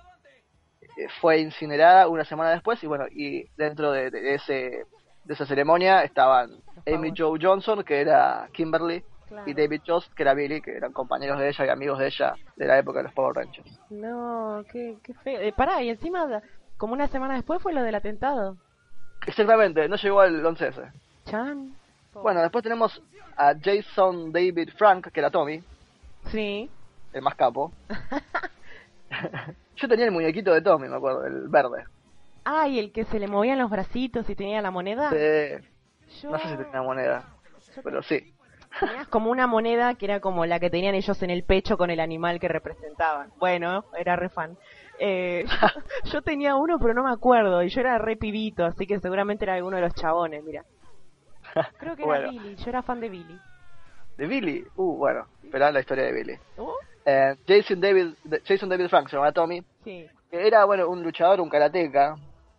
Eh, 0.96 1.08
fue 1.20 1.38
incinerada 1.40 2.08
una 2.08 2.24
semana 2.24 2.50
después 2.50 2.82
y 2.82 2.86
bueno, 2.86 3.06
y 3.10 3.48
dentro 3.56 3.92
de, 3.92 4.10
de 4.10 4.34
ese 4.34 4.84
de 5.28 5.34
esa 5.34 5.46
ceremonia 5.46 6.02
estaban 6.02 6.50
Amy 6.86 7.12
Power. 7.12 7.14
Jo 7.16 7.36
Johnson, 7.40 7.84
que 7.84 8.00
era 8.00 8.48
Kimberly, 8.52 9.04
Claro. 9.28 9.46
y 9.46 9.52
David 9.52 9.82
Jost, 9.86 10.10
que 10.14 10.22
era 10.22 10.32
Billy, 10.32 10.62
que 10.62 10.74
eran 10.74 10.90
compañeros 10.94 11.38
de 11.38 11.48
ella 11.50 11.66
y 11.66 11.68
amigos 11.68 11.98
de 11.98 12.06
ella 12.06 12.34
de 12.56 12.66
la 12.66 12.78
época 12.78 13.00
de 13.00 13.04
los 13.04 13.12
Power 13.12 13.36
Rangers. 13.36 13.78
No, 13.90 14.64
qué, 14.72 14.96
qué 15.02 15.12
feo. 15.12 15.38
Eh, 15.42 15.52
pará, 15.54 15.82
y 15.82 15.90
encima, 15.90 16.40
como 16.78 16.94
una 16.94 17.08
semana 17.08 17.34
después 17.34 17.60
fue 17.62 17.74
lo 17.74 17.82
del 17.82 17.94
atentado. 17.94 18.56
Exactamente, 19.26 19.86
no 19.86 19.96
llegó 19.96 20.20
al 20.20 20.42
11S. 20.42 20.90
Chan. 21.26 21.74
Bueno, 22.14 22.40
después 22.40 22.62
tenemos 22.64 23.02
a 23.36 23.52
Jason 23.62 24.32
David 24.32 24.70
Frank, 24.78 25.08
que 25.12 25.20
era 25.20 25.30
Tommy, 25.30 25.62
Sí. 26.30 26.70
el 27.12 27.20
más 27.20 27.34
capo. 27.34 27.70
Yo 29.76 29.88
tenía 29.88 30.06
el 30.06 30.10
muñequito 30.12 30.52
de 30.52 30.62
Tommy, 30.62 30.88
me 30.88 30.96
acuerdo, 30.96 31.24
el 31.26 31.48
verde. 31.48 31.84
Ay, 32.50 32.78
el 32.78 32.92
que 32.92 33.04
se 33.04 33.18
le 33.18 33.28
movían 33.28 33.58
los 33.58 33.68
bracitos 33.68 34.28
y 34.30 34.34
tenía 34.34 34.62
la 34.62 34.70
moneda. 34.70 35.10
Eh, 35.12 35.60
Yo... 36.22 36.30
no 36.30 36.38
sé 36.38 36.48
si 36.48 36.56
tenía 36.56 36.80
moneda, 36.80 37.26
yo 37.74 37.82
pero 37.82 38.02
sí. 38.02 38.32
Tenías 38.80 39.06
como 39.08 39.30
una 39.30 39.46
moneda 39.46 39.94
que 39.96 40.06
era 40.06 40.20
como 40.20 40.46
la 40.46 40.58
que 40.58 40.70
tenían 40.70 40.94
ellos 40.94 41.22
en 41.22 41.28
el 41.28 41.42
pecho 41.44 41.76
con 41.76 41.90
el 41.90 42.00
animal 42.00 42.40
que 42.40 42.48
representaban. 42.48 43.30
Bueno, 43.38 43.84
era 43.98 44.16
re 44.16 44.30
fan. 44.30 44.56
Eh, 44.98 45.44
yo, 46.04 46.22
tenía 46.22 46.56
uno, 46.56 46.78
pero 46.78 46.94
no 46.94 47.04
me 47.04 47.12
acuerdo. 47.12 47.62
Y 47.62 47.68
yo 47.68 47.80
era 47.80 47.98
re 47.98 48.16
pibito, 48.16 48.64
así 48.64 48.86
que 48.86 48.98
seguramente 48.98 49.44
era 49.44 49.54
alguno 49.54 49.76
de 49.76 49.82
los 49.82 49.94
chabones, 49.94 50.42
mira. 50.42 50.64
Creo 51.78 51.96
que 51.96 52.04
era. 52.04 52.30
Billy. 52.30 52.56
Yo 52.56 52.70
era 52.70 52.82
fan 52.82 53.00
de 53.00 53.10
Billy. 53.10 53.38
De 54.16 54.26
Billy, 54.26 54.64
uh, 54.76 54.96
bueno, 54.96 55.26
esperá 55.44 55.70
la 55.70 55.80
historia 55.80 56.04
de 56.04 56.12
Billy. 56.12 56.38
¿Uh? 56.56 56.72
Eh, 57.04 57.36
Jason 57.46 57.78
David 57.80 58.14
Jason 58.46 58.68
David 58.70 58.88
Frank 58.88 59.08
se 59.08 59.16
llama 59.16 59.32
Tommy 59.32 59.62
Sí. 59.84 60.06
que 60.30 60.46
era 60.46 60.64
bueno 60.64 60.88
un 60.88 61.02
luchador 61.02 61.40
un 61.40 61.48
karateca 61.48 62.16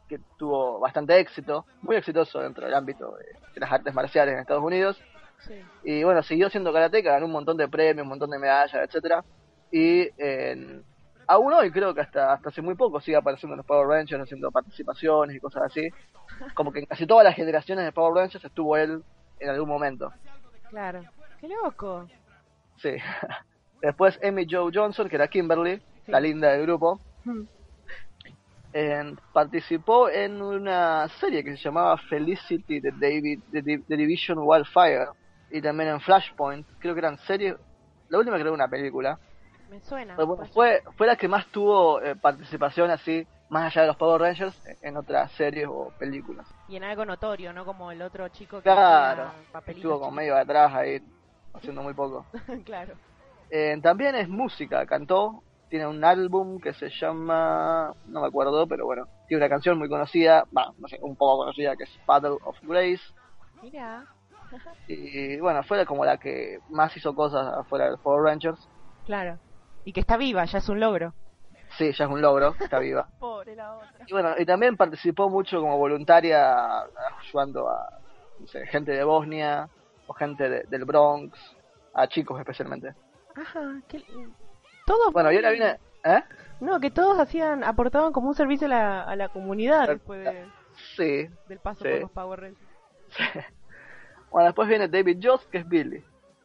que 0.09 0.19
tuvo 0.37 0.79
bastante 0.79 1.17
éxito 1.19 1.65
muy 1.83 1.95
exitoso 1.95 2.39
dentro 2.39 2.65
del 2.65 2.73
ámbito 2.73 3.15
de, 3.15 3.25
de 3.53 3.59
las 3.61 3.71
artes 3.71 3.93
marciales 3.93 4.33
en 4.33 4.39
Estados 4.41 4.63
Unidos 4.63 5.01
Sí. 5.47 5.53
y 5.85 6.03
bueno 6.03 6.21
siguió 6.21 6.49
siendo 6.49 6.73
karateca 6.73 7.11
ganó 7.13 7.25
un 7.27 7.31
montón 7.31 7.55
de 7.55 7.69
premios 7.69 8.03
un 8.03 8.09
montón 8.09 8.29
de 8.29 8.37
medallas 8.39 8.83
etcétera 8.83 9.23
y 9.71 10.09
eh, 10.17 10.81
aún 11.27 11.53
hoy 11.53 11.71
creo 11.71 11.93
que 11.93 12.01
hasta 12.01 12.33
hasta 12.33 12.49
hace 12.49 12.61
muy 12.61 12.75
poco 12.75 12.99
sigue 12.99 13.15
apareciendo 13.15 13.53
en 13.53 13.59
los 13.59 13.65
Power 13.65 13.87
Rangers 13.87 14.23
haciendo 14.23 14.51
participaciones 14.51 15.37
y 15.37 15.39
cosas 15.39 15.63
así 15.63 15.87
como 16.55 16.73
que 16.73 16.79
en 16.79 16.85
casi 16.87 17.07
todas 17.07 17.23
las 17.23 17.35
generaciones 17.37 17.85
de 17.85 17.93
Power 17.93 18.15
Rangers 18.15 18.43
estuvo 18.43 18.75
él 18.75 19.01
en 19.39 19.49
algún 19.49 19.69
momento 19.69 20.11
Claro. 20.69 21.03
Qué 21.39 21.47
loco. 21.47 22.05
sí 22.75 22.95
después 23.81 24.19
Amy 24.21 24.45
Jo 24.49 24.69
Johnson 24.73 25.07
que 25.07 25.15
era 25.15 25.29
Kimberly 25.29 25.81
Sí. 26.05 26.11
la 26.11 26.19
linda 26.19 26.49
del 26.49 26.63
grupo 26.63 26.99
Hmm. 27.23 27.43
En- 28.71 29.15
participó 29.31 30.09
en 30.09 30.41
una 30.41 31.07
serie 31.19 31.43
que 31.43 31.51
se 31.57 31.63
llamaba 31.63 31.97
Felicity 32.09 32.79
de 32.79 32.91
David 32.99 33.39
de, 33.47 33.83
de 33.87 33.97
Division 33.97 34.37
Wildfire 34.41 35.07
y 35.49 35.61
también 35.61 35.89
en 35.89 36.01
Flashpoint 36.01 36.67
creo 36.79 36.93
que 36.93 36.99
eran 36.99 37.17
series 37.19 37.55
la 38.09 38.17
última 38.19 38.35
creo 38.37 38.45
que 38.45 38.49
era 38.49 38.53
una 38.65 38.69
película 38.69 39.19
Me 39.69 39.79
suena. 39.81 40.15
Pero 40.15 40.27
bueno, 40.27 40.45
fue 40.53 40.81
fue 40.97 41.07
la 41.07 41.15
que 41.15 41.27
más 41.27 41.45
tuvo 41.51 42.01
eh, 42.01 42.15
participación 42.15 42.91
así 42.91 43.27
más 43.49 43.71
allá 43.71 43.81
de 43.81 43.87
los 43.87 43.97
Power 43.97 44.21
Rangers 44.21 44.55
en 44.81 44.97
otras 44.97 45.31
series 45.33 45.67
o 45.69 45.93
películas 45.97 46.47
Y 46.67 46.75
en 46.75 46.83
algo 46.83 47.05
notorio, 47.05 47.53
¿no? 47.53 47.65
Como 47.65 47.91
el 47.91 48.01
otro 48.01 48.27
chico 48.29 48.61
que 48.61 48.69
claro 48.69 49.31
estuvo 49.67 49.99
como 49.99 50.11
medio 50.11 50.35
atrás 50.35 50.73
ahí 50.73 50.99
haciendo 51.53 51.81
muy 51.81 51.93
poco 51.93 52.27
claro. 52.65 52.93
Eh, 53.51 53.77
también 53.81 54.15
es 54.15 54.29
música, 54.29 54.85
cantó, 54.85 55.43
tiene 55.69 55.87
un 55.87 56.03
álbum 56.03 56.59
que 56.59 56.73
se 56.73 56.89
llama, 56.89 57.93
no 58.07 58.21
me 58.21 58.27
acuerdo, 58.27 58.67
pero 58.67 58.85
bueno, 58.85 59.07
tiene 59.27 59.43
una 59.43 59.49
canción 59.49 59.77
muy 59.77 59.87
conocida, 59.89 60.45
va, 60.55 60.73
no 60.77 60.87
sé, 60.87 60.97
un 61.01 61.15
poco 61.15 61.37
conocida 61.39 61.75
que 61.75 61.83
es 61.83 61.99
Battle 62.05 62.37
of 62.43 62.57
Grace, 62.63 63.01
Mira. 63.61 64.05
y 64.87 65.39
bueno, 65.39 65.63
fue 65.63 65.85
como 65.85 66.05
la 66.05 66.17
que 66.17 66.59
más 66.69 66.95
hizo 66.97 67.13
cosas 67.13 67.47
afuera 67.55 67.85
de 67.85 67.91
los 67.91 67.99
Power 68.01 68.23
Rangers. 68.23 68.59
Claro. 69.05 69.37
Y 69.85 69.93
que 69.93 69.99
está 70.01 70.17
viva, 70.17 70.45
ya 70.45 70.57
es 70.57 70.69
un 70.69 70.79
logro. 70.79 71.13
Sí, 71.77 71.91
ya 71.93 72.05
es 72.05 72.09
un 72.11 72.21
logro, 72.21 72.55
está 72.59 72.79
viva. 72.79 73.07
Pobre 73.19 73.55
la 73.55 73.75
otra. 73.75 74.05
Y 74.07 74.11
bueno, 74.11 74.33
y 74.37 74.45
también 74.45 74.75
participó 74.75 75.29
mucho 75.29 75.61
como 75.61 75.77
voluntaria 75.77 76.81
ayudando 77.19 77.69
a 77.69 77.99
no 78.39 78.47
sé, 78.47 78.65
gente 78.67 78.91
de 78.91 79.03
Bosnia 79.03 79.69
o 80.07 80.13
gente 80.13 80.49
de- 80.49 80.63
del 80.63 80.85
Bronx, 80.85 81.37
a 81.93 82.07
chicos 82.07 82.39
especialmente. 82.39 82.93
Ajá. 83.35 83.81
Que... 83.87 84.03
Todos. 84.89 85.13
Bueno, 85.13 85.31
y 85.31 85.35
ahora 85.35 85.51
viene... 85.51 85.77
¿Eh? 86.03 86.21
No, 86.61 86.79
que 86.79 86.89
todos 86.89 87.19
hacían, 87.19 87.63
aportaban 87.63 88.11
como 88.11 88.27
un 88.29 88.35
servicio 88.35 88.65
a 88.65 88.69
la, 88.69 89.03
a 89.03 89.15
la 89.15 89.29
comunidad 89.29 89.87
después 89.87 90.23
de- 90.25 90.45
Sí, 90.97 91.29
del 91.47 91.59
paso 91.59 91.83
Sí. 91.83 91.89
por 91.91 91.99
los 92.01 92.11
Power 92.11 92.39
Rangers. 92.39 92.67
Bueno, 94.31 94.45
después 94.47 94.67
viene 94.67 94.87
David 94.87 95.19
Jost, 95.21 95.49
que 95.49 95.59
es 95.59 95.67
Billy. 95.69 96.03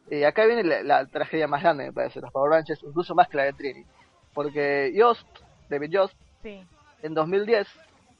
Y 0.09 0.23
acá 0.23 0.45
viene 0.45 0.63
la, 0.63 0.83
la 0.83 1.05
tragedia 1.07 1.47
más 1.47 1.61
grande, 1.63 1.85
me 1.85 1.93
parece, 1.93 2.21
los 2.21 2.31
Power 2.31 2.51
Rangers, 2.51 2.81
incluso 2.83 3.15
más 3.15 3.27
que 3.27 3.37
la 3.37 3.43
de 3.43 3.53
Trini. 3.53 3.85
Porque 4.33 4.93
Jost, 4.97 5.27
David 5.69 5.91
Jost, 5.97 6.15
Sí. 6.43 6.63
en 7.01 7.13
2010 7.15 7.67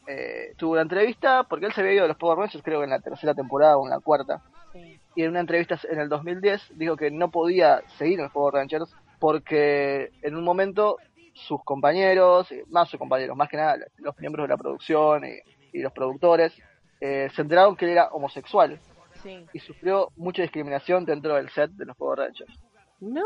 eh, 0.07 0.53
tuvo 0.57 0.73
una 0.73 0.81
entrevista, 0.81 1.43
porque 1.43 1.65
él 1.67 1.73
se 1.73 1.81
había 1.81 1.93
ido 1.93 2.01
de 2.03 2.07
los 2.09 2.17
Power 2.17 2.37
Rangers, 2.39 2.63
creo 2.63 2.79
que 2.79 2.85
en 2.85 2.89
la 2.91 2.99
tercera 2.99 3.33
temporada 3.35 3.77
o 3.77 3.85
en 3.85 3.91
la 3.91 3.99
cuarta. 3.99 4.41
Sí. 4.73 4.99
Y 5.15 5.23
en 5.23 5.29
una 5.31 5.39
entrevista 5.41 5.77
en 5.89 5.99
el 5.99 6.09
2010 6.09 6.71
dijo 6.75 6.95
que 6.97 7.11
no 7.11 7.29
podía 7.31 7.81
seguir 7.97 8.19
en 8.19 8.23
los 8.25 8.31
Power 8.33 8.53
Rangers 8.55 8.95
porque 9.25 10.11
en 10.21 10.35
un 10.35 10.43
momento 10.43 10.97
sus 11.33 11.63
compañeros, 11.63 12.47
más 12.67 12.87
sus 12.87 12.99
compañeros, 12.99 13.35
más 13.35 13.49
que 13.49 13.57
nada 13.57 13.75
los 13.97 14.15
miembros 14.19 14.43
de 14.43 14.49
la 14.49 14.57
producción 14.57 15.25
y, 15.25 15.39
y 15.73 15.81
los 15.81 15.91
productores, 15.91 16.53
eh, 17.01 17.27
se 17.35 17.41
enteraron 17.41 17.75
que 17.75 17.85
él 17.85 17.91
era 17.93 18.09
homosexual 18.09 18.79
Sí. 19.23 19.43
y 19.51 19.57
sufrió 19.61 20.09
mucha 20.15 20.43
discriminación 20.43 21.05
dentro 21.05 21.33
del 21.33 21.49
set 21.49 21.71
de 21.71 21.85
los 21.85 21.97
Power 21.97 22.19
Rangers. 22.19 22.53
No, 22.99 23.23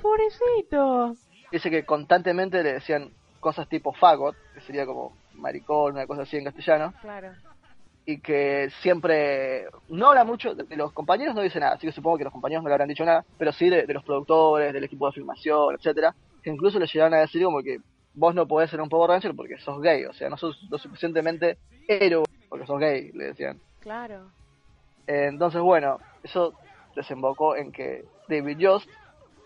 pobrecito. 0.00 1.14
Dice 1.50 1.68
que 1.68 1.84
constantemente 1.84 2.62
le 2.62 2.74
decían 2.74 3.10
cosas 3.40 3.68
tipo 3.68 3.92
fagot, 3.92 4.36
que 4.54 4.60
sería 4.60 4.86
como 4.86 5.16
maricón, 5.34 5.94
una 5.94 6.06
cosa 6.06 6.22
así 6.22 6.36
en 6.36 6.44
castellano, 6.44 6.94
Claro. 7.00 7.32
Y 8.06 8.18
que 8.20 8.70
siempre 8.82 9.66
no 9.88 10.08
habla 10.08 10.24
mucho, 10.24 10.54
de, 10.54 10.76
los 10.76 10.92
compañeros 10.92 11.34
no 11.34 11.42
dice 11.42 11.60
nada, 11.60 11.74
así 11.74 11.86
que 11.86 11.92
supongo 11.92 12.18
que 12.18 12.24
los 12.24 12.32
compañeros 12.32 12.62
no 12.62 12.68
le 12.68 12.74
habrán 12.74 12.88
dicho 12.88 13.04
nada, 13.04 13.24
pero 13.38 13.52
sí 13.52 13.70
de, 13.70 13.86
de 13.86 13.94
los 13.94 14.04
productores, 14.04 14.72
del 14.72 14.84
equipo 14.84 15.06
de 15.06 15.12
filmación, 15.12 15.74
etcétera, 15.74 16.14
que 16.42 16.50
incluso 16.50 16.78
le 16.78 16.86
llegaron 16.86 17.14
a 17.14 17.20
decir 17.20 17.42
como 17.42 17.62
que 17.62 17.78
vos 18.14 18.34
no 18.34 18.46
podés 18.46 18.70
ser 18.70 18.80
un 18.80 18.88
Power 18.88 19.10
Ranger 19.10 19.34
porque 19.34 19.58
sos 19.58 19.80
gay, 19.80 20.04
o 20.04 20.12
sea, 20.12 20.28
no 20.28 20.36
sos 20.36 20.62
lo 20.70 20.78
suficientemente 20.78 21.58
héroe 21.88 22.24
porque 22.48 22.66
sos 22.66 22.78
gay, 22.78 23.10
le 23.12 23.26
decían. 23.26 23.60
Claro. 23.80 24.30
Entonces, 25.06 25.60
bueno, 25.60 25.98
eso 26.22 26.54
desembocó 26.94 27.56
en 27.56 27.72
que 27.72 28.04
David 28.28 28.58
Yost, 28.58 28.88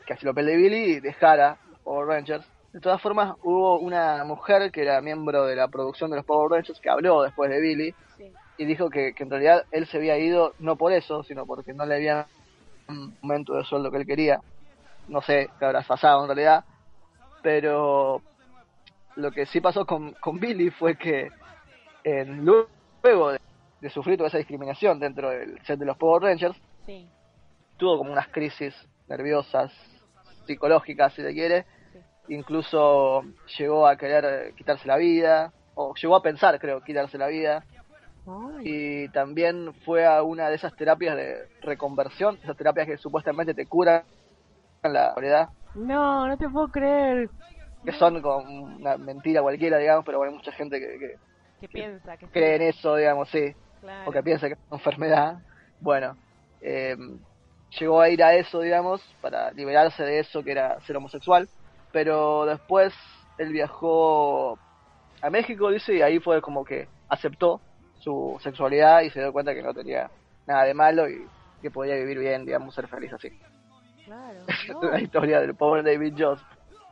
que 0.06 0.12
hacía 0.12 0.28
el 0.28 0.34
papel 0.34 0.46
de 0.46 0.56
Billy, 0.56 1.00
dejara 1.00 1.58
los 1.70 1.80
Power 1.80 2.06
Rangers. 2.06 2.46
De 2.72 2.80
todas 2.80 3.00
formas, 3.00 3.34
hubo 3.42 3.78
una 3.78 4.24
mujer 4.24 4.70
que 4.70 4.82
era 4.82 5.00
miembro 5.00 5.46
de 5.46 5.56
la 5.56 5.68
producción 5.68 6.10
de 6.10 6.16
los 6.16 6.26
Power 6.26 6.50
Rangers 6.50 6.80
que 6.80 6.90
habló 6.90 7.22
después 7.22 7.50
de 7.50 7.60
Billy. 7.60 7.94
Y 8.58 8.64
dijo 8.64 8.90
que, 8.90 9.14
que 9.14 9.22
en 9.22 9.30
realidad 9.30 9.64
él 9.70 9.86
se 9.86 9.96
había 9.96 10.18
ido 10.18 10.54
no 10.58 10.76
por 10.76 10.92
eso, 10.92 11.22
sino 11.22 11.46
porque 11.46 11.72
no 11.72 11.86
le 11.86 11.94
habían 11.94 12.26
un 12.88 13.16
aumento 13.22 13.54
de 13.54 13.64
sueldo 13.64 13.90
que 13.90 13.98
él 13.98 14.06
quería. 14.06 14.40
No 15.06 15.22
sé 15.22 15.48
qué 15.58 15.64
habrá 15.64 15.82
pasado 15.82 16.22
en 16.22 16.28
realidad, 16.28 16.64
pero 17.42 18.22
lo 19.16 19.30
que 19.30 19.46
sí 19.46 19.60
pasó 19.60 19.86
con, 19.86 20.12
con 20.14 20.38
Billy 20.38 20.70
fue 20.70 20.96
que 20.96 21.30
en, 22.04 22.44
luego 22.44 23.32
de, 23.32 23.40
de 23.80 23.90
sufrir 23.90 24.16
toda 24.16 24.28
esa 24.28 24.38
discriminación 24.38 24.98
dentro 24.98 25.30
del 25.30 25.58
set 25.64 25.78
de 25.78 25.86
los 25.86 25.96
Power 25.96 26.22
Rangers, 26.22 26.56
Sí. 26.86 27.06
tuvo 27.76 27.98
como 27.98 28.12
unas 28.12 28.28
crisis 28.28 28.74
nerviosas, 29.08 29.70
psicológicas, 30.46 31.12
si 31.12 31.22
se 31.22 31.32
quiere. 31.34 31.66
Incluso 32.28 33.22
llegó 33.58 33.86
a 33.86 33.96
querer 33.96 34.24
eh, 34.24 34.54
quitarse 34.56 34.86
la 34.88 34.96
vida, 34.96 35.52
o 35.74 35.94
llegó 35.94 36.16
a 36.16 36.22
pensar, 36.22 36.58
creo, 36.58 36.82
quitarse 36.82 37.18
la 37.18 37.28
vida. 37.28 37.64
Y 38.62 39.08
también 39.10 39.72
fue 39.84 40.06
a 40.06 40.22
una 40.22 40.48
de 40.48 40.56
esas 40.56 40.74
terapias 40.76 41.16
de 41.16 41.48
reconversión, 41.62 42.38
esas 42.42 42.56
terapias 42.56 42.86
que 42.86 42.96
supuestamente 42.98 43.54
te 43.54 43.66
curan 43.66 44.02
la 44.82 45.14
soledad, 45.14 45.48
No, 45.74 46.26
no 46.26 46.36
te 46.36 46.48
puedo 46.48 46.68
creer. 46.68 47.28
que 47.84 47.92
son 47.92 48.20
como 48.22 48.38
una 48.38 48.96
mentira 48.96 49.42
cualquiera, 49.42 49.78
digamos, 49.78 50.04
pero 50.04 50.18
bueno, 50.18 50.32
hay 50.32 50.38
mucha 50.38 50.52
gente 50.52 50.78
que, 50.80 50.98
que 50.98 51.14
¿Qué 51.60 51.68
piensa? 51.68 52.16
Que 52.16 52.26
cree 52.26 52.56
en 52.56 52.62
eso, 52.62 52.94
digamos, 52.96 53.28
sí. 53.30 53.52
Claro. 53.80 54.10
o 54.10 54.12
que 54.12 54.22
piensa 54.22 54.48
que 54.48 54.54
es 54.54 54.58
una 54.68 54.78
enfermedad. 54.78 55.38
Bueno, 55.80 56.16
eh, 56.60 56.96
llegó 57.78 58.00
a 58.00 58.08
ir 58.08 58.22
a 58.22 58.34
eso, 58.34 58.60
digamos, 58.60 59.00
para 59.20 59.52
liberarse 59.52 60.02
de 60.02 60.20
eso 60.20 60.42
que 60.42 60.50
era 60.52 60.80
ser 60.80 60.96
homosexual, 60.96 61.48
pero 61.92 62.44
después 62.46 62.92
él 63.38 63.52
viajó 63.52 64.58
a 65.22 65.30
México, 65.30 65.70
dice, 65.70 65.94
y 65.94 66.02
ahí 66.02 66.18
fue 66.18 66.40
como 66.40 66.64
que 66.64 66.88
aceptó 67.08 67.60
su 67.98 68.38
sexualidad 68.40 69.02
y 69.02 69.10
se 69.10 69.20
dio 69.20 69.32
cuenta 69.32 69.54
que 69.54 69.62
no 69.62 69.74
tenía 69.74 70.10
nada 70.46 70.64
de 70.64 70.74
malo 70.74 71.08
y 71.08 71.26
que 71.60 71.70
podía 71.70 71.94
vivir 71.96 72.18
bien, 72.18 72.44
digamos, 72.44 72.74
ser 72.74 72.88
feliz 72.88 73.12
así. 73.12 73.30
Claro. 74.04 74.38
No, 74.68 74.90
la 74.90 75.00
historia 75.00 75.40
del 75.40 75.54
pobre 75.54 75.82
David 75.82 76.14
Jones, 76.16 76.42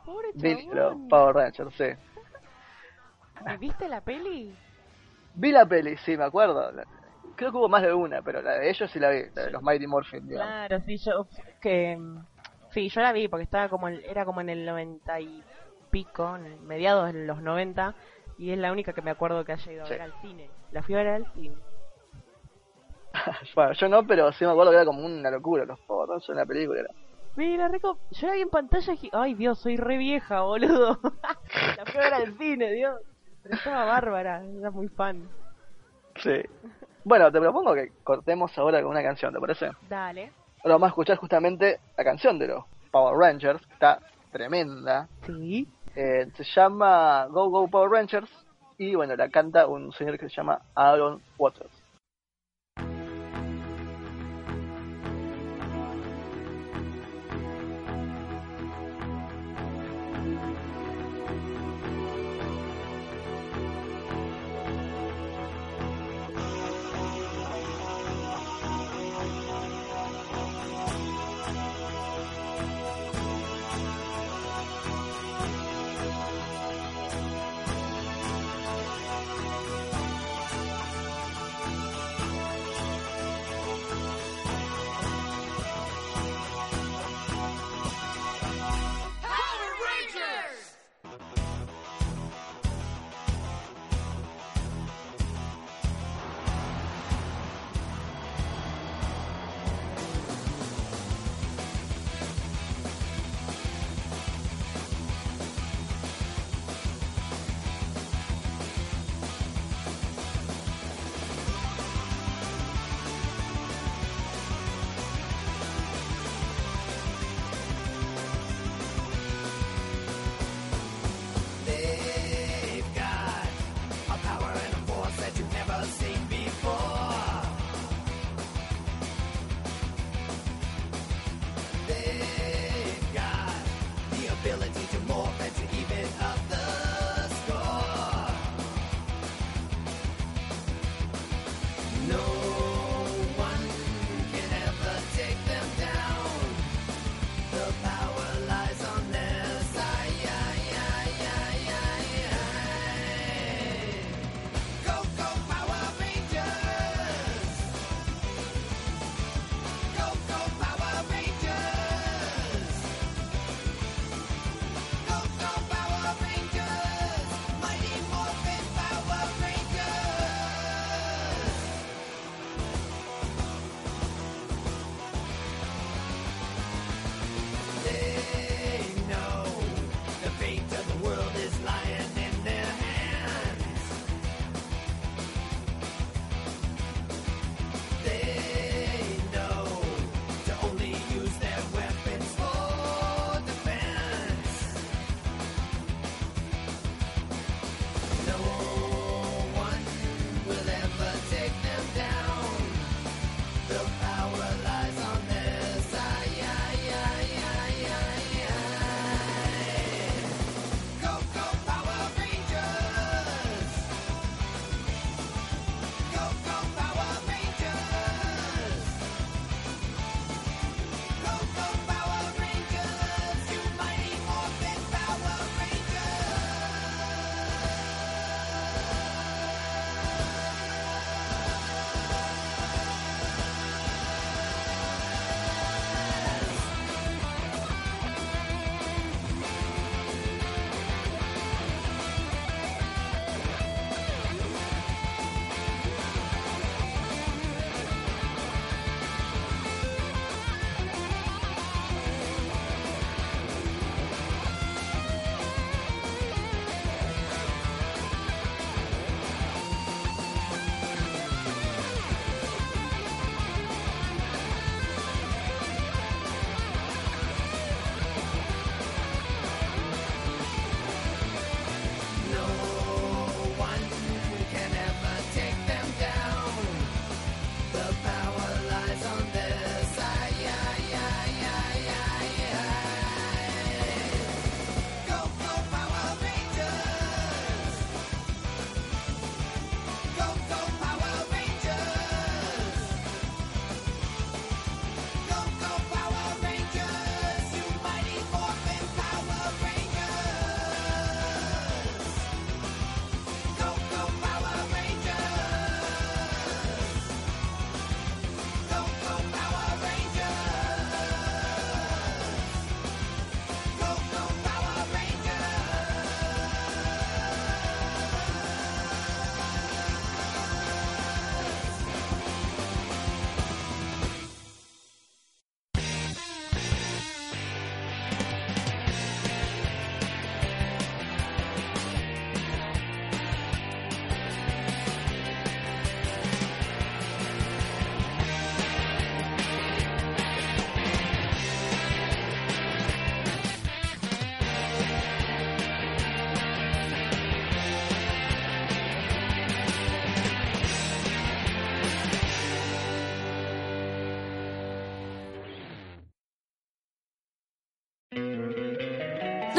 pobre 0.05 0.29
chabón. 0.35 1.07
Power 1.07 1.35
Rangers, 1.35 1.73
sí. 1.75 1.85
¿Y 3.53 3.57
¿Viste 3.57 3.87
la 3.87 4.01
peli? 4.01 4.55
Vi 5.35 5.51
la 5.51 5.65
peli, 5.65 5.95
sí, 5.97 6.17
me 6.17 6.25
acuerdo. 6.25 6.71
Creo 7.35 7.51
que 7.51 7.57
hubo 7.57 7.69
más 7.69 7.83
de 7.83 7.93
una, 7.93 8.21
pero 8.23 8.41
la 8.41 8.53
de 8.53 8.69
ellos 8.69 8.89
sí 8.91 8.99
la 8.99 9.11
vi, 9.11 9.23
la 9.35 9.43
de 9.43 9.51
los 9.51 9.61
Mighty 9.61 9.85
Morphin, 9.85 10.27
digamos. 10.27 10.47
Claro, 10.47 10.79
sí, 10.85 10.97
yo 10.97 11.27
que 11.61 11.97
sí, 12.71 12.89
yo 12.89 13.01
la 13.01 13.13
vi 13.13 13.27
porque 13.27 13.43
estaba 13.43 13.69
como 13.69 13.87
era 13.87 14.25
como 14.25 14.41
en 14.41 14.49
el 14.49 14.65
90 14.65 15.19
y 15.21 15.43
pico, 15.91 16.35
en 16.35 16.65
mediados 16.65 17.13
de 17.13 17.25
los 17.25 17.41
90 17.41 17.95
y 18.37 18.51
es 18.51 18.57
la 18.57 18.71
única 18.71 18.93
que 18.93 19.01
me 19.01 19.11
acuerdo 19.11 19.43
que 19.45 19.53
haya 19.53 19.71
ido 19.71 19.83
a 19.83 19.85
Sí. 19.87 19.91
ver 19.93 20.01
al 20.01 20.13
cine. 20.21 20.49
La 20.71 20.83
fui 20.83 20.95
a 20.95 20.97
ver 20.97 21.07
al 21.07 21.25
cine. 21.33 21.55
bueno, 23.55 23.73
yo 23.73 23.89
no, 23.89 24.05
pero 24.05 24.31
sí 24.31 24.45
me 24.45 24.51
acuerdo 24.51 24.71
que 24.71 24.77
era 24.77 24.85
como 24.85 25.05
una 25.05 25.31
locura 25.31 25.65
los 25.65 25.79
Rangers 25.87 26.29
en 26.29 26.35
la 26.35 26.45
película. 26.45 26.81
Era. 26.81 26.89
Mira, 27.35 27.67
Rico, 27.67 27.99
yo 28.11 28.27
la 28.27 28.33
vi 28.33 28.41
en 28.41 28.49
pantalla 28.49 28.93
y 28.93 28.95
dije, 28.95 29.09
ay 29.13 29.33
Dios, 29.35 29.59
soy 29.59 29.77
re 29.77 29.97
vieja, 29.97 30.41
boludo. 30.41 30.99
la 31.77 31.85
fui 31.85 31.99
a 31.99 32.03
ver 32.03 32.13
al 32.13 32.37
cine, 32.37 32.71
Dios. 32.73 32.99
Pero 33.43 33.55
estaba 33.55 33.85
bárbara, 33.85 34.43
era 34.43 34.71
muy 34.71 34.87
fan. 34.89 35.27
Sí. 36.17 36.41
Bueno, 37.03 37.31
te 37.31 37.39
propongo 37.39 37.73
que 37.75 37.91
cortemos 38.03 38.57
ahora 38.57 38.81
con 38.81 38.91
una 38.91 39.03
canción, 39.03 39.33
¿te 39.33 39.39
parece? 39.39 39.71
Dale. 39.87 40.31
Ahora 40.63 40.75
vamos 40.75 40.87
a 40.87 40.89
escuchar 40.89 41.17
justamente 41.17 41.79
la 41.95 42.03
canción 42.03 42.39
de 42.39 42.47
los 42.47 42.65
Power 42.91 43.15
Rangers, 43.17 43.65
que 43.67 43.73
está 43.73 43.99
tremenda. 44.31 45.07
Sí. 45.25 45.67
Eh, 45.99 46.29
se 46.35 46.43
llama 46.43 47.25
Go 47.25 47.49
Go 47.49 47.67
Power 47.67 47.89
Rangers 47.89 48.29
y 48.77 48.93
bueno, 48.93 49.15
la 49.15 49.29
canta 49.29 49.65
un 49.65 49.91
señor 49.93 50.19
que 50.19 50.29
se 50.29 50.35
llama 50.35 50.61
Aaron 50.75 51.19
Waters. 51.39 51.71